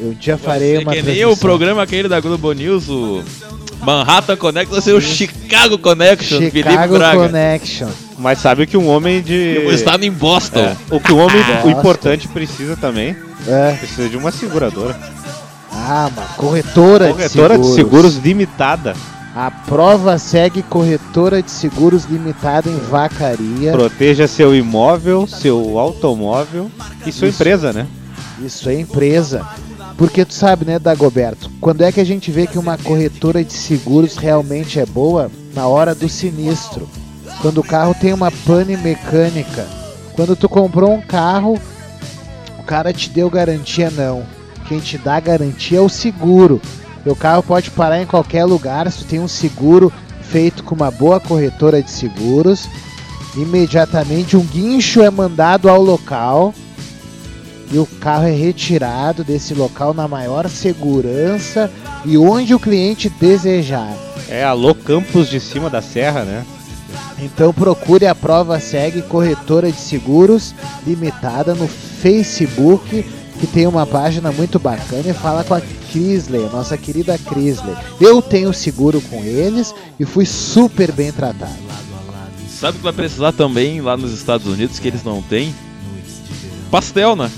[0.00, 1.32] Eu já farei uma que nem transmissão.
[1.32, 3.22] o programa aquele da Globo News, o
[3.82, 7.18] Manhattan Connection, vai ser o Chicago Connection, Felipe Chicago Braga.
[7.18, 7.88] Connection.
[8.18, 9.58] Mas sabe que um homem de.
[9.70, 10.60] Estar em Boston.
[10.60, 13.14] É, o que o homem, o importante precisa também,
[13.46, 13.72] É.
[13.78, 14.98] precisa de uma seguradora.
[15.82, 17.74] Ah, uma corretora, Corretora de de seguros.
[17.74, 18.94] seguros limitada.
[19.34, 23.72] A prova segue corretora de seguros limitada em Vacaria.
[23.72, 26.70] Proteja seu imóvel, seu automóvel
[27.06, 27.36] e sua Isso.
[27.40, 27.86] empresa, né?
[28.44, 29.46] Isso é empresa.
[29.96, 31.50] Porque tu sabe, né, Dagoberto?
[31.60, 35.30] Quando é que a gente vê que uma corretora de seguros realmente é boa?
[35.54, 36.88] Na hora do sinistro.
[37.40, 39.66] Quando o carro tem uma pane mecânica.
[40.14, 41.58] Quando tu comprou um carro,
[42.58, 44.24] o cara te deu garantia não.
[44.70, 46.62] Quem te dá garantia é o seguro.
[47.02, 49.92] Teu carro pode parar em qualquer lugar se tem um seguro
[50.22, 52.68] feito com uma boa corretora de seguros.
[53.34, 56.54] Imediatamente um guincho é mandado ao local
[57.72, 61.68] e o carro é retirado desse local na maior segurança
[62.04, 63.92] e onde o cliente desejar.
[64.28, 66.46] É alô Campos de cima da serra, né?
[67.18, 70.54] Então procure a Prova Segue Corretora de Seguros
[70.86, 73.04] Limitada no Facebook,
[73.40, 75.60] que tem uma página muito bacana e fala com a
[75.90, 77.74] Crisley, a nossa querida Crisley.
[78.00, 81.52] Eu tenho seguro com eles e fui super bem tratado.
[82.48, 85.54] Sabe que vai precisar também lá nos Estados Unidos, que eles não têm?
[86.70, 87.30] Pastel, né?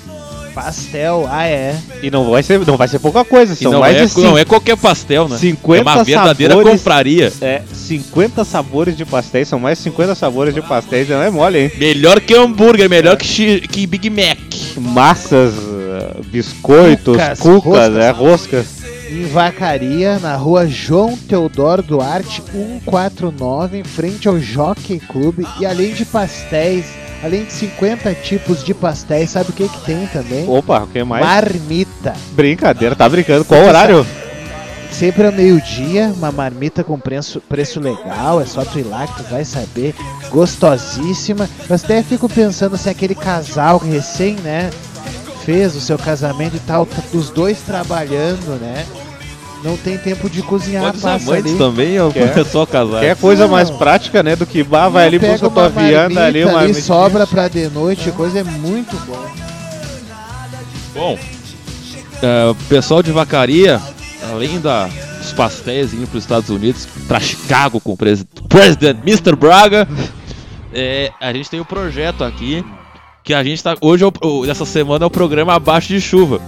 [0.54, 1.74] Pastel, ah é.
[2.02, 4.20] E não vai ser, não vai ser pouca coisa, E são não, mais é, de
[4.20, 5.38] não cin- é qualquer pastel, né?
[5.38, 6.78] 50 é uma verdadeira sabores.
[6.78, 7.32] compraria.
[7.40, 11.58] É, 50 sabores de pastéis, são mais de 50 sabores de pastéis, não é mole,
[11.58, 11.72] hein?
[11.78, 14.38] Melhor que hambúrguer, melhor que, chi- que Big Mac.
[14.76, 15.54] Massas,
[16.26, 17.96] biscoitos, Cucas, cucas, roscas.
[17.96, 18.66] é, roscas.
[19.10, 25.44] Em Vacaria, na rua João Teodoro Duarte 149, em frente ao Jockey Club.
[25.60, 26.86] E além de pastéis,
[27.22, 30.48] além de 50 tipos de pastéis, sabe o que, que tem também?
[30.48, 31.24] Opa, o que mais?
[31.24, 32.14] Marmita.
[32.32, 33.44] Brincadeira, tá brincando.
[33.44, 34.06] Qual horário?
[34.90, 39.22] Sempre ao meio-dia, uma marmita com preço, preço legal, é só tu ir lá que
[39.22, 39.94] tu vai saber.
[40.30, 41.48] Gostosíssima.
[41.68, 44.70] Eu até fico pensando se aquele casal recém, né,
[45.44, 48.86] fez o seu casamento e tal, tá os dois trabalhando, né?
[49.62, 51.58] Não tem tempo de cozinhar, Pode os passa amantes ali.
[51.58, 52.36] também, ou Quer?
[52.36, 53.00] é só casar?
[53.00, 53.50] Quer coisa Não.
[53.52, 54.34] mais prática, né?
[54.34, 57.68] Do que bah, vai ali, busca tua uma vianda ali, uma ali, sobra pra de
[57.68, 59.24] noite, coisa é muito bom.
[60.94, 61.18] Bom,
[62.22, 63.80] é, pessoal de vacaria,
[64.30, 64.88] além da,
[65.18, 69.36] dos pastéis indo para os Estados Unidos, para Chicago com o presi President Mr.
[69.36, 69.88] Braga,
[70.74, 72.64] é, a gente tem um projeto aqui
[73.24, 73.76] que a gente tá.
[73.80, 76.40] Hoje, é o- o- essa semana, é o programa Abaixo de Chuva.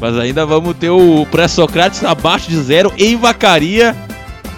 [0.00, 3.94] Mas ainda vamos ter o pré-Socrates abaixo de zero em vacaria,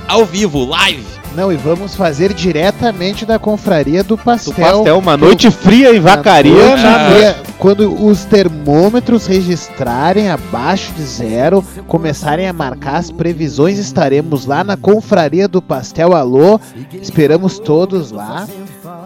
[0.09, 1.05] ao vivo, live.
[1.37, 4.55] Não, e vamos fazer diretamente da confraria do Do pastel.
[4.55, 6.53] pastel, uma noite fria em Na vacaria.
[6.55, 13.79] noite na- fria, Quando os termômetros registrarem abaixo de zero, começarem a marcar as previsões,
[13.79, 16.61] estaremos lá na confraria do Pastel Alô.
[16.93, 18.47] Esperamos todos lá.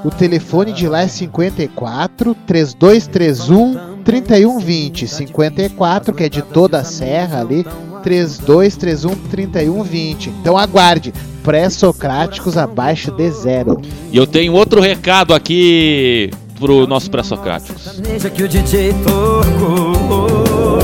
[0.04, 5.06] O telefone de lá é 54 3231 3120.
[5.06, 7.66] 54, que é de toda a serra ali.
[8.02, 10.30] 3231 3120.
[10.30, 11.12] Então aguarde.
[11.42, 13.78] Pré-socráticos abaixo de zero.
[14.10, 18.00] E eu tenho outro recado aqui pro nosso pré-Socráticos.
[18.02, 20.78] Veja que o DJ tocou.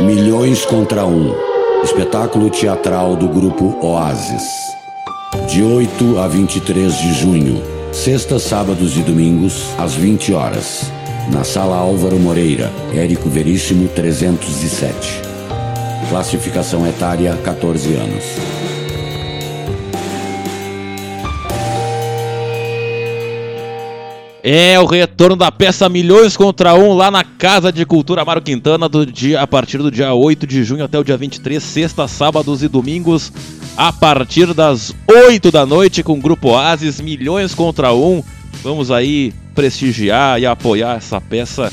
[0.00, 1.32] Milhões contra um.
[1.84, 4.42] Espetáculo teatral do grupo Oasis.
[5.48, 7.75] De 8 a 23 de junho.
[7.96, 10.92] Sextas, sábados e domingos, às 20 horas.
[11.32, 15.22] Na Sala Álvaro Moreira, Érico Veríssimo 307.
[16.10, 18.24] Classificação etária 14 anos.
[24.44, 28.88] É o retorno da peça Milhões contra um lá na Casa de Cultura Amaro Quintana
[28.88, 32.62] do dia, a partir do dia 8 de junho até o dia 23, sexta, sábados
[32.62, 33.32] e domingos,
[33.76, 38.22] a partir das 8 da noite com o Grupo Oasis, Milhões contra um.
[38.62, 41.72] Vamos aí prestigiar e apoiar essa peça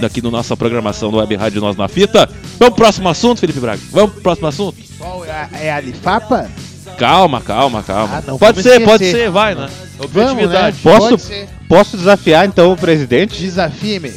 [0.00, 2.28] daqui no nossa programação do Web Rádio Nós na Fita.
[2.58, 3.80] Vamos pro próximo assunto, Felipe Braga?
[3.90, 4.76] Vamos pro próximo assunto?
[4.98, 6.50] Qual é a, é a Lifapa?
[6.98, 8.16] Calma, calma, calma.
[8.18, 9.24] Ah, não pode ser, pode esquecer.
[9.26, 9.68] ser, vai, né?
[9.98, 10.24] Vamos, né?
[10.32, 10.76] Objetividade.
[10.82, 11.48] Posso- Pode ser.
[11.68, 13.40] Posso desafiar então o presidente?
[13.40, 14.12] Desafie-me.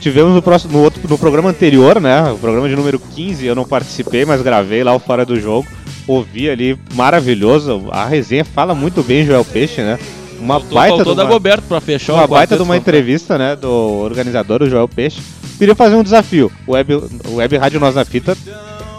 [0.00, 2.22] Tivemos no, próximo, no, outro, no programa anterior, né?
[2.32, 5.68] O programa de número 15, eu não participei, mas gravei lá o Fora do Jogo.
[6.08, 7.86] Ouvi ali, maravilhoso.
[7.90, 9.98] A resenha fala muito bem, Joel Peixe, né?
[10.40, 13.54] Uma Faltou, baita faltou de uma, Dagoberto pra fechar uma baita de uma entrevista, né?
[13.54, 15.20] Do organizador, o Joel Peixe.
[15.58, 16.50] Queria fazer um desafio.
[16.66, 16.94] O Web,
[17.32, 18.36] Web Rádio Nós na Fita,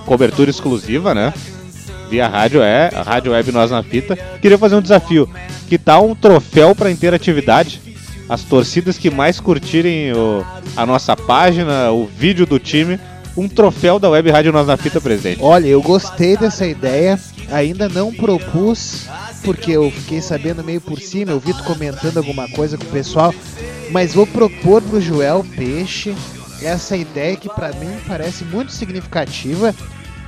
[0.05, 1.33] cobertura exclusiva, né?
[2.09, 4.15] Via rádio é, a Rádio Web Nós na Fita.
[4.41, 5.29] Queria fazer um desafio.
[5.67, 7.81] Que tal um troféu para interatividade?
[8.27, 10.43] As torcidas que mais curtirem o-
[10.75, 12.99] a nossa página, o vídeo do time,
[13.39, 15.41] um troféu da Web Rádio Nós na Fita, presidente.
[15.41, 17.19] Olha, eu gostei dessa ideia.
[17.51, 19.07] Ainda não propus,
[19.43, 21.31] porque eu fiquei sabendo meio por cima.
[21.31, 23.33] Eu vi tu comentando alguma coisa com o pessoal.
[23.91, 26.13] Mas vou propor pro Joel Peixe
[26.61, 29.73] essa ideia que pra mim parece muito significativa,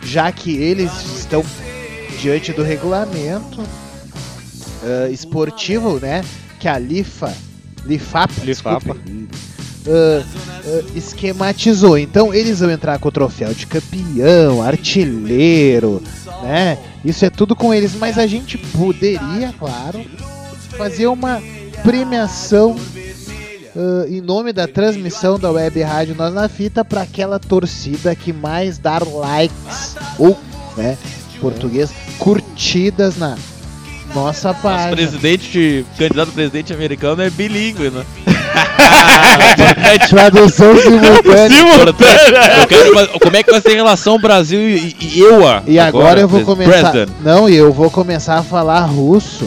[0.02, 1.44] já que eles estão
[2.22, 3.62] diante do regulamento
[4.84, 6.24] ah, esportivo, né?
[6.60, 7.36] Que a LIFA,
[7.86, 8.94] LIFAP, Lifapa.
[8.94, 9.28] desculpe,
[9.88, 11.98] ah, ah, esquematizou.
[11.98, 16.02] Então eles vão entrar com o troféu de campeão, artilheiro,
[16.44, 16.78] né?
[17.04, 20.06] Isso é tudo com eles, mas a gente poderia, claro,
[20.78, 21.42] fazer uma
[21.84, 22.76] premiação
[23.76, 28.32] ah, em nome da transmissão da Web Rádio Nós na Fita para aquela torcida que
[28.32, 30.38] mais dar likes ou,
[30.78, 30.98] né,
[31.40, 33.38] português, curtidas na
[34.14, 34.92] nossa Nosso página.
[34.92, 38.06] presidente, candidato a presidente americano é bilíngue, né?
[40.10, 41.58] Tradução simultânea.
[42.62, 45.64] Eu quero, como é que vai ser a relação Brasil e, e EUA?
[45.68, 46.92] E agora, eu vou começar.
[46.92, 47.10] President.
[47.22, 49.46] Não, e eu vou começar a falar russo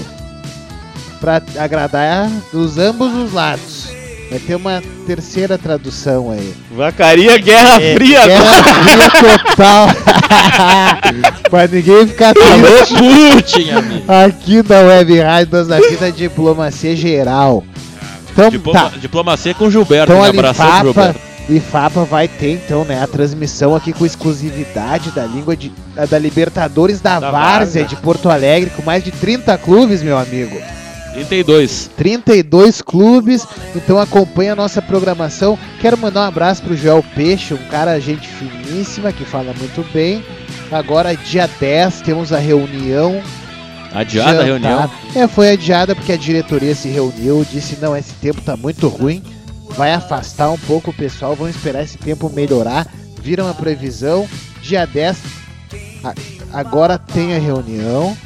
[1.21, 3.89] pra agradar dos ambos os lados.
[4.31, 6.55] Vai ter uma terceira tradução aí.
[6.71, 8.27] Vacaria Guerra É, Fria.
[8.27, 9.11] Guerra Fria
[9.47, 9.87] total.
[11.51, 12.95] pra ninguém ficar triste.
[12.97, 14.05] Putin, amigo.
[14.13, 17.63] Aqui da Web Rádio Nós aqui da diplomacia geral.
[18.35, 18.97] Então Diploma- tá.
[18.99, 21.21] Diplomacia com Gilberto, Então a abração Gilberto.
[21.49, 26.19] Lifapa vai ter então, né, a transmissão aqui com exclusividade da língua de, da, da
[26.19, 27.85] Libertadores da, Da Várzea Várzea.
[27.85, 30.57] de Porto Alegre, com mais de 30 clubes, meu amigo.
[31.13, 31.91] 32.
[31.97, 35.57] 32 clubes, então acompanha a nossa programação.
[35.81, 40.25] Quero mandar um abraço pro Joel Peixe, um cara gente finíssima que fala muito bem.
[40.73, 43.23] Agora, dia 10, temos a reunião.
[43.95, 44.91] Adiada a reunião.
[45.15, 49.23] É, foi adiada porque a diretoria se reuniu, disse: não, esse tempo tá muito ruim,
[49.77, 52.87] vai afastar um pouco o pessoal, vamos esperar esse tempo melhorar.
[53.23, 54.29] Viram a previsão,
[54.61, 55.17] dia 10,
[56.03, 56.15] a-
[56.53, 58.17] agora tem a reunião.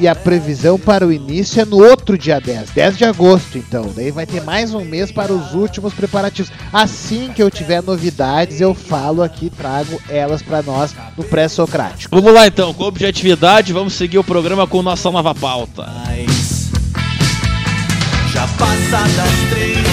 [0.00, 3.90] E a previsão para o início é no outro dia 10, 10 de agosto, então.
[3.94, 6.52] Daí vai ter mais um mês para os últimos preparativos.
[6.72, 12.14] Assim que eu tiver novidades, eu falo aqui, trago elas para nós no pré-socrático.
[12.14, 15.84] Vamos lá então, com objetividade, vamos seguir o programa com nossa nova pauta.
[18.32, 19.87] Já passadas três.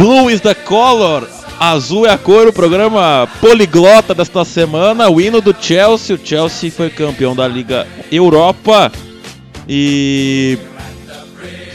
[0.00, 1.28] Blue is the color,
[1.58, 6.16] azul é a cor, o programa poliglota desta semana, o hino do Chelsea.
[6.16, 8.90] O Chelsea foi campeão da Liga Europa
[9.68, 10.56] e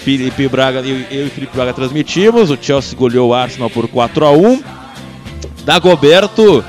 [0.04, 2.50] Felipe Braga, eu, eu e Felipe Braga transmitimos.
[2.50, 4.64] O Chelsea goleou o Arsenal por 4 a 1
[5.64, 6.66] Dagoberto,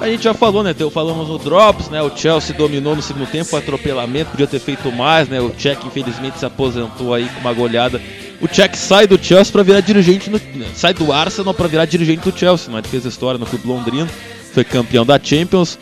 [0.00, 0.74] a gente já falou, né?
[0.92, 2.02] Falamos no Drops, né?
[2.02, 5.40] O Chelsea dominou no segundo tempo, atropelamento, podia ter feito mais, né?
[5.40, 8.00] O Cech infelizmente se aposentou aí com uma goleada.
[8.40, 10.40] O Cech sai do Chelsea para virar dirigente, no,
[10.74, 12.78] sai do Arsenal para virar dirigente do Chelsea, né?
[12.78, 14.08] Ele fez história no clube londrino,
[14.52, 15.78] foi campeão da Champions.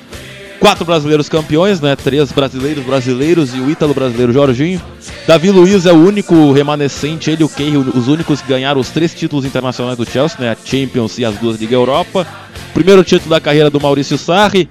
[0.58, 1.94] Quatro brasileiros campeões, né?
[1.94, 4.80] Três brasileiros brasileiros e o ítalo brasileiro Jorginho.
[5.26, 8.88] Davi Luiz é o único remanescente, ele e o Cahill, os únicos que ganharam os
[8.88, 10.52] três títulos internacionais do Chelsea, né?
[10.52, 12.26] A Champions e as duas Liga Europa.
[12.72, 14.66] Primeiro título da carreira do Maurício Sarri.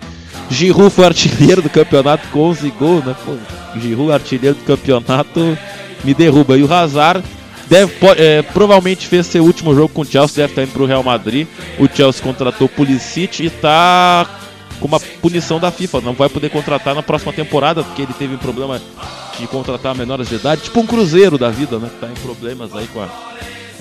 [0.50, 3.16] Giroud foi artilheiro do campeonato com 11 gols, né?
[3.24, 3.36] Pô,
[3.80, 5.56] Giroud artilheiro do campeonato
[6.04, 6.58] me derruba.
[6.58, 7.24] E o Hazard
[7.68, 10.86] deve, é, provavelmente fez seu último jogo com o Chelsea, deve estar indo para o
[10.86, 11.48] Real Madrid.
[11.80, 14.28] O Chelsea contratou Pulisic e está
[14.80, 16.02] com uma punição da FIFA.
[16.02, 18.82] Não vai poder contratar na próxima temporada, porque ele teve um problema
[19.40, 21.90] de contratar menores de idade, tipo um cruzeiro da vida, né?
[22.00, 23.08] Tá em problemas aí com a...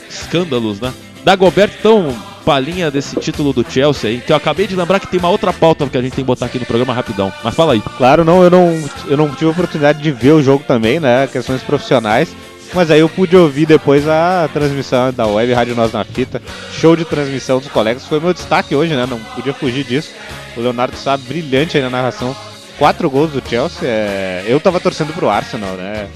[0.09, 0.93] escândalos, né?
[1.25, 5.19] Dagoberto, então, palhinha desse título do Chelsea aí, que eu acabei de lembrar que tem
[5.19, 7.33] uma outra pauta que a gente tem que botar aqui no programa rapidão.
[7.43, 7.83] Mas fala aí.
[7.97, 11.27] Claro, não, eu não, eu não tive a oportunidade de ver o jogo também, né?
[11.27, 12.29] Questões profissionais.
[12.73, 16.41] Mas aí eu pude ouvir depois a transmissão da web Rádio Nós na Fita.
[16.73, 18.07] Show de transmissão dos colegas.
[18.07, 19.07] Foi meu destaque hoje, né?
[19.07, 20.11] Não podia fugir disso.
[20.57, 22.35] O Leonardo sabe brilhante aí na narração.
[22.79, 23.87] Quatro gols do Chelsea.
[23.89, 24.45] É...
[24.47, 26.09] Eu tava torcendo pro Arsenal, né?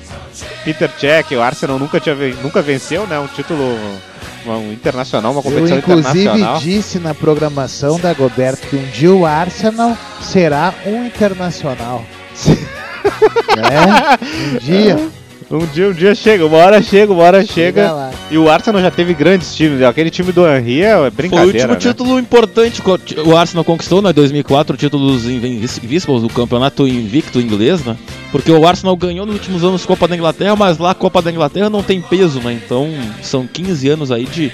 [0.64, 3.18] Peter Cech, o Arsenal nunca, tinha, nunca venceu, né?
[3.18, 3.78] Um título
[4.46, 6.58] um internacional, uma Eu competição inclusive internacional.
[6.58, 12.04] disse na programação da Goberto que um dia o Arsenal será um internacional.
[13.56, 14.18] né?
[14.54, 15.10] Um dia.
[15.50, 17.92] Um dia, um dia chega, uma hora chega, uma hora Chega chega.
[17.92, 18.10] lá.
[18.30, 19.80] E o Arsenal já teve grandes times.
[19.80, 21.46] Aquele time do Henry é Foi o brincadeira.
[21.46, 21.78] último né?
[21.78, 24.12] título importante que o Arsenal conquistou, né?
[24.12, 27.96] 2004, o título dos Invincibles, do campeonato invicto inglês, né?
[28.30, 31.30] Porque o Arsenal ganhou nos últimos anos Copa da Inglaterra, mas lá a Copa da
[31.30, 32.52] Inglaterra não tem peso, né?
[32.52, 32.90] Então
[33.22, 34.52] são 15 anos aí de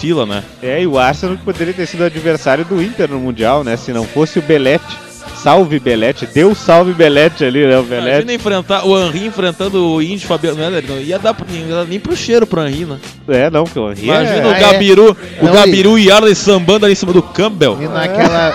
[0.00, 0.42] fila, né?
[0.62, 3.76] É, e o Arsenal que poderia ter sido adversário do Inter no Mundial, né?
[3.76, 4.96] Se não fosse o Belete.
[5.36, 7.76] Salve Belete, deu salve Belete ali, né?
[7.78, 8.08] O Belete.
[8.10, 10.56] Imagina enfrentar o Henry enfrentando o Índio Fabiano.
[10.58, 12.98] Não, não ia dar pra- não ia dar nem pro cheiro pro Henry, né?
[13.28, 14.46] É, não, porque o Henry Imagina é...
[14.46, 14.60] o Ah, é.
[14.60, 17.76] Gabiru, o Gabiru e Arley sambando ali em cima do Campbell.
[17.80, 18.54] E naquela,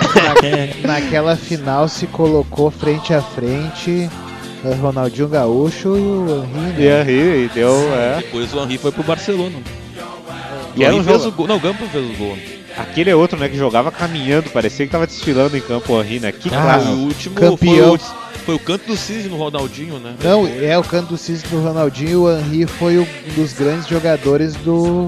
[0.82, 4.10] na- naquela final se colocou frente a frente
[4.64, 6.84] o Ronaldinho Gaúcho e o Henry.
[6.84, 7.02] E né?
[7.02, 8.18] Henry, e deu, é.
[8.18, 9.56] Depois o Henry foi pro Barcelona.
[10.76, 11.48] Que o um fez o gol.
[11.48, 12.38] Não, o Campbell fez o gol.
[12.78, 16.20] Aquele é outro, né, que jogava caminhando, parecia que tava desfilando em campo o Henry,
[16.20, 16.32] né?
[16.32, 16.92] Que Ah, clássico.
[16.94, 17.98] o último campeão.
[17.98, 20.14] Foi o, foi o canto do cisne no Ronaldinho, né?
[20.24, 24.54] Não, é o canto do cisne do Ronaldinho o Henry foi um dos grandes jogadores
[24.58, 25.08] do,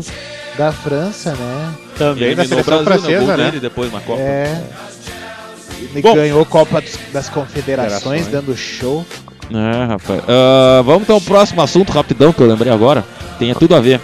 [0.57, 1.73] da França, né?
[1.97, 3.45] Também da seleção Brasil, francesa, né?
[3.45, 4.19] dele depois na Copa.
[4.21, 4.61] É.
[5.93, 6.15] Ele Bom.
[6.15, 6.83] ganhou Copa
[7.13, 8.27] das Confederações, Confederações.
[8.27, 9.05] dando show.
[9.51, 10.21] É, rapaz.
[10.27, 13.05] Ah, vamos então ao próximo assunto rapidão que eu lembrei agora.
[13.37, 14.01] Tem tudo a ver.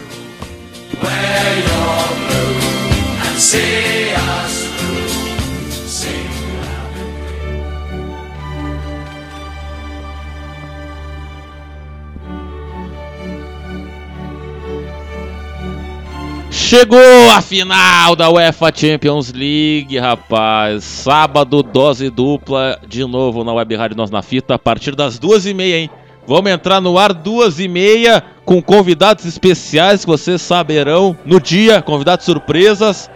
[16.50, 20.86] Chegou a final da UEFA Champions League, rapaz.
[20.86, 25.46] Sábado, dose dupla, de novo na Web Rádio Nós na Fita, a partir das duas
[25.46, 25.90] e meia, hein?
[26.28, 31.82] Vamos entrar no ar duas e meia com convidados especiais que vocês saberão no dia,
[31.82, 33.10] convidados surpresas.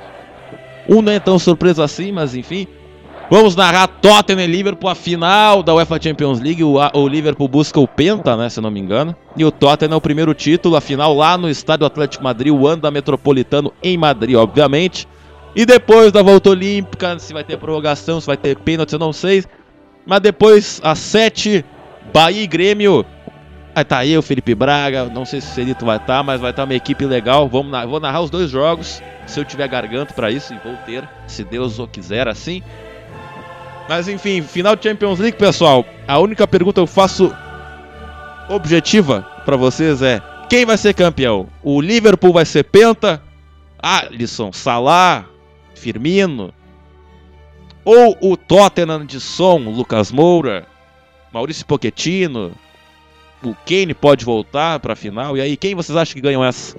[0.87, 2.67] Um não é tão surpresa assim, mas enfim.
[3.31, 6.63] Vamos narrar Tottenham e Liverpool, a final da UEFA Champions League.
[6.63, 9.15] O, o Liverpool busca o Penta, né, se não me engano.
[9.37, 12.63] E o Tottenham é o primeiro título, a final lá no Estádio Atlético Madrid, o
[12.63, 15.07] Wanda Metropolitano em Madrid, obviamente.
[15.55, 19.13] E depois da volta olímpica, se vai ter prorrogação, se vai ter pênalti, eu não
[19.13, 19.43] sei.
[20.07, 21.63] Mas depois, às 7,
[22.13, 23.05] Bahia e Grêmio.
[23.75, 26.63] Aí tá eu, Felipe Braga, não sei se o Celito vai estar, mas vai estar
[26.65, 27.47] uma equipe legal.
[27.47, 30.75] Vamos na- vou narrar os dois jogos, se eu tiver garganta pra isso, e vou
[30.85, 32.61] ter, se Deus o quiser assim.
[33.87, 35.85] Mas enfim, final de Champions League, pessoal.
[36.07, 37.33] A única pergunta que eu faço
[38.49, 41.47] objetiva pra vocês é: quem vai ser campeão?
[41.63, 43.21] O Liverpool vai ser penta?
[43.81, 45.25] Alisson, Salah,
[45.73, 46.53] Firmino?
[47.85, 50.67] Ou o Tottenham de Som, Lucas Moura,
[51.31, 52.51] Maurício Pochettino?
[53.43, 55.37] O Kane pode voltar pra final?
[55.37, 56.75] E aí, quem vocês acham que ganham essa?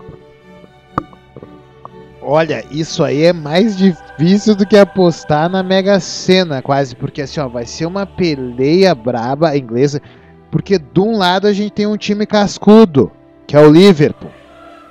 [2.23, 7.41] Olha, isso aí é mais difícil do que apostar na Mega Sena, quase, porque assim,
[7.41, 10.03] ó, vai ser uma peleia braba inglesa,
[10.51, 13.11] porque de um lado a gente tem um time cascudo,
[13.47, 14.31] que é o Liverpool,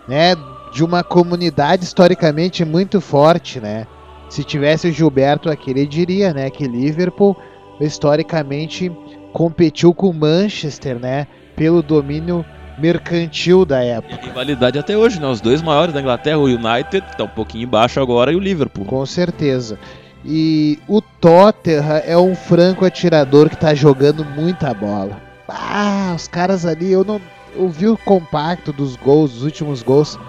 [0.07, 0.35] né,
[0.73, 3.85] de uma comunidade historicamente muito forte, né?
[4.27, 7.37] Se tivesse o Gilberto aqui, ele diria, né, que Liverpool
[7.79, 8.91] historicamente
[9.33, 12.45] competiu com o Manchester, né, pelo domínio
[12.77, 14.19] mercantil da época.
[14.21, 15.27] E rivalidade até hoje, né?
[15.27, 18.39] Os dois maiores da Inglaterra, o United, que tá um pouquinho embaixo agora, e o
[18.39, 18.85] Liverpool.
[18.85, 19.77] Com certeza.
[20.25, 25.21] E o Tottenham é um franco atirador que tá jogando muita bola.
[25.47, 27.21] Ah, os caras ali, eu não.
[27.55, 30.19] Eu vi o compacto dos gols, dos últimos gols.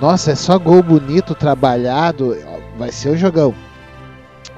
[0.00, 2.36] Nossa, é só gol bonito, trabalhado.
[2.78, 3.54] Vai ser o jogão.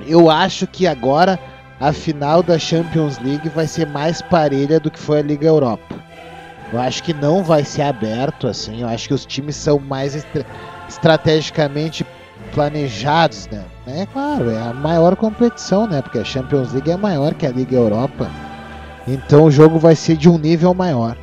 [0.06, 1.38] Eu acho que agora
[1.80, 5.94] a final da Champions League vai ser mais parelha do que foi a Liga Europa.
[6.72, 8.82] Eu acho que não vai ser aberto assim.
[8.82, 10.44] Eu acho que os times são mais estra-
[10.88, 12.04] estrategicamente
[12.52, 13.64] planejados, né?
[13.86, 16.02] É claro, é a maior competição, né?
[16.02, 18.28] Porque a Champions League é maior que a Liga Europa.
[19.06, 21.16] Então o jogo vai ser de um nível maior.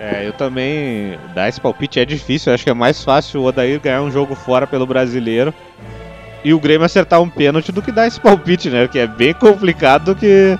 [0.00, 1.18] É, eu também.
[1.34, 2.50] Dar esse palpite é difícil.
[2.50, 5.52] Eu acho que é mais fácil o Odair ganhar um jogo fora pelo brasileiro
[6.44, 8.86] e o Grêmio acertar um pênalti do que dar esse palpite, né?
[8.86, 10.58] Que é bem complicado que.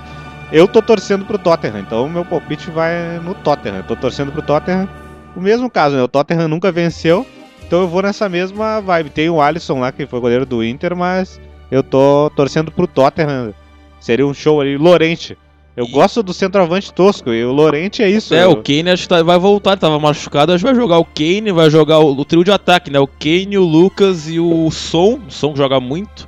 [0.51, 3.77] Eu tô torcendo pro Tottenham, então meu palpite vai no Tottenham.
[3.77, 4.87] Eu tô torcendo pro Tottenham.
[5.35, 6.03] O mesmo caso, né?
[6.03, 7.25] O Tottenham nunca venceu,
[7.65, 9.09] então eu vou nessa mesma vibe.
[9.09, 13.53] Tem o Alisson lá, que foi goleiro do Inter, mas eu tô torcendo pro Tottenham.
[13.99, 14.77] Seria um show ali.
[14.77, 15.37] Lorente.
[15.77, 18.33] Eu gosto do centroavante tosco e o Lorente é isso.
[18.33, 20.75] É, eu- o Kane acho que tá- vai voltar, ele tava machucado, acho que vai
[20.79, 22.97] jogar o Kane, vai jogar o, o trio de ataque, né?
[22.99, 25.19] O Kane, o Lucas e o Son.
[25.27, 26.27] O Son joga muito.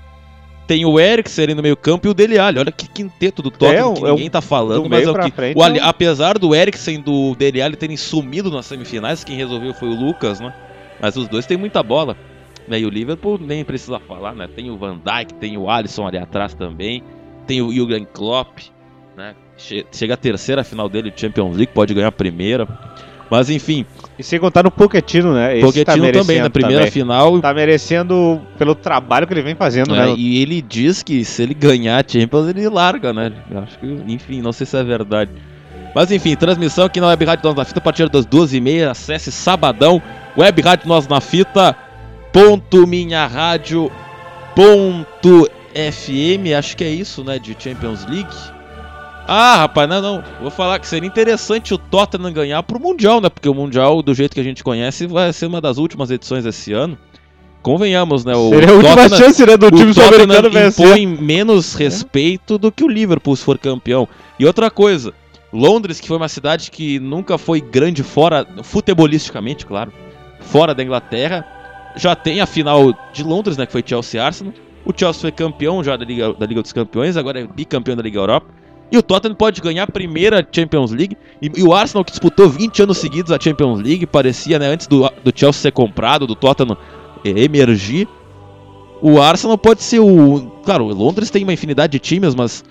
[0.67, 2.59] Tem o Eriksen ali no meio campo e o Dele Alli.
[2.59, 5.17] Olha que quinteto do Tottenham É, que é ninguém tá falando, do mas é o
[5.17, 5.31] que...
[5.31, 8.65] frente, o Ali- é um- Apesar do Eriksen e do Dele Alli terem sumido nas
[8.65, 10.53] semifinais, quem resolveu foi o Lucas, né?
[11.01, 12.17] Mas os dois têm muita bola.
[12.69, 14.45] E o Liverpool nem precisa falar, né?
[14.53, 17.01] Tem o Van Dijk, tem o Alisson ali atrás também.
[17.45, 18.57] Tem o Jurgen Klopp,
[19.57, 22.67] Chega a terceira final dele de Champions League, pode ganhar a primeira.
[23.29, 23.85] Mas enfim,
[24.17, 25.57] E sem contar no Pochettino, né?
[25.57, 26.91] Esse tá também na primeira também.
[26.91, 27.41] final.
[27.41, 30.13] Tá merecendo pelo trabalho que ele vem fazendo, É, né?
[30.17, 33.33] e ele diz que se ele ganhar a Champions, ele larga, né?
[33.63, 35.31] Acho que, enfim, não sei se é verdade.
[35.93, 38.89] Mas enfim, transmissão aqui na Web Rádio Nós na Fita a partir das 12h30.
[38.91, 40.01] Acesse sabadão,
[40.37, 41.75] Web Rádio Nós na Fita,
[42.31, 43.91] ponto minha rádio,
[44.55, 47.37] ponto FM, acho que é isso, né?
[47.39, 48.33] De Champions League.
[49.27, 50.23] Ah, rapaz, não, não.
[50.41, 53.29] Vou falar que seria interessante o Tottenham ganhar pro Mundial, né?
[53.29, 56.45] Porque o Mundial, do jeito que a gente conhece, vai ser uma das últimas edições
[56.45, 56.97] esse ano.
[57.61, 58.33] Convenhamos, né?
[58.35, 60.85] O Seria a última Tottenham- chance, né, do time sul-americano vencer.
[60.87, 64.07] impõe menos respeito do que o Liverpool se for campeão.
[64.39, 65.13] E outra coisa,
[65.51, 69.91] Londres, que foi uma cidade que nunca foi grande fora, futebolisticamente, claro,
[70.39, 71.45] fora da Inglaterra,
[71.97, 74.53] já tem a final de Londres, né, que foi Chelsea e Arsenal.
[74.85, 78.03] O Chelsea foi campeão já da Liga, da Liga dos Campeões, agora é bicampeão da
[78.03, 78.47] Liga Europa.
[78.91, 81.17] E o Tottenham pode ganhar a primeira Champions League.
[81.41, 84.87] E, e o Arsenal, que disputou 20 anos seguidos a Champions League, parecia, né, antes
[84.87, 86.77] do, do Chelsea ser comprado, do Tottenham
[87.25, 88.07] eh, emergir.
[89.01, 90.51] O Arsenal pode ser o.
[90.63, 92.63] Claro, o Londres tem uma infinidade de times, mas.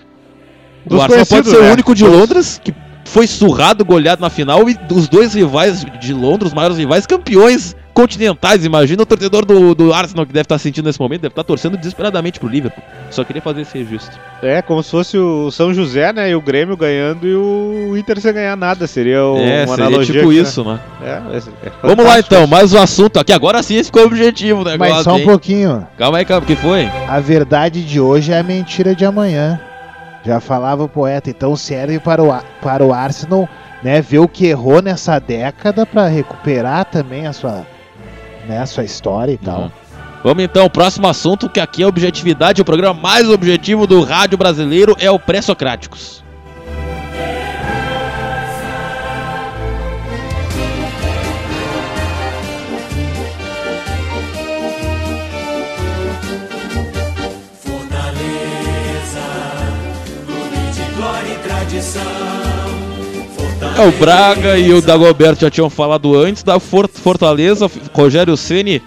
[0.85, 1.69] Dos o Arsenal pode ser né?
[1.69, 2.73] o único de Londres que
[3.05, 7.75] foi surrado, goleado na final e dos dois rivais de Londres, os maiores rivais, campeões
[7.97, 8.63] continentais.
[8.63, 11.75] Imagina o torcedor do, do Arsenal que deve estar sentindo nesse momento, deve estar torcendo
[11.75, 12.83] desesperadamente pro Liverpool.
[13.09, 14.19] Só queria fazer esse registro.
[14.43, 16.29] É, como se fosse o São José, né?
[16.29, 18.85] E o Grêmio ganhando e o Inter sem ganhar nada.
[18.85, 20.13] Seria o- é, uma seria analogia.
[20.21, 20.79] tipo aqui, isso, né?
[21.01, 21.21] Né?
[21.63, 23.33] É, é- Vamos lá então, mais um assunto aqui.
[23.33, 24.93] Agora sim esse ficou o objetivo negócio.
[24.93, 25.25] Mas só um hein?
[25.25, 25.87] pouquinho.
[25.97, 26.87] Calma aí, calma, o que foi?
[27.07, 29.59] A verdade de hoje é a mentira de amanhã.
[30.23, 31.29] Já falava o poeta.
[31.31, 33.49] Então serve para o, Ar- para o Arsenal
[33.81, 37.65] né, ver o que errou nessa década para recuperar também a sua,
[38.47, 39.63] né, a sua história e tal.
[39.63, 39.71] Uhum.
[40.23, 44.95] Vamos então, próximo assunto, que aqui é objetividade, o programa mais objetivo do rádio brasileiro
[44.99, 46.23] é o Pré-Socráticos.
[57.63, 59.27] Fortaleza,
[60.73, 62.16] de glória e tradição.
[63.77, 68.81] É o Braga e o Dagoberto já tinham falado antes da For- Fortaleza, Rogério Ceni,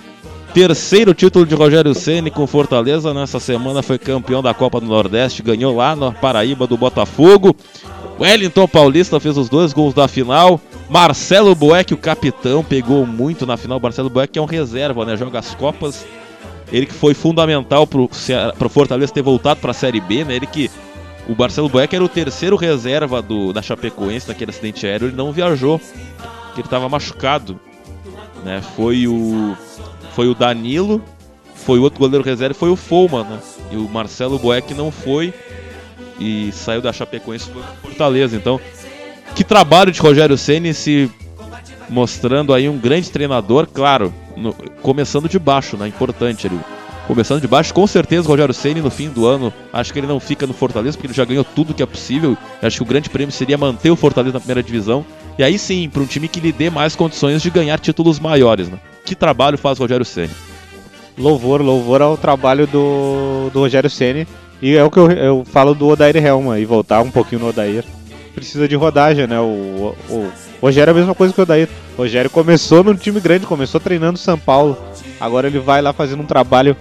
[0.52, 5.42] terceiro título de Rogério Ceni com Fortaleza nessa semana foi campeão da Copa do Nordeste,
[5.42, 7.54] ganhou lá na Paraíba do Botafogo.
[8.18, 10.60] Wellington Paulista fez os dois gols da final.
[10.88, 13.78] Marcelo Boeck, o capitão, pegou muito na final.
[13.80, 15.16] Marcelo Boeck é um reserva, né?
[15.16, 16.04] Joga as Copas.
[16.72, 20.34] Ele que foi fundamental Ceará- pro Fortaleza ter voltado pra Série B, né?
[20.34, 20.68] Ele que.
[21.28, 25.30] O Marcelo Boeck era o terceiro reserva do, da Chapecoense naquele acidente aéreo, ele não
[25.32, 27.58] viajou, porque ele estava machucado.
[28.44, 28.62] Né?
[28.74, 29.56] Foi o.
[30.14, 31.02] Foi o Danilo,
[31.54, 33.38] foi o outro goleiro reserva foi o Folman, né?
[33.70, 35.32] E o Marcelo Boeck não foi
[36.18, 38.36] e saiu da Chapecoense pro Fortaleza.
[38.36, 38.58] Então,
[39.36, 41.08] que trabalho de Rogério Ceni se
[41.88, 44.52] mostrando aí um grande treinador, claro, no-
[44.82, 45.86] começando de baixo, né?
[45.86, 46.58] Importante ali.
[47.10, 50.06] Começando de baixo, com certeza o Rogério Ceni no fim do ano, acho que ele
[50.06, 52.38] não fica no Fortaleza porque ele já ganhou tudo que é possível.
[52.62, 55.04] Acho que o grande prêmio seria manter o Fortaleza na primeira divisão.
[55.36, 58.68] E aí sim, para um time que lhe dê mais condições de ganhar títulos maiores,
[58.68, 58.78] né?
[59.04, 60.30] Que trabalho faz o Rogério Ceni?
[61.18, 64.24] Louvor, louvor ao trabalho do, do Rogério Ceni
[64.62, 67.48] E é o que eu, eu falo do Odair Helma, e voltar um pouquinho no
[67.48, 67.84] Odair.
[68.36, 69.40] Precisa de rodagem, né?
[69.40, 70.32] O, o, o
[70.62, 71.68] Rogério é a mesma coisa que o Odair.
[71.98, 74.78] O Rogério começou num time grande, começou treinando São Paulo.
[75.20, 76.76] Agora ele vai lá fazendo um trabalho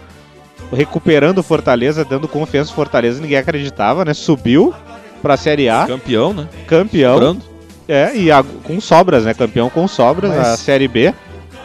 [0.71, 3.21] recuperando Fortaleza, dando confiança ao Fortaleza.
[3.21, 4.13] Ninguém acreditava, né?
[4.13, 4.73] Subiu
[5.21, 6.47] pra Série A, Campeão, né?
[6.67, 7.13] campeão.
[7.15, 7.41] Lembrando.
[7.87, 9.33] É, e a- com sobras, né?
[9.33, 11.13] Campeão com sobras, Mas- a Série B.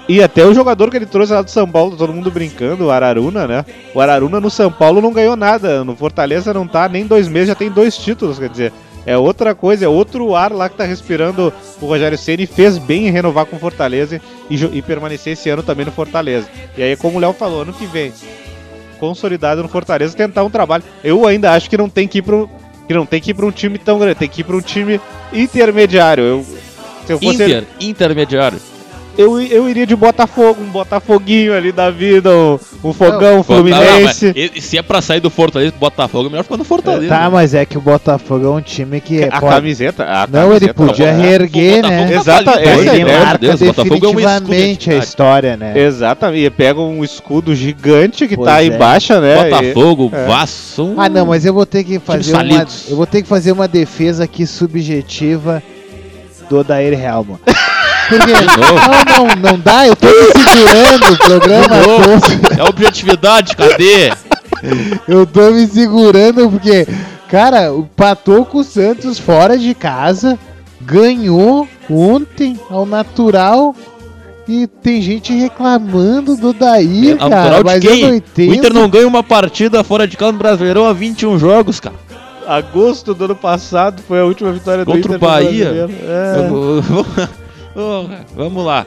[0.09, 2.91] E até o jogador que ele trouxe lá do São Paulo, todo mundo brincando, o
[2.91, 3.65] Araruna, né?
[3.95, 5.83] O Araruna no São Paulo não ganhou nada.
[5.83, 8.73] No Fortaleza não tá nem dois meses, já tem dois títulos, quer dizer.
[9.07, 13.07] É outra coisa, é outro ar lá que tá respirando o Rogério Ceni fez bem
[13.07, 14.19] em renovar com o Fortaleza
[14.49, 16.49] e, e permanecer esse ano também no Fortaleza.
[16.77, 18.13] E aí, como o Léo falou, ano que vem,
[19.09, 20.83] consolidado no Fortaleza, tentar um trabalho.
[21.03, 22.49] Eu ainda acho que não tem que ir pro,
[22.87, 24.61] que não tem que ir para um time tão grande, tem que ir para um
[24.61, 25.01] time
[25.33, 26.25] intermediário.
[26.25, 26.47] Eu,
[27.07, 28.59] se eu fosse Inter, intermediário.
[29.17, 33.35] Eu, eu iria de Botafogo, um Botafoguinho ali da vida, um, um fogão, um tá,
[33.37, 34.33] não, Fluminense.
[34.35, 37.09] e- se é pra sair do Fortaleza pro Botafogo, é melhor ficar no Fortaleza.
[37.15, 39.23] Tá, mas é que o Botafogo é um time que.
[39.23, 40.03] a pode- camiseta.
[40.05, 41.13] a Não, ele camiseta, podia é.
[41.17, 42.07] reerguer, né?
[42.09, 43.19] tá Exato, falido, essa é Ele ideia.
[43.21, 45.73] marca Deus, o Botafogo é um definitivamente a história, né?
[45.79, 48.67] Exatamente, pega um escudo gigante que Pois tá é.
[48.67, 49.45] embaixo, né?
[49.45, 50.27] Botafogo, É.
[50.27, 50.95] Vasco.
[50.97, 52.67] Ah, não, mas eu vou ter que fazer uma.
[52.89, 55.63] Eu vou ter que fazer uma defesa aqui subjetiva
[56.51, 57.39] do Odair Helman.
[58.09, 62.61] Porque, não, não, não dá, eu tô me segurando o programa todo.
[62.61, 64.13] É objetividade, cadê?
[65.07, 66.87] Eu tô me segurando porque,
[67.29, 67.89] cara, o
[68.65, 70.39] Santos fora de casa,
[70.81, 73.75] ganhou ontem ao natural
[74.47, 78.01] e tem gente reclamando do Daí, Ao cara, natural de mas quem?
[78.01, 78.51] eu não entendo.
[78.51, 81.97] O Inter não ganha uma partida fora de casa no Brasileirão há 21 jogos, cara.
[82.47, 85.13] Agosto do ano passado foi a última vitória Contra do o Inter.
[85.13, 85.65] no Bahia?
[85.73, 85.93] Brasileiro.
[87.29, 87.35] É.
[87.77, 88.87] Oh, Vamos lá.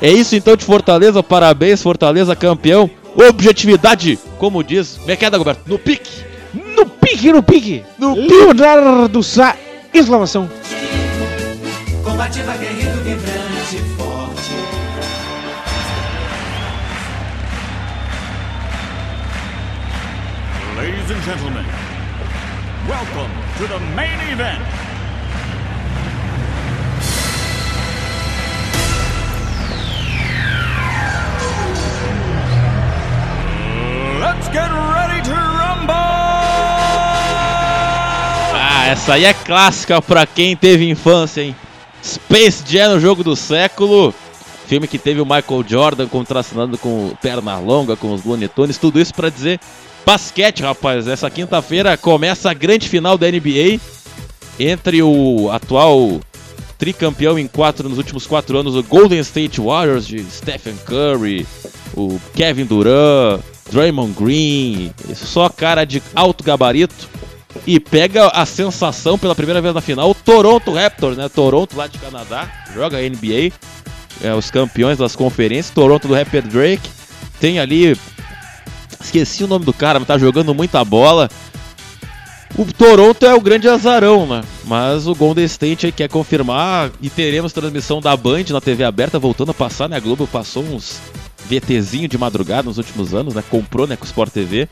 [0.00, 2.88] É isso então de Fortaleza, parabéns, Fortaleza campeão.
[3.16, 4.96] Objetividade, como diz.
[4.98, 5.62] Como é que é, Dagoberto?
[5.66, 6.22] No pique.
[6.54, 7.84] No pique, no pique!
[7.98, 9.56] No Leonardo Sá!
[9.92, 10.48] Exclamação!
[12.04, 14.52] Combativa, guerreiro, vibrante, forte.
[20.76, 21.64] Ladies and gentlemen,
[22.88, 24.87] welcome to the main event.
[34.28, 35.94] Let's get ready to rumble!
[38.52, 41.56] Ah, essa aí é clássica pra quem teve infância, hein?
[42.04, 44.12] Space Jam, o jogo do século.
[44.66, 48.76] Filme que teve o Michael Jordan contracenando com perna longa, com os Looney Tunes.
[48.76, 49.58] Tudo isso pra dizer
[50.04, 51.08] basquete, rapaz.
[51.08, 53.80] Essa quinta-feira começa a grande final da NBA
[54.60, 56.20] entre o atual
[56.76, 61.46] tricampeão em quatro nos últimos quatro anos, o Golden State Warriors de Stephen Curry,
[61.96, 63.40] o Kevin Durant,
[63.70, 67.08] Draymond Green, só cara de alto gabarito.
[67.66, 71.28] E pega a sensação pela primeira vez na final, o Toronto Raptors, né?
[71.28, 73.52] Toronto lá de Canadá, joga NBA,
[74.22, 76.88] é, os campeões das conferências, Toronto do Rapper Drake.
[77.40, 77.96] Tem ali,
[79.00, 81.28] esqueci o nome do cara, mas tá jogando muita bola.
[82.56, 84.42] O Toronto é o grande azarão, né?
[84.64, 89.50] Mas o Golden State quer confirmar e teremos transmissão da Band na TV aberta, voltando
[89.50, 89.96] a passar, né?
[89.96, 91.00] A Globo passou uns
[91.46, 93.42] VTzinho de madrugada nos últimos anos, né?
[93.48, 94.68] Comprou, né, com o Sport TV.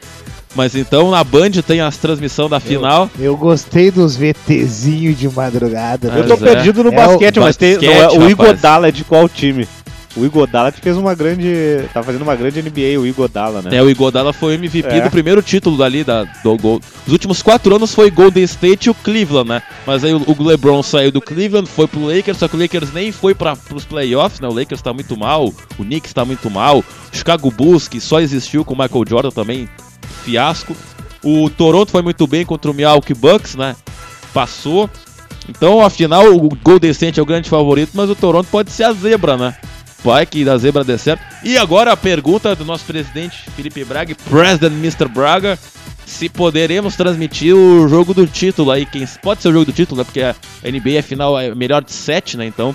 [0.55, 3.11] Mas então na Band tem as transmissão da final.
[3.19, 6.11] Eu gostei dos VTzinho de madrugada.
[6.11, 6.21] né?
[6.21, 6.55] Eu tô Mas é.
[6.55, 8.57] perdido no É o basquete, mas tem, não é, basquete, o Igor.
[8.57, 9.69] Dalla é de qual time?
[10.17, 11.47] O Igodala fez uma grande.
[11.93, 13.77] tá fazendo uma grande NBA, o Igodala, né?
[13.77, 15.01] É, o Igodala foi o MVP É.
[15.03, 16.81] do primeiro título dali da, do Gol.
[17.07, 19.63] Os últimos quatro anos foi Golden State e o Cleveland, né?
[19.87, 22.93] Mas aí o, o LeBron saiu do Cleveland, foi pro Lakers, só que o Lakers
[22.95, 24.49] nem foi para pros playoffs, né?
[24.49, 25.49] O Lakers tá muito mal,
[25.79, 26.85] o Knicks tá muito mal, o
[27.17, 29.69] Chicago Bulls, que só existiu com o Michael Jordan também,
[30.25, 30.75] fiasco.
[31.23, 33.77] O Toronto foi muito bem contra o Milwaukee Bucks, né?
[34.33, 34.89] Passou.
[35.49, 38.93] Então, afinal, o Golden State é o grande favorito, mas o Toronto pode ser a
[38.93, 39.55] zebra, né?
[40.07, 41.21] Vai que da zebra dê certo.
[41.43, 45.09] E agora a pergunta do nosso presidente Felipe Braga, President Mr.
[45.09, 45.59] Braga,
[46.07, 48.87] se poderemos transmitir o jogo do título aí.
[48.87, 50.05] Quem pode ser o jogo do título, né?
[50.05, 52.47] Porque a NBA é final é melhor de 7, né?
[52.47, 52.75] Então,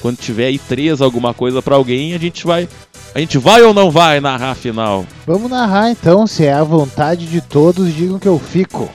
[0.00, 2.68] quando tiver aí 3 alguma coisa pra alguém, a gente vai
[3.14, 5.06] a gente vai ou não vai narrar a final?
[5.24, 8.90] Vamos narrar então, se é a vontade de todos, digam que eu fico.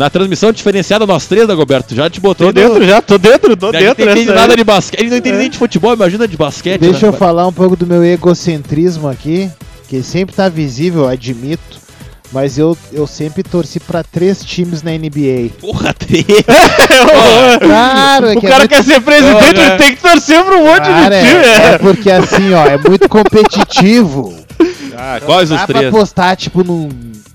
[0.00, 3.68] Na transmissão diferenciada, nós três, Dagoberto, já te botou Tô dentro já, tô dentro, tô
[3.68, 4.10] Ele não dentro.
[4.10, 4.56] entende nada aí.
[4.56, 4.98] de basquete.
[5.00, 6.80] Ele não entende nem de futebol, imagina de basquete.
[6.80, 7.18] Deixa eu né?
[7.18, 9.50] falar um pouco do meu egocentrismo aqui,
[9.90, 11.78] que sempre tá visível, admito.
[12.32, 15.50] Mas eu, eu sempre torci pra três times na NBA.
[15.60, 16.24] Porra, três.
[17.60, 20.56] Claro, é O que é cara muito- quer ser presidente, ele tem que torcer pra
[20.56, 21.40] um monte Cara, de time.
[21.40, 21.72] é, é.
[21.74, 24.34] é porque assim, ó, é muito competitivo.
[24.96, 25.94] Ah, quais os Dá pra três?
[25.94, 26.88] apostar, tipo, num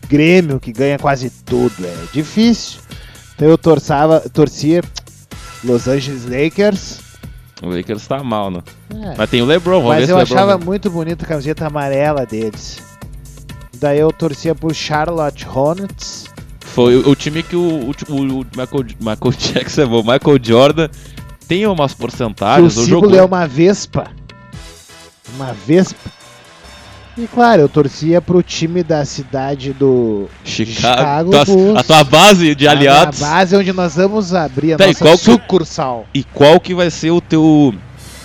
[0.07, 1.73] Grêmio que ganha quase tudo.
[1.85, 2.79] É difícil.
[3.35, 4.81] Então eu torçava, torcia
[5.63, 6.99] Los Angeles Lakers.
[7.61, 8.61] O Lakers tá mal, né?
[8.93, 10.35] É, Mas tem o LeBron, vamos ver mas se eu o LeBron...
[10.35, 12.79] achava muito bonita a camiseta amarela deles.
[13.77, 16.25] Daí eu torcia pro Charlotte Hornets.
[16.61, 20.39] Foi o, o time que o, o, o- o Michael, Michael Jackson, é bom, Michael
[20.41, 20.89] Jordan
[21.47, 22.77] tem umas Que o porcentagens.
[22.77, 24.11] O jogo símbolo é uma vespa.
[25.35, 25.99] Uma vespa.
[27.17, 31.31] E claro, eu torcia pro time da cidade do Chicago.
[31.31, 33.23] Chicago tua- a tua base de aliados.
[33.23, 36.05] A base onde nós vamos abrir a Tá, e nossa qual que- sucursal.
[36.13, 37.73] E qual que vai ser o teu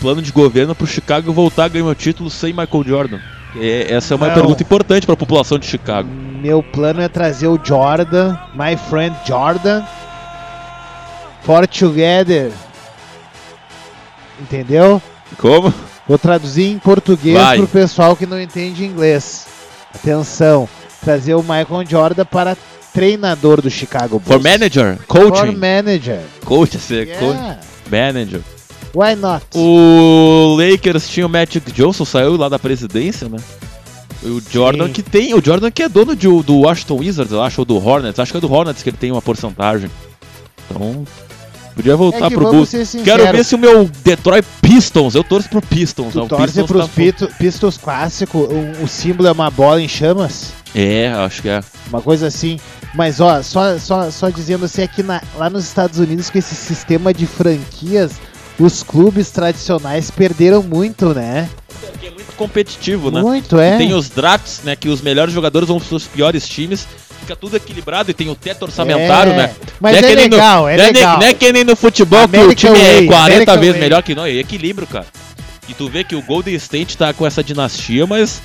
[0.00, 3.20] plano de governo pro Chicago voltar a ganhar o título sem Michael Jordan?
[3.56, 4.34] É- essa é uma Não.
[4.34, 6.08] pergunta importante pra população de Chicago.
[6.08, 9.84] Meu plano é trazer o Jordan, my friend Jordan,
[11.42, 12.50] for together.
[14.40, 15.00] Entendeu?
[15.38, 15.72] Como?
[16.08, 17.58] Vou traduzir em português Vai.
[17.58, 19.46] pro pessoal que não entende inglês.
[19.94, 20.68] Atenção,
[21.04, 22.56] trazer o Michael Jordan para
[22.92, 24.26] treinador do Chicago Bulls.
[24.26, 25.56] For manager, For coaching.
[25.56, 26.20] manager.
[26.44, 27.36] Coach, você é coach.
[27.36, 27.60] Yeah.
[27.90, 28.40] Manager.
[28.94, 29.46] Why not?
[29.54, 33.38] O Lakers tinha o Magic Johnson, saiu lá da presidência, né?
[34.22, 34.92] O Jordan Sim.
[34.92, 37.76] que tem, o Jordan que é dono de, do Washington Wizards, eu acho, ou do
[37.76, 39.90] Hornets, acho que é do Hornets que ele tem uma porcentagem.
[40.68, 41.04] Então,
[41.74, 42.70] podia voltar É que pro Bulls.
[43.04, 46.12] Quero ver se o meu Detroit Pistons, eu torço pro Pistons?
[46.12, 49.80] Tu O torce Pistons pros tá- pito- Pistols clássico, o, o símbolo é uma bola
[49.80, 50.52] em chamas?
[50.74, 51.62] É, acho que é.
[51.88, 52.58] Uma coisa assim.
[52.94, 56.54] Mas ó, só, só, só dizendo assim, aqui na, lá nos Estados Unidos, com esse
[56.54, 58.12] sistema de franquias,
[58.58, 61.48] os clubes tradicionais perderam muito, né?
[61.80, 63.20] Porque é muito competitivo, né?
[63.22, 63.74] Muito, é.
[63.74, 64.74] E tem os drafts, né?
[64.76, 66.86] Que os melhores jogadores vão pros piores times.
[67.20, 69.54] Fica tudo equilibrado e tem o teto orçamentário, É, né?
[69.78, 71.18] Mas é, que nem no- legal, é nem- legal.
[71.18, 73.80] não é que nem no futebol que o time é way, 40 American vezes way.
[73.80, 74.34] melhor que nós.
[74.34, 75.06] É equilíbrio, cara.
[75.68, 78.42] E tu vê que o Golden State tá com essa dinastia, mas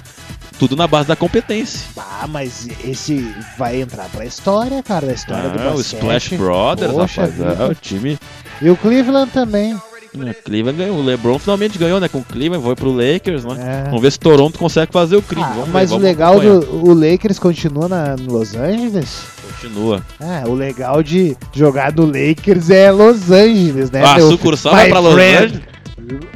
[0.59, 1.81] tudo na base da competência.
[1.97, 5.99] Ah, mas esse vai entrar pra história, cara, da história do Ah, o basquete.
[5.99, 7.59] Splash Brothers, Poxa rapaz.
[7.59, 8.19] É, o time.
[8.61, 9.75] E o Cleveland também.
[10.23, 10.97] Né, Cleveland ganhou.
[10.97, 12.07] O LeBron finalmente ganhou, né?
[12.07, 13.83] Com o Cleveland, foi pro Lakers, né?
[13.83, 13.83] É.
[13.85, 15.43] Vamos ver se Toronto consegue fazer o crime.
[15.43, 16.59] Ah, vamos ver, mas o legal acompanhar.
[16.59, 19.23] do o Lakers continua na, no Los Angeles.
[19.61, 20.01] Continua.
[20.19, 24.03] Ah, o legal de jogar no Lakers é Los Angeles, né?
[24.03, 25.43] Ah, a meu sucursal vai pra Los friend?
[25.45, 25.75] Angeles.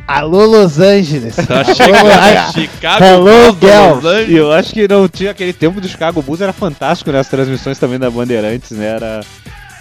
[0.07, 1.35] Alô, Los Angeles.
[1.45, 2.53] Tá Alô, chegando.
[2.53, 3.67] Chicago do.
[3.95, 4.29] Los Angeles.
[4.29, 7.77] E eu acho que não tinha aquele tempo do Chicago Bulls, era fantástico nas transmissões
[7.77, 8.85] também da Bandeirantes, né?
[8.87, 9.21] Era,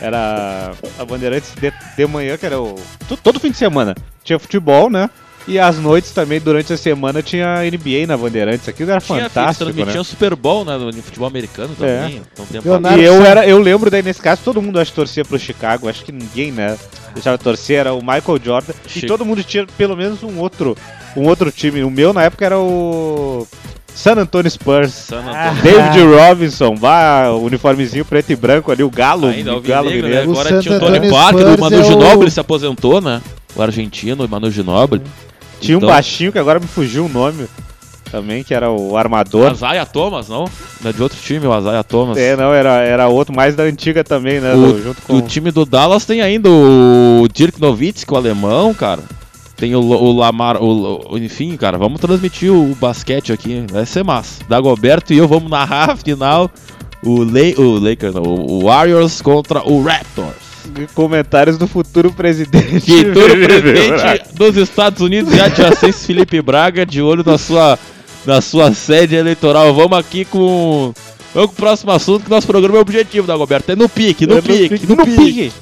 [0.00, 2.74] era a Bandeirantes de, de manhã, que era o.
[3.08, 3.94] to- Todo fim de semana
[4.24, 5.08] tinha futebol, né?
[5.46, 8.68] E às noites também, durante a semana, tinha NBA na Bandeirantes.
[8.68, 10.00] Aquilo era Tinha, fantástico, transmitia né?
[10.00, 10.76] o Super Bowl, né?
[10.76, 12.20] No futebol americano também.
[12.32, 14.90] Então, um tempo Leonardo E eu, era, eu lembro daí nesse caso, todo mundo acho
[14.90, 16.76] que torcia pro Chicago, acho que ninguém, né,
[17.14, 20.38] deixava de torcer, era o Michael Jordan, Chi- e todo mundo tinha pelo menos um
[20.38, 20.76] outro,
[21.16, 21.82] um outro time.
[21.82, 23.48] O meu na época era o
[23.94, 24.92] San Antonio Spurs.
[24.92, 25.50] San Ah.
[25.50, 25.62] Antonio.
[25.62, 29.88] David Robinson, vá, o uniformezinho preto e branco ali, o Galo, Ainda o o Galo
[29.90, 30.20] Vinegro, né?
[30.26, 33.00] O Agora Santo tinha o Tony Parker, Spurs o Manu é o- Ginóbili se aposentou,
[33.00, 33.20] né?
[33.56, 35.02] O argentino, o Manu Ginóbili.
[35.60, 37.46] Tinha um Então, baixinho que agora me fugiu o nome
[38.12, 39.50] também, que era o armador.
[39.52, 40.44] Isaiah Thomas, não?
[40.80, 42.16] Não é de outro time, o Isaiah Thomas.
[42.16, 44.54] É, não, era, era outro mais da antiga também, né?
[44.54, 48.72] O- do- junto com O time do Dallas tem ainda o Dirk Nowitzki, o alemão,
[48.72, 49.02] cara.
[49.58, 54.04] Tem o, o Lamar, o, o- enfim, cara, vamos transmitir o, basquete aqui, vai ser
[54.04, 54.42] massa.
[54.48, 56.48] Dagoberto e eu vamos narrar a final,
[57.02, 60.36] o, La o Lakers, não, o Warriors contra o Raptors.
[60.94, 62.80] comentários do futuro presidente.
[63.04, 67.76] Futuro presidente dos Estados Unidos e adjacentes Felipe Braga, de olho na sua,
[68.24, 69.74] na sua sede eleitoral.
[69.74, 70.92] Vamos aqui com.
[71.34, 73.72] Vamos com o próximo assunto, que nosso programa é objetivo, Dagoberto.
[73.72, 75.16] É no pique, no É no pique, pique, no, no pique.
[75.24, 75.52] pique.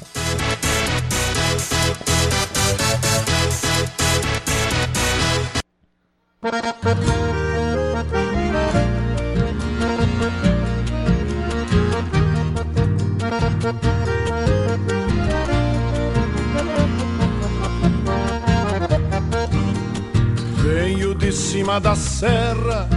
[20.63, 22.87] Venho de cima da serra,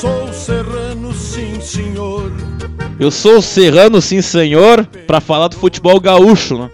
[0.00, 2.32] sou serrano, sim senhor.
[2.98, 6.70] Eu sou Serrano, sim senhor, pra falar do futebol gaúcho, né?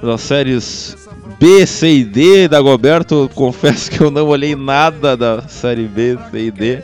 [0.00, 1.07] Das séries
[1.38, 6.38] B, C e D, Dagoberto, confesso que eu não olhei nada da série B, C
[6.38, 6.82] e D.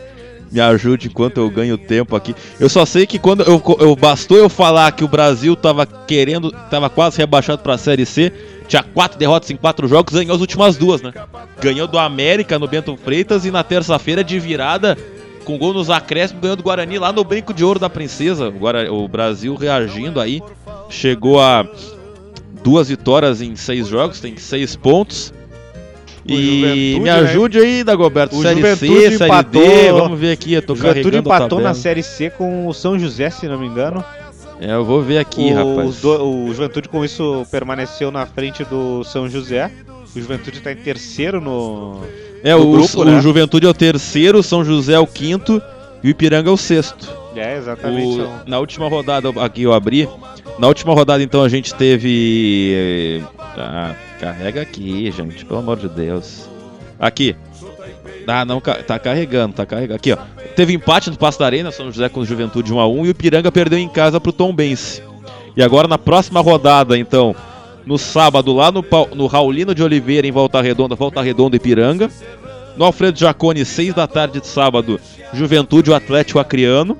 [0.52, 2.32] Me ajude enquanto eu ganho tempo aqui.
[2.60, 6.52] Eu só sei que quando eu, eu bastou eu falar que o Brasil tava querendo,
[6.70, 8.32] tava quase rebaixado pra série C,
[8.68, 11.12] tinha quatro derrotas em quatro jogos, ganhou as últimas duas, né?
[11.60, 14.97] Ganhou do América no Bento Freitas e na terça-feira de virada
[15.44, 18.48] com gol nos acréscimos, ganhou do Guarani lá no Brinco de Ouro da Princesa.
[18.48, 20.40] O, Guara- o Brasil reagindo aí,
[20.89, 21.66] chegou a
[22.65, 25.32] duas vitórias em seis jogos, tem seis pontos.
[26.27, 27.11] O E me né?
[27.12, 28.35] ajude aí, Dagoberto.
[28.36, 31.61] O série Juventude C, série D, empatou- vamos ver aqui, eu tô O Juventude empatou
[31.61, 34.03] na Série C com o São José, se não me engano.
[34.59, 36.01] É, eu vou ver aqui, o, rapaz.
[36.01, 39.70] do- o Juventude com isso permaneceu na frente do São José.
[40.16, 42.01] O Juventude está em terceiro no.
[42.43, 43.20] É, no o, grupo, o né?
[43.20, 45.61] Juventude é o terceiro, São José é o quinto
[46.03, 47.07] e o Ipiranga é o sexto.
[47.36, 48.20] É, exatamente.
[48.20, 50.09] O- na última rodada, aqui eu abri.
[50.59, 53.22] Na última rodada, então, a gente teve.
[53.56, 56.48] Ah, carrega aqui, gente, pelo amor de Deus.
[56.98, 57.36] Aqui.
[58.26, 59.97] Ah, não, tá carregando, tá carregando.
[59.97, 60.18] Aqui, ó.
[60.56, 63.51] Teve empate no Passo da Arena, São José com o Juventude 1x1 e o Ipiranga
[63.51, 65.02] perdeu em casa pro Tom Bense.
[65.56, 67.35] E agora na próxima rodada, então,
[67.85, 72.10] no sábado, lá no, no Raulino de Oliveira, em Volta Redonda, Volta Redonda e Ipiranga.
[72.76, 75.01] No Alfredo Jacone, 6 da tarde de sábado,
[75.32, 76.97] Juventude, o Atlético Acreano.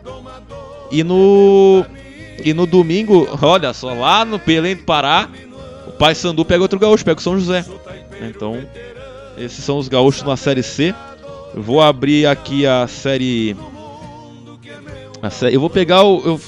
[0.91, 1.85] E no.
[2.43, 5.29] E no domingo, olha só, lá no Belém do Pará,
[5.87, 7.65] o Pai Sandu pega outro gaúcho, pega o São José.
[8.21, 8.59] Então,
[9.37, 10.95] Esses são os gaúchos na Série C.
[11.55, 13.57] Eu vou abrir aqui a série.
[15.23, 16.23] A série eu vou pegar o.
[16.25, 16.41] Eu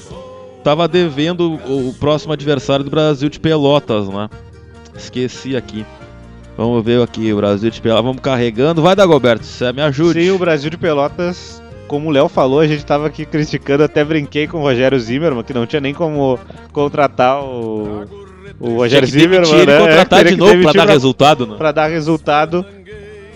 [0.63, 4.29] tava devendo o, o próximo adversário do Brasil de Pelotas, né?
[4.95, 5.85] Esqueci aqui.
[6.57, 8.05] Vamos ver aqui, o Brasil de Pelotas.
[8.05, 8.81] Vamos carregando.
[8.81, 10.23] Vai, Dagoberto, você me ajude.
[10.23, 14.03] Sim, o Brasil de Pelotas, como o Léo falou, a gente tava aqui criticando, até
[14.03, 16.39] brinquei com o Rogério Zimmermann, que não tinha nem como
[16.71, 18.03] contratar o,
[18.59, 19.79] o Tinha Rogério Zimmermann, né?
[19.79, 21.55] contratar Teria de novo pra demitir dar resultado, né?
[21.57, 22.65] Pra dar resultado.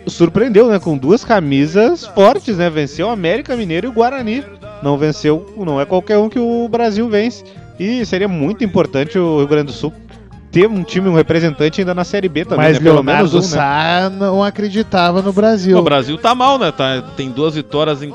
[0.08, 0.80] Surpreendeu, né?
[0.80, 2.70] Com duas camisas fortes, né?
[2.70, 4.44] Venceu o América Mineiro e o Guarani.
[4.82, 7.44] Não venceu, não é qualquer um que o Brasil vence.
[7.80, 9.94] E seria muito importante o Rio Grande do Sul
[10.52, 12.84] ter um time, um representante ainda na Série B também, Mas né?
[12.84, 13.56] Pelo Leonardo menos um, né?
[13.58, 15.78] Sá não acreditava no Brasil.
[15.78, 16.72] O Brasil tá mal, né?
[16.72, 18.14] Tá, tem duas vitórias em,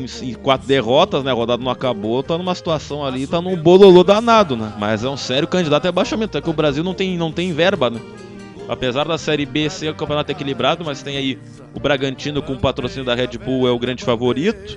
[0.00, 1.30] em- quatro derrotas, né?
[1.30, 4.72] A rodada não acabou, tá numa situação ali, tá num bololô danado, né?
[4.78, 6.36] Mas é um sério candidato a rebaixamento.
[6.38, 8.00] É que o Brasil não tem, não tem verba, né?
[8.68, 11.38] Apesar da Série B ser um campeonato equilibrado, mas tem aí
[11.74, 14.76] o Bragantino com o patrocínio da Red Bull é o grande favorito.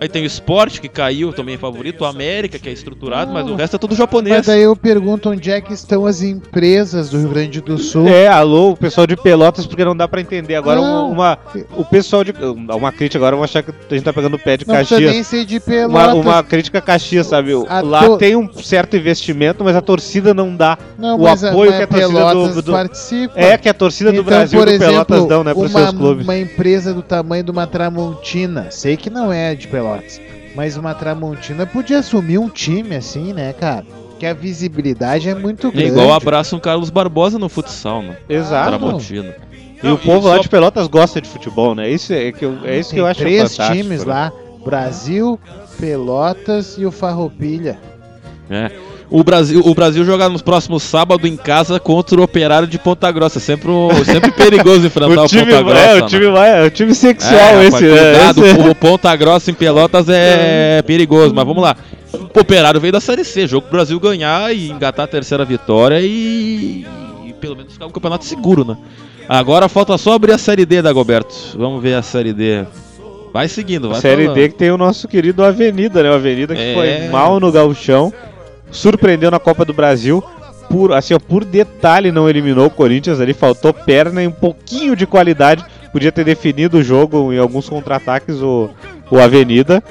[0.00, 3.46] Aí tem o Sport, que caiu também é favorito, o América, que é estruturado, mas
[3.46, 4.34] o resto é tudo japonês.
[4.38, 8.08] Mas daí eu pergunto onde é que estão as empresas do Rio Grande do Sul.
[8.08, 10.54] É, alô, o pessoal de Pelotas, porque não dá pra entender.
[10.54, 11.10] Agora, Não.
[11.10, 11.38] uma,
[11.76, 12.32] o pessoal de.
[12.74, 15.12] Uma crítica agora, vão achar que a gente tá pegando o pé de Não Caxias.
[15.12, 16.14] nem ser de Uma, Pelotas.
[16.14, 17.52] uma crítica a Caxias, sabe?
[17.68, 21.44] A Lá to- tem um certo investimento, mas a torcida não dá Não, o mas
[21.44, 23.38] a- apoio mas que a torcida do, do- participa.
[23.38, 25.80] É, que a torcida do Então, Brasil por do exemplo, Pelotas dão, né, pros uma,
[25.80, 26.24] seus clubes.
[26.24, 29.89] uma empresa do tamanho de uma Tramontina, sei que não é de Pelotas,
[30.54, 33.84] mas uma Tramontina podia assumir um time assim, né, cara?
[34.18, 35.88] Que a visibilidade é muito É grande.
[35.88, 38.16] igual abraça um Carlos Barbosa no futsal, né?
[38.28, 38.68] Exato.
[38.68, 39.34] Tramontina.
[39.82, 41.88] E Não, o povo e lá só- de Pelotas gosta de futebol, né?
[41.90, 43.82] Isso é, que eu, é isso que Tem eu acho três fantástico.
[43.82, 44.12] times né?
[44.12, 45.40] lá, Brasil,
[45.78, 47.78] Pelotas e o Farroupilha.
[48.50, 48.70] É.
[49.10, 53.10] O Brasil, o Brasil joga no próximo sábado em casa contra o Operário de Ponta
[53.10, 53.40] Grossa.
[53.40, 55.78] Sempre, um- sempre perigoso enfrentar o, O time, Ponta Grossa.
[55.80, 56.02] é, né?
[56.02, 58.12] o time vai, é o time sexual É, esse, né?
[58.12, 61.74] cuidado, Esse- o Ponta Grossa em Pelotas é perigoso, mas vamos lá.
[62.12, 66.00] O Operário veio da Série C, jogo pro Brasil ganhar e engatar a terceira vitória
[66.00, 66.86] e,
[67.26, 68.76] e pelo menos ficar um campeonato seguro, né?
[69.28, 71.34] Agora falta só abrir a Série D, Dagoberto.
[71.56, 72.64] Vamos ver a Série D.
[73.32, 74.36] Vai seguindo, vai Série falando.
[74.38, 76.10] D que tem o nosso querido Avenida, né?
[76.10, 76.74] O Avenida que É.
[76.74, 78.12] foi mal no gauchão,
[78.70, 80.22] surpreendeu na Copa do Brasil.
[80.68, 84.94] Por, assim, ó, por detalhe não eliminou o Corinthians ali, faltou perna e um pouquinho
[84.94, 85.64] de qualidade.
[85.92, 88.70] Podia ter definido o jogo em alguns contra-ataques o,
[89.10, 89.82] o Avenida.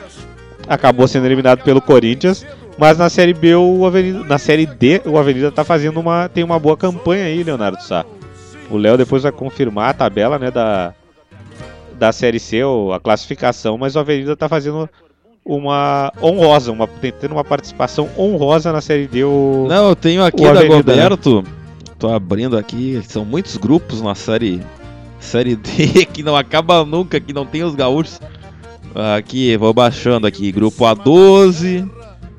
[0.68, 2.46] Acabou sendo eliminado pelo Corinthians.
[2.78, 6.30] Mas na Série B, o Avenida, na Série D, o Avenida tá fazendo uma.
[6.30, 8.06] tem uma boa campanha aí, Leonardo Sá.
[8.70, 10.94] O Léo depois vai confirmar a tabela, né, da,
[11.96, 14.90] da Série C, ou a classificação, mas o Avenida tá fazendo
[15.46, 19.24] uma honrosa, uma, tendo uma participação honrosa na Série D.
[19.24, 19.66] O...
[19.68, 21.04] Não, eu tenho aqui o da Avenida, né?
[21.04, 21.44] Goberto.
[21.98, 23.02] Tô abrindo aqui.
[23.08, 24.62] São muitos grupos na série
[25.20, 28.20] série D que não acaba nunca, que não tem os gaúchos.
[29.16, 30.52] Aqui, vou baixando aqui.
[30.52, 31.90] Grupo A12,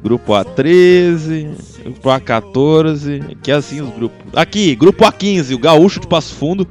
[0.02, 1.50] grupo A13,
[1.84, 3.32] grupo A14.
[3.32, 4.18] Aqui é assim os grupos.
[4.34, 6.66] Aqui, grupo A15, o gaúcho de Passo Fundo,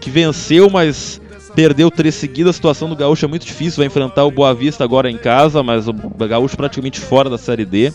[0.00, 1.20] que venceu, mas
[1.54, 2.50] perdeu três seguidas.
[2.50, 3.78] A situação do gaúcho é muito difícil.
[3.78, 7.64] Vai enfrentar o Boa Vista agora em casa, mas o gaúcho praticamente fora da série
[7.64, 7.92] D.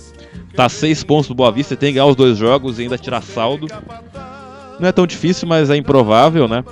[0.55, 3.21] Tá seis pontos do Boa Vista, tem que ganhar os dois jogos e ainda tirar
[3.21, 3.67] saldo.
[4.79, 6.63] Não é tão difícil, mas é improvável, né?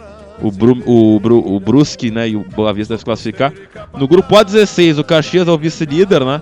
[0.42, 3.54] O, Bru, o, Bru, o Brusque né, e o Boa Vista devem se classificar.
[3.98, 6.42] No grupo A16, o Caxias é o vice-líder, né?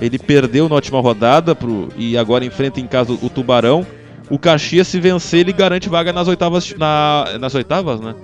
[0.00, 3.86] Ele perdeu na última rodada pro, e agora enfrenta em casa o Tubarão.
[4.30, 6.72] O Caxias, se vencer, ele garante vaga nas oitavas.
[6.78, 8.14] Na, nas oitavas, né?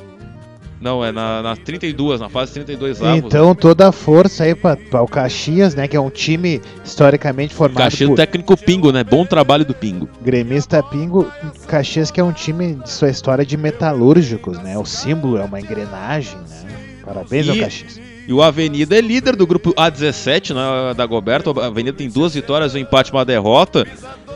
[0.81, 3.24] Não, é na, na 32, na fase 32 avos.
[3.24, 5.89] Então toda a força aí para o Caxias, né?
[5.89, 9.03] Que é um time historicamente formado Caxias, por técnico Pingo, né?
[9.03, 10.09] Bom trabalho do Pingo.
[10.23, 11.31] gremista Pingo.
[11.66, 14.77] Caxias que é um time de sua história de metalúrgicos, né?
[14.77, 16.66] O símbolo é uma engrenagem, né?
[17.05, 18.01] Parabéns ao E- Caxias.
[18.28, 21.55] E o Avenida é líder do grupo A17, né, da Goberto.
[21.61, 23.86] A Avenida tem duas vitórias, um empate e uma derrota,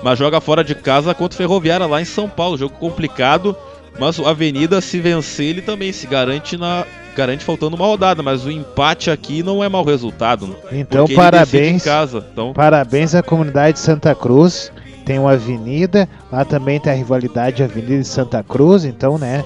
[0.01, 2.57] mas joga fora de casa contra o Ferroviária lá em São Paulo.
[2.57, 3.57] Jogo complicado,
[4.01, 8.47] mas o Avenida, se vencer, ele também se garante na garante faltando uma rodada, mas
[8.47, 10.47] o empate aqui não é mau resultado.
[10.47, 10.55] né?
[10.73, 11.83] Então parabéns.
[11.83, 12.25] em casa.
[12.33, 14.73] Então, Parabéns à comunidade de Santa Cruz.
[15.05, 19.45] Tem uma avenida, lá também tem a rivalidade Avenida de Santa Cruz, então, né?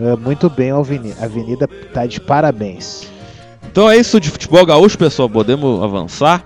[0.00, 3.06] eh, Muito bem, a avenida, tá de parabéns.
[3.70, 5.30] então é isso de futebol gaúcho, pessoal.
[5.30, 6.44] Podemos avançar?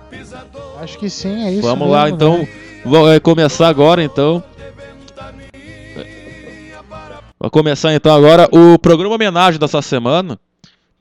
[0.81, 1.61] Acho que sim, é isso.
[1.63, 2.37] Vamos lá, mesmo, então.
[2.37, 2.47] né?
[2.85, 4.43] Vamos é, começar agora, então.
[7.41, 10.37] Vai começar então agora o programa homenagem dessa semana,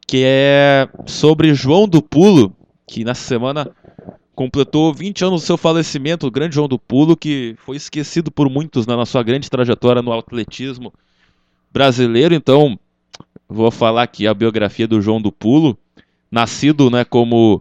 [0.06, 2.54] que é sobre João do Pulo,
[2.86, 3.68] que nessa semana
[4.36, 8.48] completou 20 anos do seu falecimento, o grande João do Pulo, que foi esquecido por
[8.48, 10.94] muitos né, na sua grande trajetória no atletismo
[11.72, 12.32] brasileiro.
[12.32, 12.78] Então,
[13.48, 15.76] vou falar aqui a biografia do João do Pulo,
[16.30, 17.60] nascido, né, como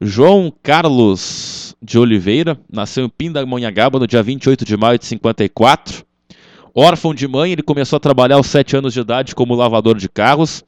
[0.00, 6.08] João Carlos de Oliveira, nasceu em Pindamonhangaba no dia 28 de maio de 54.
[6.74, 10.08] Órfão de mãe, ele começou a trabalhar aos 7 anos de idade como lavador de
[10.08, 10.64] carros.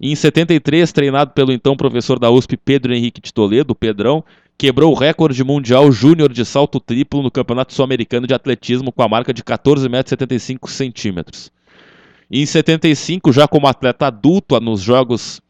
[0.00, 4.22] E em 73, treinado pelo então professor da USP Pedro Henrique de Toledo, Pedrão,
[4.56, 9.08] quebrou o recorde mundial júnior de salto triplo no Campeonato Sul-Americano de Atletismo com a
[9.08, 11.50] marca de 14,75 metros.
[12.30, 15.40] E em 75, já como atleta adulto nos Jogos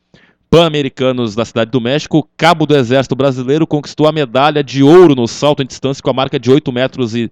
[0.49, 5.15] Pan-Americanos da Cidade do México, o cabo do Exército Brasileiro conquistou a medalha de ouro
[5.15, 7.31] no salto em distância com a marca de 8 metros e,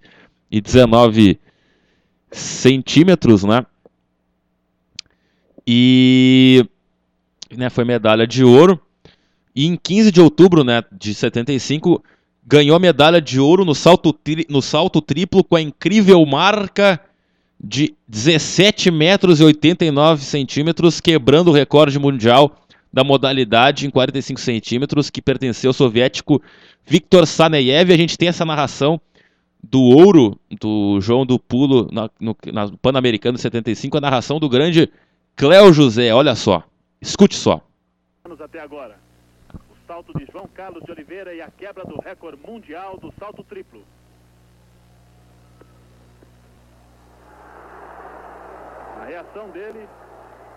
[0.50, 1.38] e 19
[2.38, 3.64] centímetros, né?
[5.66, 6.64] E
[7.56, 8.80] né, foi medalha de ouro.
[9.54, 12.02] E em 15 de outubro né, de 75,
[12.46, 17.00] ganhou medalha de ouro no salto, tri, no salto triplo com a incrível marca
[17.58, 22.54] de 17 metros e 89 centímetros, quebrando o recorde mundial
[22.92, 26.40] da modalidade em 45 centímetros, que pertenceu ao soviético
[26.86, 27.92] Viktor Saneyev.
[27.92, 29.00] A gente tem essa narração
[29.70, 34.90] do ouro do João do Pulo na, no, na Pan-Americano 75, a narração do grande
[35.34, 36.12] Cléo José.
[36.12, 36.62] Olha só,
[37.00, 37.60] escute só.
[38.40, 38.96] Até agora,
[39.54, 43.42] o salto de João Carlos de Oliveira e a quebra do recorde mundial do salto
[43.42, 43.82] triplo.
[49.00, 49.88] A reação dele,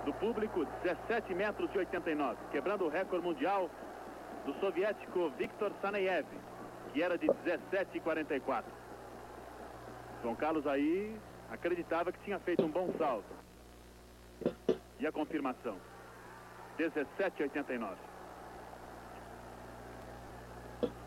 [0.05, 3.69] do público, 17 metros e 89, quebrando o recorde mundial
[4.45, 6.25] do soviético Viktor Saneyev,
[6.93, 8.63] que era de 17,44.
[10.21, 11.15] João Carlos aí
[11.49, 13.33] acreditava que tinha feito um bom salto.
[14.99, 15.75] E a confirmação,
[16.77, 17.95] 17,89.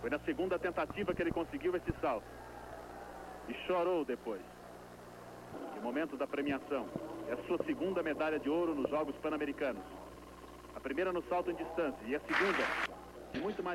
[0.00, 2.26] Foi na segunda tentativa que ele conseguiu esse salto.
[3.48, 4.40] E chorou depois.
[5.76, 6.86] No momento da premiação.
[7.28, 9.82] É a sua segunda medalha de ouro nos Jogos Pan-Americanos.
[10.74, 13.02] A primeira no salto em distância e a segunda.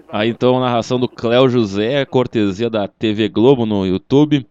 [0.10, 4.48] Aí então a narração do Cléo José, cortesia da TV Globo no YouTube.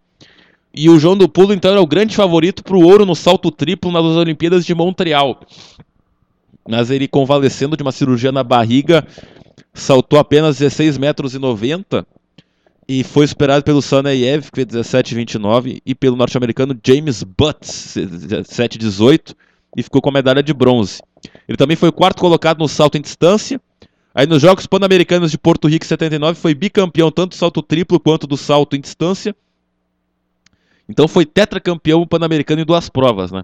[0.73, 3.49] E o João do Pulo, então, era o grande favorito para o ouro no salto
[3.49, 5.39] triplo nas Olimpíadas de Montreal.
[6.67, 9.07] Mas ele, convalescendo de uma cirurgia na barriga,
[9.73, 12.05] saltou apenas 16 metros e 90
[12.87, 19.35] e foi superado pelo Saneyev, que fez 17,29, e pelo norte-americano James Butts, 17,18,
[19.75, 21.01] e ficou com a medalha de bronze.
[21.47, 23.59] Ele também foi quarto colocado no salto em distância.
[24.15, 28.25] Aí nos Jogos Pan-Americanos de Porto Rico 79 foi bicampeão tanto do salto triplo quanto
[28.25, 29.35] do salto em distância.
[30.87, 33.43] Então foi tetracampeão pan-americano em duas provas, né?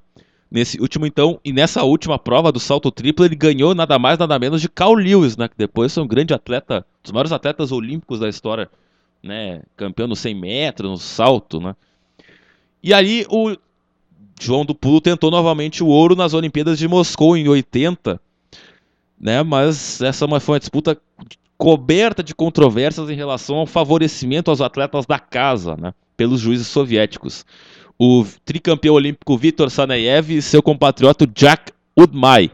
[0.49, 4.37] Nesse último então, e nessa última prova do salto triplo, ele ganhou nada mais nada
[4.37, 7.71] menos de Carl Lewis, né, que depois foi um grande atleta, um dos maiores atletas
[7.71, 8.69] olímpicos da história,
[9.23, 11.75] né, campeão no 100 metros, no salto, né?
[12.83, 13.57] E aí o
[14.39, 18.21] João do Pulo tentou novamente o ouro nas Olimpíadas de Moscou em 80,
[19.19, 19.41] né?
[19.41, 20.95] Mas essa foi uma disputa
[21.57, 25.93] coberta de controvérsias em relação ao favorecimento aos atletas da casa, né?
[26.17, 27.45] pelos juízes soviéticos.
[27.97, 32.51] O tricampeão olímpico Viktor Saneyev e seu compatriota Jack Udmai,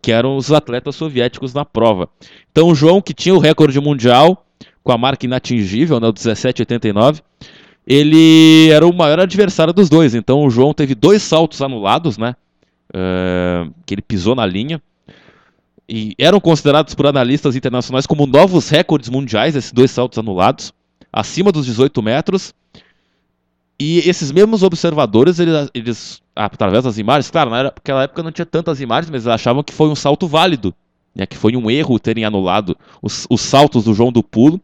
[0.00, 2.08] que eram os atletas soviéticos na prova.
[2.50, 4.44] Então o João, que tinha o recorde mundial,
[4.82, 7.20] com a marca inatingível, né, o 17,89,
[7.86, 10.14] ele era o maior adversário dos dois.
[10.14, 12.34] Então o João teve dois saltos anulados, né?
[12.94, 14.80] Uh, que ele pisou na linha.
[15.88, 20.72] E eram considerados por analistas internacionais como novos recordes mundiais, esses dois saltos anulados,
[21.12, 22.54] acima dos 18 metros.
[23.78, 28.80] E esses mesmos observadores, eles, eles através das imagens, claro, naquela época não tinha tantas
[28.80, 30.74] imagens, mas eles achavam que foi um salto válido,
[31.14, 34.60] né, que foi um erro terem anulado os, os saltos do João do Pulo.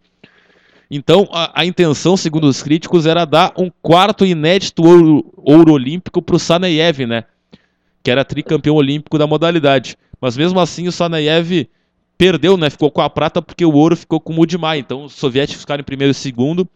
[0.90, 6.22] Então, a, a, intenção, segundo os críticos, era dar um quarto inédito ouro, ouro olímpico
[6.22, 7.24] para o Saneyev, né,
[8.08, 9.94] que era tricampeão olímpico da modalidade.
[10.18, 11.68] Mas mesmo assim, o Saneyev
[12.16, 14.78] perdeu, né, ficou com a prata porque o ouro ficou com o Mudimai.
[14.78, 16.66] Então, os soviéticos ficaram em primeiro e segundo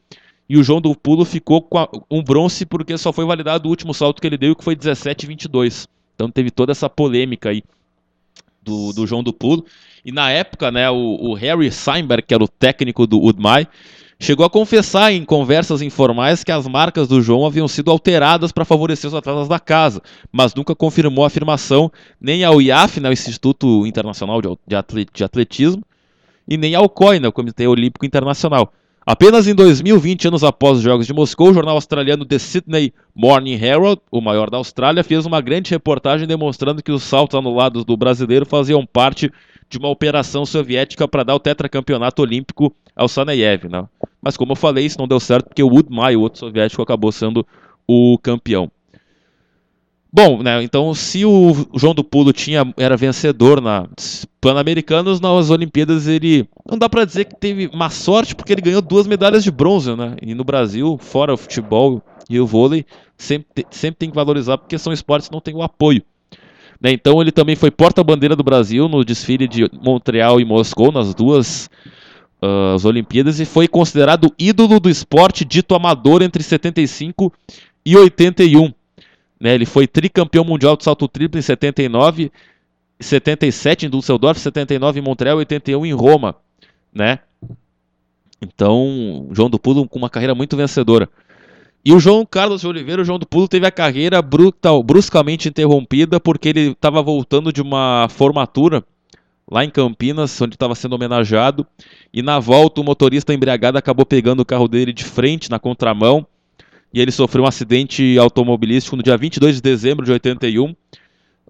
[0.47, 3.71] e o João do Pulo ficou com a, um bronze porque só foi validado o
[3.71, 5.89] último salto que ele deu, que foi 17,22.
[6.15, 7.63] Então teve toda essa polêmica aí
[8.63, 9.65] do, do João do Pulo.
[10.05, 13.67] E na época, né, o, o Harry Seinberg, que era o técnico do Udmai,
[14.23, 18.65] chegou a confessar em conversas informais que as marcas do João haviam sido alteradas para
[18.65, 20.01] favorecer os atletas da casa,
[20.31, 21.91] mas nunca confirmou a afirmação
[22.21, 25.83] nem ao IAF, né, o Instituto Internacional de Atletismo,
[26.47, 28.73] e nem ao COI, né, o Comitê Olímpico Internacional.
[29.05, 33.61] Apenas em 2020, anos após os Jogos de Moscou, o jornal australiano The Sydney Morning
[33.61, 37.97] Herald, o maior da Austrália, fez uma grande reportagem demonstrando que os saltos anulados do
[37.97, 39.33] brasileiro faziam parte
[39.73, 43.69] de uma operação soviética para dar o tetracampeonato olímpico ao Saneyev.
[43.71, 43.89] Né?
[44.21, 47.11] Mas como eu falei, isso não deu certo porque o Woodmai, o outro soviético, acabou
[47.11, 47.47] sendo
[47.89, 48.71] o campeão.
[50.13, 53.89] Bom, né, então se o João do Pulo tinha, era vencedor na
[54.43, 58.83] Pan-Americanos, nas Olimpíadas ele não dá pra dizer que teve má sorte porque ele ganhou
[58.83, 60.17] duas medalhas de bronze, né?
[60.21, 62.85] E no Brasil, fora o futebol e o vôlei,
[63.17, 66.03] sempre, sempre tem que valorizar porque são esportes que não têm o apoio.
[66.83, 71.15] Né, então ele também foi porta-bandeira do Brasil no desfile de Montreal e Moscou, nas
[71.15, 71.71] duas
[72.43, 77.33] uh, as Olimpíadas, e foi considerado ídolo do esporte dito amador entre 75
[77.87, 78.73] e 81.
[79.41, 82.33] Né, ele foi tricampeão mundial de salto triplo em 79,
[82.99, 86.35] 77 em Düsseldorf, 79 em Montreal, 81 em Roma,
[86.93, 87.21] né?
[88.41, 91.09] Então, João do Pulo com uma carreira muito vencedora.
[91.85, 95.49] E o João Carlos de Oliveira, o João do Pulo, teve a carreira brutal, bruscamente
[95.49, 98.85] interrompida porque ele estava voltando de uma formatura
[99.51, 101.67] lá em Campinas, onde estava sendo homenageado.
[102.13, 106.25] E na volta, o motorista embriagado acabou pegando o carro dele de frente, na contramão,
[106.95, 110.77] e ele sofreu um acidente automobilístico no dia 22 de dezembro de 81,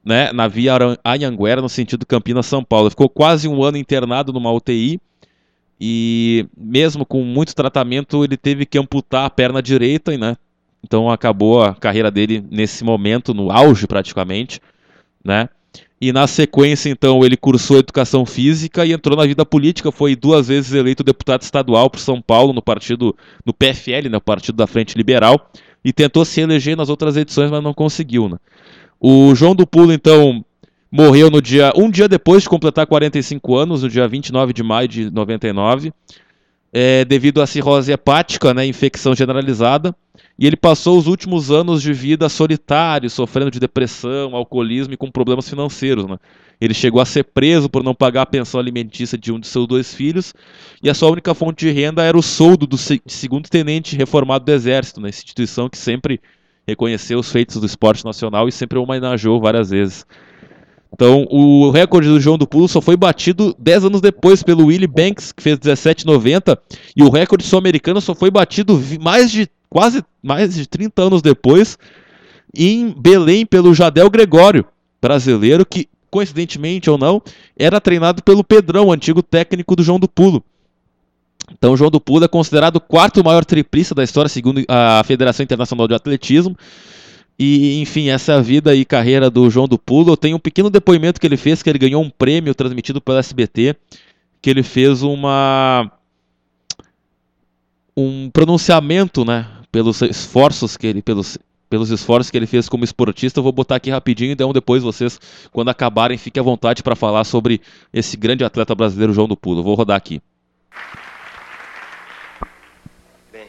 [0.02, 2.88] né, na via Anhanguera, no sentido Campinas-São Paulo.
[2.88, 4.98] Ficou quase um ano internado numa UTI
[5.84, 10.36] e mesmo com muito tratamento ele teve que amputar a perna direita, né?
[10.80, 14.60] Então acabou a carreira dele nesse momento, no auge praticamente,
[15.24, 15.48] né?
[16.00, 19.92] E na sequência, então, ele cursou educação física e entrou na vida política.
[19.92, 24.20] Foi duas vezes eleito deputado estadual por São Paulo, no partido, no PFL, né, o
[24.20, 25.48] Partido da Frente Liberal,
[25.84, 28.28] e tentou se eleger nas outras edições, mas não conseguiu.
[28.28, 28.36] Né?
[29.00, 30.44] O João do Pulo, então,
[30.92, 34.86] morreu no dia um dia depois de completar 45 anos, no dia 29 de maio
[34.86, 35.92] de 99
[36.72, 39.94] é, devido à cirrose hepática, né, infecção generalizada,
[40.38, 45.10] e ele passou os últimos anos de vida solitário, sofrendo de depressão, alcoolismo e com
[45.10, 46.06] problemas financeiros.
[46.06, 46.16] Né?
[46.58, 49.66] Ele chegou a ser preso por não pagar a pensão alimentícia de um de seus
[49.66, 50.32] dois filhos,
[50.82, 54.52] e a sua única fonte de renda era o soldo do segundo tenente reformado do
[54.52, 56.20] Exército, né, instituição que sempre
[56.66, 60.06] reconheceu os feitos do esporte nacional e sempre homenageou várias vezes.
[60.92, 64.86] Então, o recorde do João do Pulo só foi batido 10 anos depois pelo Willie
[64.86, 66.58] Banks, que fez 17,90,
[66.94, 71.78] e o recorde sul-americano só foi batido mais de quase mais de 30 anos depois
[72.54, 74.66] em Belém pelo Jadel Gregório,
[75.00, 77.22] brasileiro que coincidentemente ou não,
[77.56, 80.44] era treinado pelo Pedrão, antigo técnico do João do Pulo.
[81.50, 85.02] Então, o João do Pulo é considerado o quarto maior triplista da história, segundo a
[85.04, 86.54] Federação Internacional de Atletismo.
[87.38, 90.16] E, enfim, essa vida e carreira do João do Pulo.
[90.16, 93.74] Tem um pequeno depoimento que ele fez, que ele ganhou um prêmio transmitido pelo SBT,
[94.40, 95.90] que ele fez uma
[97.96, 101.38] um pronunciamento, né, pelos esforços que ele pelos
[101.72, 103.38] pelos esforços que ele fez como esportista.
[103.38, 105.18] Eu vou botar aqui rapidinho, então depois vocês,
[105.50, 109.60] quando acabarem, fiquem à vontade para falar sobre esse grande atleta brasileiro, João do Pulo.
[109.60, 110.20] Eu vou rodar aqui.
[113.32, 113.46] Bem,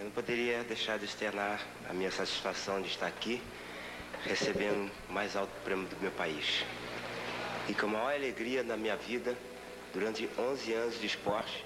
[0.00, 1.58] eu não poderia deixar de externar
[1.88, 3.42] a minha satisfação de estar aqui
[4.24, 6.64] recebendo o mais alto prêmio do meu país.
[7.66, 9.34] E com a maior alegria na minha vida,
[9.94, 11.64] durante 11 anos de esporte,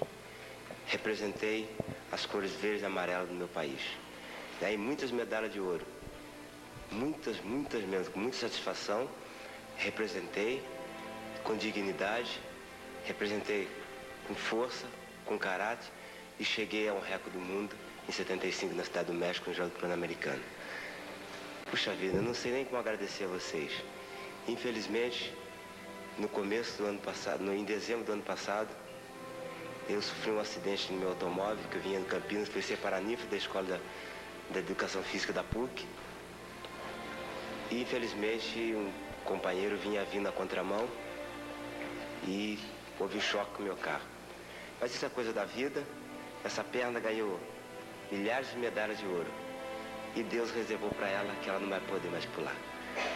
[0.87, 1.69] representei
[2.09, 3.81] as cores verde e amarela do meu país.
[4.61, 5.85] Daí muitas medalhas de ouro.
[6.89, 9.09] Muitas, muitas mesmo, com muita satisfação,
[9.75, 10.63] representei
[11.43, 12.39] com dignidade,
[13.03, 13.67] representei
[14.25, 14.87] com força,
[15.25, 15.89] com caráter
[16.39, 17.75] e cheguei a um recorde do mundo
[18.07, 20.41] em 75 na Cidade do México, no Jogo Pan-Americano.
[21.69, 23.71] Puxa vida, eu não sei nem como agradecer a vocês.
[24.47, 25.33] Infelizmente,
[26.17, 28.69] no começo do ano passado, no, em dezembro do ano passado,
[29.87, 33.25] eu sofri um acidente no meu automóvel, que eu vinha de Campinas, fui ser paraninfo
[33.27, 33.79] da Escola da,
[34.51, 35.85] da Educação Física da PUC.
[37.69, 38.91] E infelizmente um
[39.23, 40.87] companheiro vinha vindo na contramão
[42.27, 42.59] e
[42.99, 44.05] houve um choque com o meu carro.
[44.79, 45.83] Mas isso é coisa da vida.
[46.43, 47.39] Essa perna ganhou
[48.11, 49.27] milhares de medalhas de ouro.
[50.15, 52.55] E Deus reservou para ela que ela não vai poder mais pular.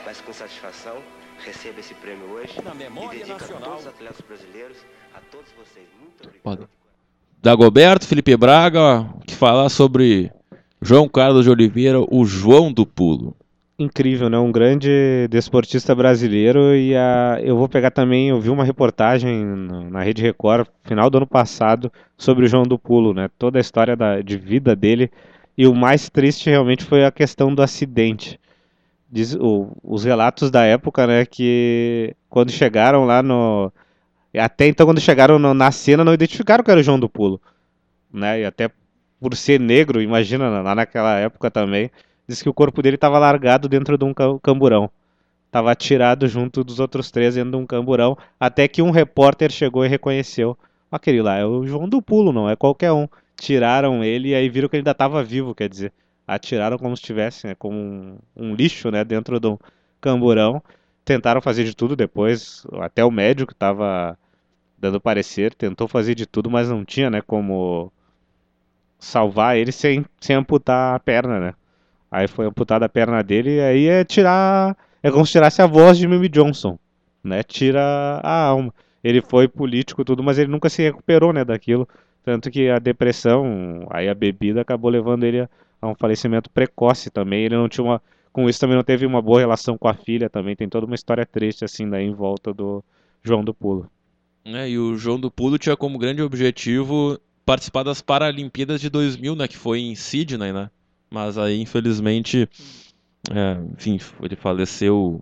[0.05, 0.97] Mas com satisfação,
[1.43, 3.63] receba esse prêmio hoje Na memória e dedico nacional.
[3.63, 4.77] a todos os atletas brasileiros,
[5.13, 5.85] a todos vocês.
[5.99, 6.69] Muito obrigado.
[7.41, 10.31] Dagoberto, Felipe Braga, que falar sobre
[10.81, 13.35] João Carlos de Oliveira, o João do Pulo.
[13.77, 14.38] Incrível, né?
[14.38, 17.39] Um grande desportista brasileiro e a...
[17.43, 19.43] eu vou pegar também, eu vi uma reportagem
[19.91, 23.30] na Rede Record, final do ano passado, sobre o João do Pulo, né?
[23.38, 24.22] Toda a história da...
[24.22, 25.11] de vida dele
[25.57, 28.39] e o mais triste realmente foi a questão do acidente.
[29.11, 29.35] Diz...
[29.35, 31.26] o- Os relatos da época, né?
[31.26, 33.72] Que quando chegaram lá no...
[34.38, 37.41] Até então, quando chegaram no- na cena, não identificaram que era o João do Pulo,
[38.14, 38.41] né?
[38.41, 38.69] E até
[39.19, 41.89] por ser negro, imagina, lá naquela época também,
[42.27, 44.89] diz que o corpo dele estava largado dentro de um ca- camburão.
[45.47, 49.85] Estava atirado junto dos outros três dentro de um camburão, até que um repórter chegou
[49.85, 50.57] e reconheceu.
[50.91, 53.07] Aquele lá é o João do Pulo, não é qualquer um.
[53.38, 55.93] Tiraram ele e aí viram que ele ainda estava vivo, quer dizer.
[56.27, 59.57] atiraram como se estivesse, né, como um, um lixo, né, dentro de um
[60.02, 60.61] camburão.
[61.06, 64.18] Tentaram fazer de tudo depois, até o médico estava
[64.77, 67.91] dando parecer, tentou fazer de tudo, mas não tinha, né, como
[68.99, 71.53] salvar ele sem, sem amputar a perna, né.
[72.16, 75.68] Aí foi amputada a perna dele e aí é tirar, é como se tirasse a
[75.68, 76.80] voz de Mimi Johnson,
[77.22, 77.82] né, tira
[78.24, 78.74] a alma.
[79.04, 81.86] Ele foi político tudo, mas ele nunca se recuperou, né, daquilo.
[82.24, 85.50] Tanto que a depressão, aí a bebida acabou levando ele a,
[85.82, 87.44] a um falecimento precoce também.
[87.44, 88.02] Ele não tinha uma,
[88.32, 90.56] com isso também não teve uma boa relação com a filha também.
[90.56, 92.82] Tem toda uma história triste assim daí em volta do
[93.22, 93.92] João do Pulo.
[94.46, 99.36] É, e o João do Pulo tinha como grande objetivo participar das Paralimpíadas de 2000,
[99.36, 100.70] né, que foi em Sydney, né?
[101.16, 102.50] Mas aí, infelizmente,
[103.32, 105.22] é, enfim, ele faleceu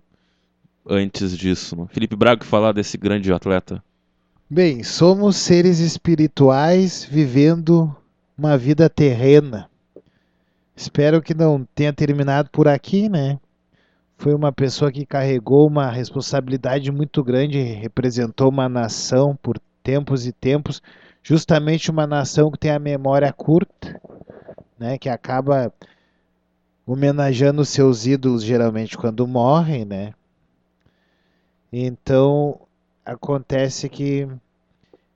[0.84, 1.76] antes disso.
[1.76, 1.86] Né?
[1.88, 3.80] Felipe Braga, falar desse grande atleta.
[4.50, 7.94] Bem, somos seres espirituais vivendo
[8.36, 9.70] uma vida terrena.
[10.74, 13.38] Espero que não tenha terminado por aqui, né?
[14.18, 20.32] Foi uma pessoa que carregou uma responsabilidade muito grande, representou uma nação por tempos e
[20.32, 20.82] tempos,
[21.22, 24.00] justamente uma nação que tem a memória curta,
[24.84, 24.98] né?
[24.98, 25.72] Que acaba
[26.86, 30.12] homenageando seus ídolos geralmente quando morrem, né?
[31.72, 32.60] Então
[33.02, 34.28] acontece que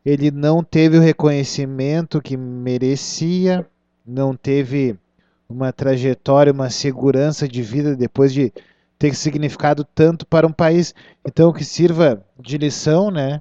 [0.04, 3.66] ele não teve o reconhecimento que merecia,
[4.06, 4.98] não teve
[5.46, 8.50] uma trajetória, uma segurança de vida depois de
[8.98, 10.94] ter significado tanto para um país.
[11.26, 13.38] Então que sirva de lição, né?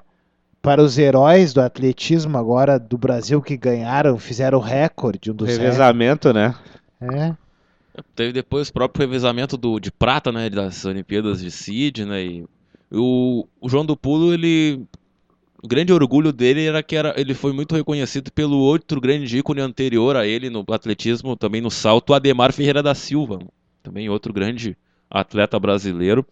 [0.67, 5.47] Para os heróis do atletismo agora do Brasil que ganharam, fizeram o recorde, um dos
[5.47, 6.53] Revezamento, né?
[6.99, 7.33] É.
[8.13, 12.45] Teve depois o próprio revezamento do, de prata, né, das Olimpíadas de Sydney.
[12.91, 14.85] O, o João do Pulo, ele
[15.63, 19.61] o grande orgulho dele era que era, ele foi muito reconhecido pelo outro grande ícone
[19.61, 23.39] anterior a ele no atletismo, também no salto, Ademar Ferreira da Silva,
[23.81, 24.75] também outro grande
[25.09, 26.25] atleta brasileiro.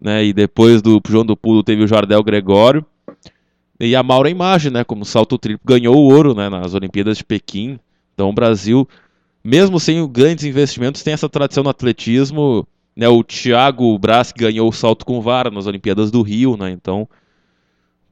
[0.00, 0.24] Né?
[0.24, 2.84] E depois do João do Pulo teve o Jardel Gregório
[3.80, 7.24] e a Maura Imagem, né, como salto triplo, ganhou o ouro né, nas Olimpíadas de
[7.24, 7.78] Pequim.
[8.14, 8.88] Então o Brasil,
[9.42, 12.66] mesmo sem grandes investimentos, tem essa tradição no atletismo.
[12.94, 17.08] Né, o Thiago Braz ganhou o salto com vara nas Olimpíadas do Rio, né, então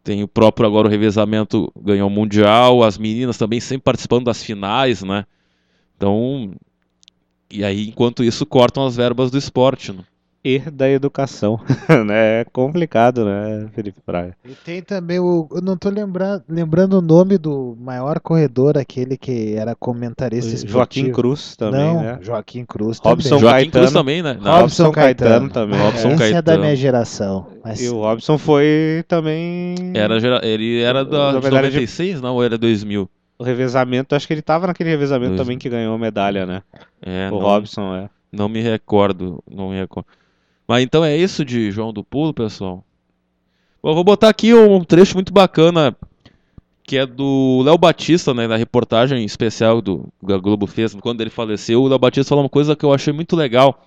[0.02, 4.42] tem o próprio agora o revezamento ganhou o Mundial, as meninas também sempre participando das
[4.42, 5.26] finais, né?
[5.96, 6.54] Então,
[7.50, 10.02] e aí enquanto isso cortam as verbas do esporte, né?
[10.42, 11.60] E da educação,
[12.06, 12.40] né?
[12.40, 14.34] É complicado, né, Felipe Praia?
[14.42, 15.46] E tem também o.
[15.52, 20.72] Eu não tô lembrando, lembrando o nome do maior corredor, aquele que era comentarista esportivo.
[20.78, 22.18] Joaquim Cruz também, não, né?
[22.22, 23.40] Joaquim Cruz Robson também.
[23.42, 23.82] Joaquim Caetano.
[23.82, 24.38] Cruz também, né?
[24.40, 25.30] Não, Robson, Robson Caetano.
[25.30, 25.78] Caetano também.
[25.78, 26.60] Robson Essa é da Caetano.
[26.62, 27.46] minha geração.
[27.62, 29.74] Mas E o Robson foi também.
[29.94, 32.34] Era, gera- ele era da, Na de verdade, 96, não?
[32.36, 33.10] Ou era 2000?
[33.38, 35.40] O revezamento, acho que ele tava naquele revezamento Dois.
[35.42, 36.62] também que ganhou medalha, né?
[37.02, 38.08] É, o não, Robson, é.
[38.32, 40.06] não me recordo, não me recordo.
[40.70, 42.84] Mas então é isso de João do Pulo, pessoal.
[43.82, 45.96] Bom, vou botar aqui um trecho muito bacana
[46.84, 51.22] que é do Léo Batista, né, na reportagem especial do que a Globo fez quando
[51.22, 51.82] ele faleceu.
[51.82, 53.82] O Léo Batista falou uma coisa que eu achei muito legal,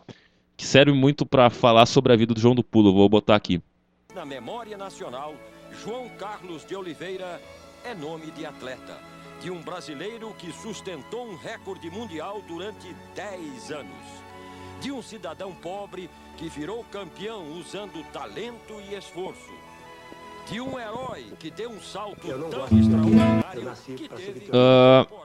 [0.57, 2.93] que serve muito para falar sobre a vida do João do Pulo.
[2.93, 3.61] Vou botar aqui.
[4.13, 5.35] Na memória nacional,
[5.85, 7.39] João Carlos de Oliveira
[7.85, 8.99] é nome de atleta,
[9.41, 14.05] de um brasileiro que sustentou um recorde mundial durante 10 anos,
[14.81, 16.09] de um cidadão pobre
[16.43, 19.49] que virou campeão usando talento e esforço,
[20.51, 25.23] de um herói que deu um salto tão extraordinário que teve que próprio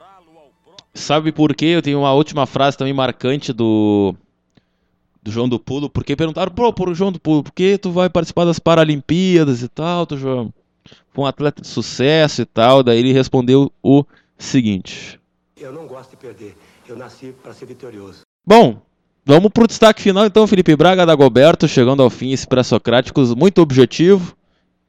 [0.94, 1.66] Sabe por quê?
[1.66, 4.14] Eu tenho uma última frase também marcante do
[5.20, 8.08] do João do Pulo, porque perguntaram, pô, pro João do Pulo, por que tu vai
[8.08, 10.54] participar das Paralimpíadas e tal, tu João?
[11.10, 14.04] Foi um atleta de sucesso e tal, daí ele respondeu o
[14.38, 15.20] seguinte:
[15.56, 16.56] Eu não gosto de perder.
[16.88, 18.20] Eu nasci para ser vitorioso.
[18.46, 18.80] Bom,
[19.28, 23.60] vamos pro destaque final então, Felipe Braga da Goberto, chegando ao fim esse pré-socráticos muito
[23.60, 24.34] objetivo,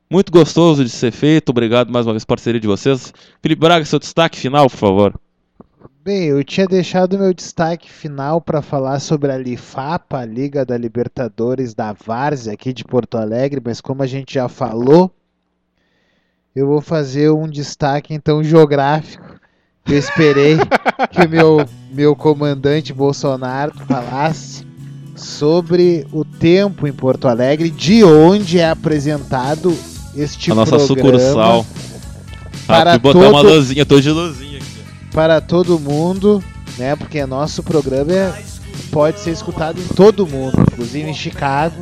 [0.10, 1.50] muito gostoso de ser feito.
[1.50, 3.14] Obrigado mais uma vez parceria de vocês.
[3.42, 5.20] Felipe Braga, seu destaque final, por favor.
[6.02, 10.78] Bem, eu tinha deixado meu destaque final para falar sobre a Lifapa, a Liga da
[10.78, 15.12] Libertadores da Várzea aqui de Porto Alegre, mas como a gente já falou,
[16.56, 19.29] eu vou fazer um destaque então geográfico.
[19.90, 20.58] Eu esperei
[21.12, 24.64] que o meu, meu comandante Bolsonaro falasse
[25.16, 29.76] sobre o tempo em Porto Alegre, de onde é apresentado
[30.16, 31.66] este a nossa programa sucursal.
[32.68, 35.10] para ah, botar uma todo- luzinha, tô de luzinha aqui.
[35.12, 36.44] para todo mundo,
[36.78, 36.96] né?
[36.96, 38.44] Porque nosso programa é-
[38.92, 41.76] pode ser escutado em todo mundo, inclusive em Chicago,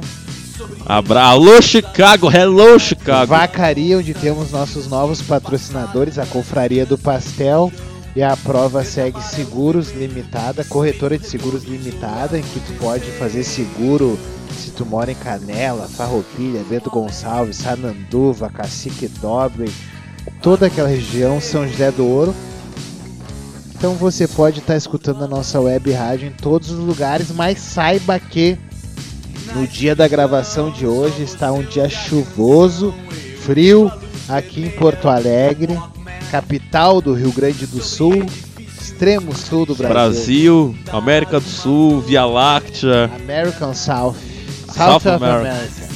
[0.86, 1.22] Abra...
[1.24, 2.32] Alô, Chicago!
[2.32, 3.28] Hello, Chicago!
[3.28, 7.72] Vacaria, onde temos nossos novos patrocinadores, a Confraria do Pastel
[8.18, 13.44] E a prova segue Seguros Limitada, corretora de seguros limitada, em que tu pode fazer
[13.44, 14.18] seguro
[14.58, 19.72] se tu mora em Canela, Farroupilha, Bento Gonçalves, Sananduva, Cacique Dobre,
[20.42, 22.34] toda aquela região, São José do Ouro.
[23.76, 28.20] Então você pode estar escutando a nossa web rádio em todos os lugares, mas saiba
[28.20, 28.58] que
[29.54, 32.92] no dia da gravação de hoje está um dia chuvoso,
[33.42, 33.92] frio,
[34.28, 35.78] aqui em Porto Alegre,
[36.32, 38.26] capital do Rio Grande do Sul,
[38.60, 39.94] extremo sul do Brasil.
[39.94, 43.12] Brasil, América do Sul, Via Láctea.
[43.16, 44.16] American South.
[44.68, 45.50] South South, of America.
[45.50, 45.88] America.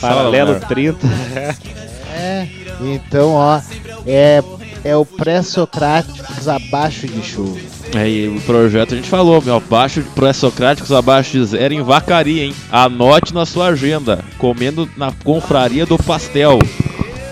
[0.00, 0.66] Paralelo America.
[0.66, 0.98] 30.
[2.14, 2.46] É,
[2.80, 3.58] então, ó,
[4.06, 4.44] é,
[4.84, 7.58] é o pré-socráticos abaixo de chuva.
[7.94, 11.82] É, e o projeto a gente falou, meu, abaixo de pré-socráticos, abaixo de zero em
[11.82, 12.54] vacaria, hein?
[12.70, 16.58] Anote na sua agenda, comendo na confraria do pastel.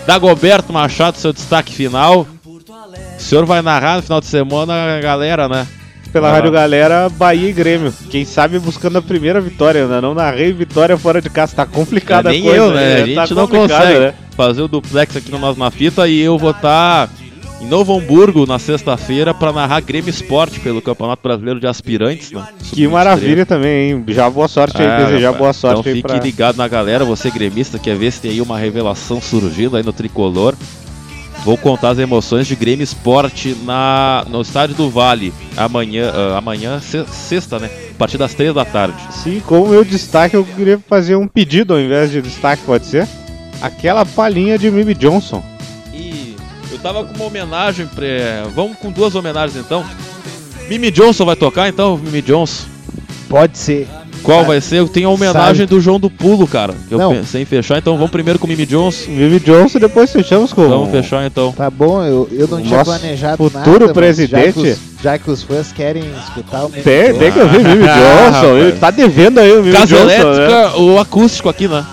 [0.05, 2.27] Dagoberto Machado, seu destaque final.
[3.21, 5.67] O senhor vai narrar no final de semana, galera, né?
[6.11, 6.33] Pela Ah.
[6.33, 7.93] Rádio Galera, Bahia e Grêmio.
[8.09, 10.01] Quem sabe buscando a primeira vitória, né?
[10.01, 11.55] Não narrei vitória fora de casa.
[11.55, 12.57] Tá complicada É, nem a coisa.
[12.57, 12.83] eu, né?
[12.99, 14.13] é, a gente tá não consegue né?
[14.35, 17.07] fazer o duplex aqui no Nós na Fita e eu vou estar
[17.61, 22.31] em Novo Hamburgo na sexta-feira para narrar Grêmio Esporte pelo Campeonato Brasileiro de Aspirantes.
[22.31, 22.43] Né?
[22.73, 24.03] Que maravilha também, hein?
[24.09, 26.17] Já boa sorte aí, Ah, desejar boa sorte então aí fique pra...
[26.19, 29.93] ligado na galera, você gremista quer ver se tem aí uma revelação surgindo aí no
[29.93, 30.55] tricolor.
[31.43, 36.79] Vou contar as emoções de Grêmio Esporte na, no Estádio do Vale amanhã, ah, amanhã
[36.79, 37.67] se- sexta, né?
[37.91, 38.95] A partir das três da tarde.
[39.11, 43.07] Sim, como meu destaque, eu queria fazer um pedido ao invés de destaque, pode ser?
[43.59, 45.43] Aquela palhinha de Mimi Johnson.
[45.93, 46.35] E
[46.71, 48.05] eu tava com uma homenagem, pra...
[48.53, 49.83] vamos com duas homenagens então.
[50.69, 52.65] Mimi Johnson vai tocar então, Mimi Johnson.
[53.27, 53.87] Pode ser.
[54.23, 54.87] Qual vai ser?
[54.89, 56.73] Tem a homenagem sabe- do João do Pulo, cara.
[56.87, 57.15] que Eu Não.
[57.15, 59.09] pensei em fechar, então vamos primeiro com o Mimi Johnson.
[59.11, 61.51] Mimi Johnson, depois fechamos com Vamos fechar então.
[61.51, 64.59] Tá bom, eu, eu não O tinha nosso planejado futuro nada, mas presidente- Já que,
[64.69, 67.87] os, já que os fãs querem escutar o Mimi Tem, Johnson, tem que ouvir Mimi
[67.87, 67.95] Ah,
[68.31, 68.31] Johnson.
[68.47, 68.61] rapaz.
[68.63, 70.71] Ele tá devendo aí o Mimi Casa Johnson, Elétrica, né?
[70.77, 71.85] o acústico aqui, né?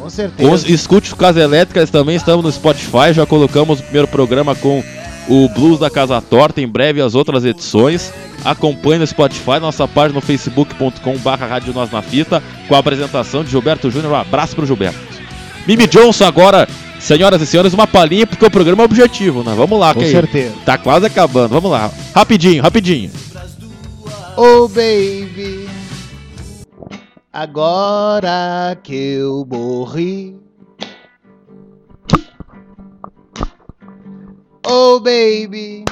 [0.00, 0.70] Com certeza.
[0.72, 4.82] Escute o Casa Elétrica, também estamos no Spotify, já colocamos o primeiro programa com
[5.28, 8.12] o Blues da Casa Torta, em breve as outras edições.
[8.44, 13.42] Acompanhe no Spotify, nossa página no facebook.com barra Rádio Nós na Fita, com a apresentação
[13.42, 14.12] de Gilberto Júnior.
[14.12, 14.98] Um abraço pro Gilberto.
[15.66, 16.68] Mimi Johnson agora,
[17.00, 19.52] senhoras e senhores, uma palhinha, porque o programa é objetivo, né?
[19.56, 20.54] Vamos lá, Com que aí certeza.
[20.64, 21.90] Tá quase acabando, vamos lá.
[22.14, 23.10] Rapidinho, rapidinho.
[24.36, 25.66] Oh baby,
[27.32, 30.45] agora que eu morri.
[34.68, 35.84] Oh baby,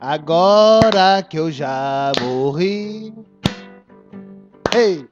[0.00, 3.14] agora que eu já morri.
[4.74, 5.08] Ei!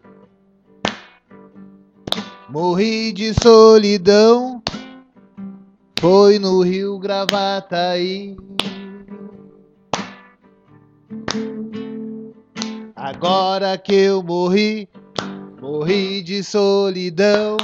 [2.49, 4.61] Morri de solidão,
[6.01, 8.37] foi no Rio Gravataí.
[12.97, 14.89] Agora que eu morri,
[15.61, 17.57] morri de solidão.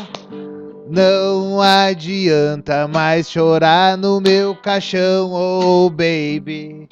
[0.90, 6.88] Não adianta mais chorar no meu caixão, oh baby.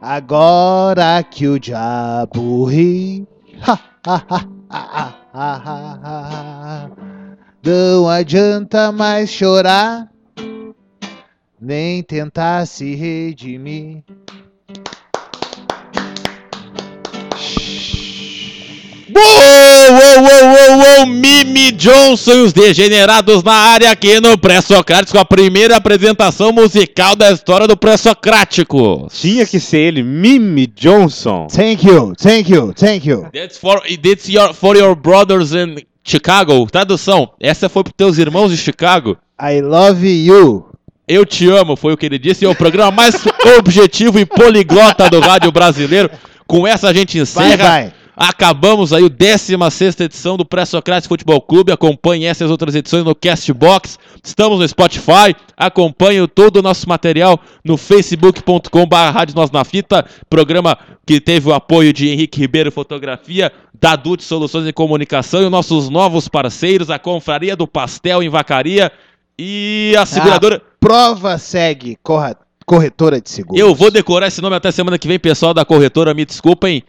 [0.00, 3.26] Agora que o diabo ri.
[7.64, 10.08] Não adianta mais chorar,
[11.60, 14.02] nem tentar se redimir.
[19.16, 19.24] Uou,
[19.92, 25.18] uou, uou, uou, uou, me Mimi Johnson e os degenerados na área aqui no Pré-Socrático,
[25.18, 29.08] a primeira apresentação musical da história do Pré-Socrático.
[29.10, 31.48] Tinha que ser ele, Mimi Johnson.
[31.48, 33.26] Thank you, thank you, thank you.
[33.32, 36.68] That's for, that's your, for your brothers in Chicago.
[36.70, 39.16] Tradução, essa foi pros teus irmãos de Chicago.
[39.40, 40.66] I love you.
[41.08, 42.44] Eu te amo, foi o que ele disse.
[42.44, 43.16] É o programa mais
[43.58, 46.10] objetivo e poliglota do rádio brasileiro.
[46.46, 47.56] Com essa a gente encerra.
[47.56, 47.92] Vai, vai.
[48.16, 51.70] Acabamos aí o 16 edição do Pré-Socrático Futebol Clube.
[51.70, 53.98] Acompanhe essas outras edições no Castbox.
[54.24, 55.36] Estamos no Spotify.
[55.54, 60.06] Acompanhe todo o nosso material no facebook.com.br Rádio Nós na Fita.
[60.30, 65.50] Programa que teve o apoio de Henrique Ribeiro Fotografia, da Dut Soluções de Comunicação e
[65.50, 68.90] nossos novos parceiros, a Confraria do Pastel em Vacaria
[69.38, 70.56] e a seguradora.
[70.56, 73.60] A prova segue, corra- corretora de seguros.
[73.60, 76.82] Eu vou decorar esse nome até semana que vem, pessoal da corretora, me desculpem.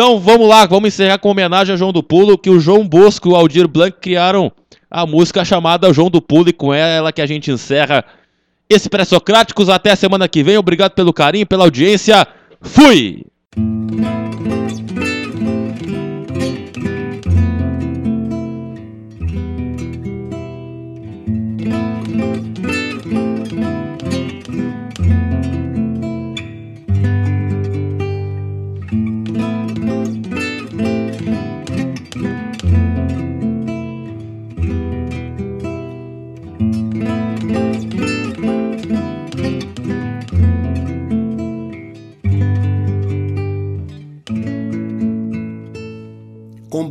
[0.00, 3.28] Então vamos lá, vamos encerrar com homenagem a João do Pulo, que o João Bosco
[3.28, 4.50] e o Aldir Blanc criaram
[4.90, 8.02] a música chamada João do Pulo e com ela que a gente encerra
[8.66, 9.68] esse Pré-Socráticos.
[9.68, 12.26] Até a semana que vem, obrigado pelo carinho, pela audiência.
[12.62, 13.26] Fui!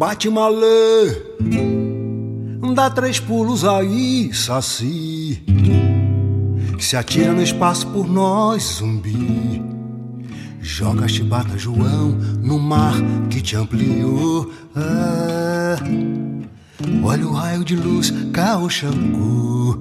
[0.10, 1.22] Bate malê,
[2.74, 5.44] dá três pulos aí, saci.
[6.80, 9.62] Se atira no espaço por nós, zumbi.
[10.62, 12.96] Joga chibata, João, no mar
[13.30, 14.52] que te ampliou.
[14.76, 15.76] Ah,
[17.04, 19.78] olha o raio de luz, Caô Xangô.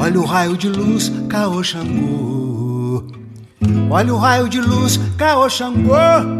[0.00, 3.04] Olha o raio de luz, Caô Xangô.
[3.90, 6.39] Olha o raio de luz, Caô Xangô.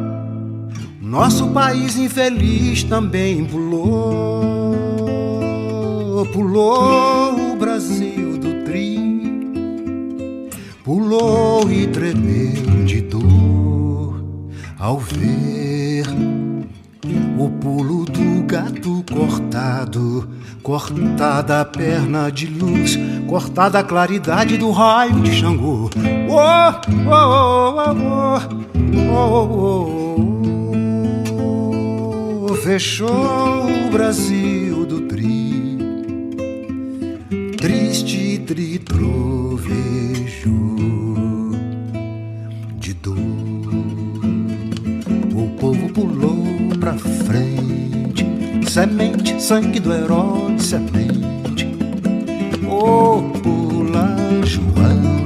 [1.11, 4.77] Nosso país infeliz também pulou.
[6.33, 8.97] Pulou o Brasil do tri.
[10.85, 14.23] Pulou e tremeu de dor
[14.79, 16.07] ao ver
[17.37, 20.31] o pulo do gato cortado,
[20.63, 22.97] cortada a perna de luz,
[23.27, 25.91] cortada a claridade do raio de Xangô.
[26.29, 26.71] Oh,
[27.11, 28.39] oh, oh,
[29.11, 30.40] oh, oh,
[32.63, 35.79] Fechou o Brasil do tri,
[37.57, 39.61] triste tritrovejo
[42.79, 43.17] de dor.
[45.35, 46.45] O povo pulou
[46.79, 48.27] pra frente,
[48.69, 51.67] semente, sangue do herói, semente.
[52.69, 55.25] Oh, pula João,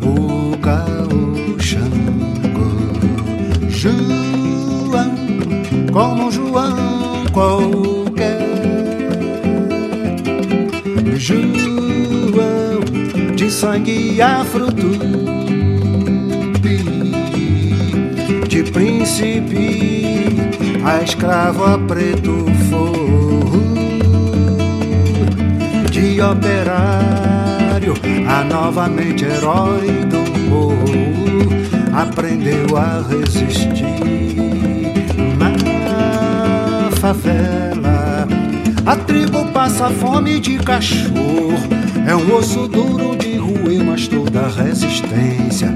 [0.00, 2.70] o caô Xangô,
[3.68, 4.21] João,
[13.72, 15.06] sangue afro-tupi,
[18.46, 20.26] de príncipe
[20.84, 23.62] a escravo a preto forro,
[25.90, 27.94] de operário
[28.28, 30.20] a novamente herói do
[30.50, 30.92] morro,
[31.94, 34.36] aprendeu a resistir
[35.38, 38.28] na favela.
[38.84, 41.54] A tribo passa fome de cachorro,
[42.06, 43.21] é um osso duro
[44.02, 45.68] mas toda resistência.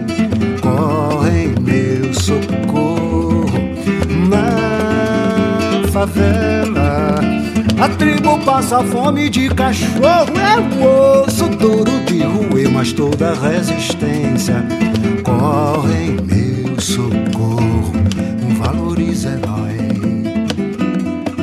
[0.60, 3.46] Corre em meu socorro.
[4.28, 7.20] Na favela.
[7.78, 14.64] A tribo passa fome de cachorro, é um osso duro de roer, mas toda resistência.
[15.22, 17.92] Corre em meu socorro.
[18.58, 19.76] Valoriza herói,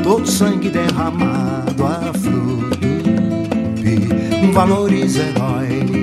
[0.02, 2.74] todo sangue derramado a flor
[4.44, 6.03] do valoriza herói,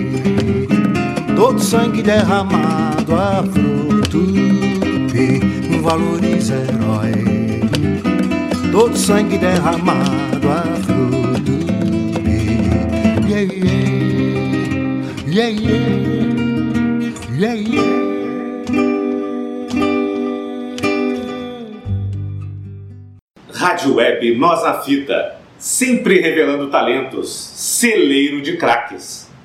[1.40, 7.62] todo sangue derramado a flor do valoriza herói,
[8.70, 11.52] todo sangue derramado a flor do
[13.26, 13.40] yeah,
[15.26, 15.88] yeah, yeah,
[17.38, 18.00] yeah, yeah.
[23.54, 29.19] Rádio Web Nós na Fita, sempre revelando talentos, celeiro de craques.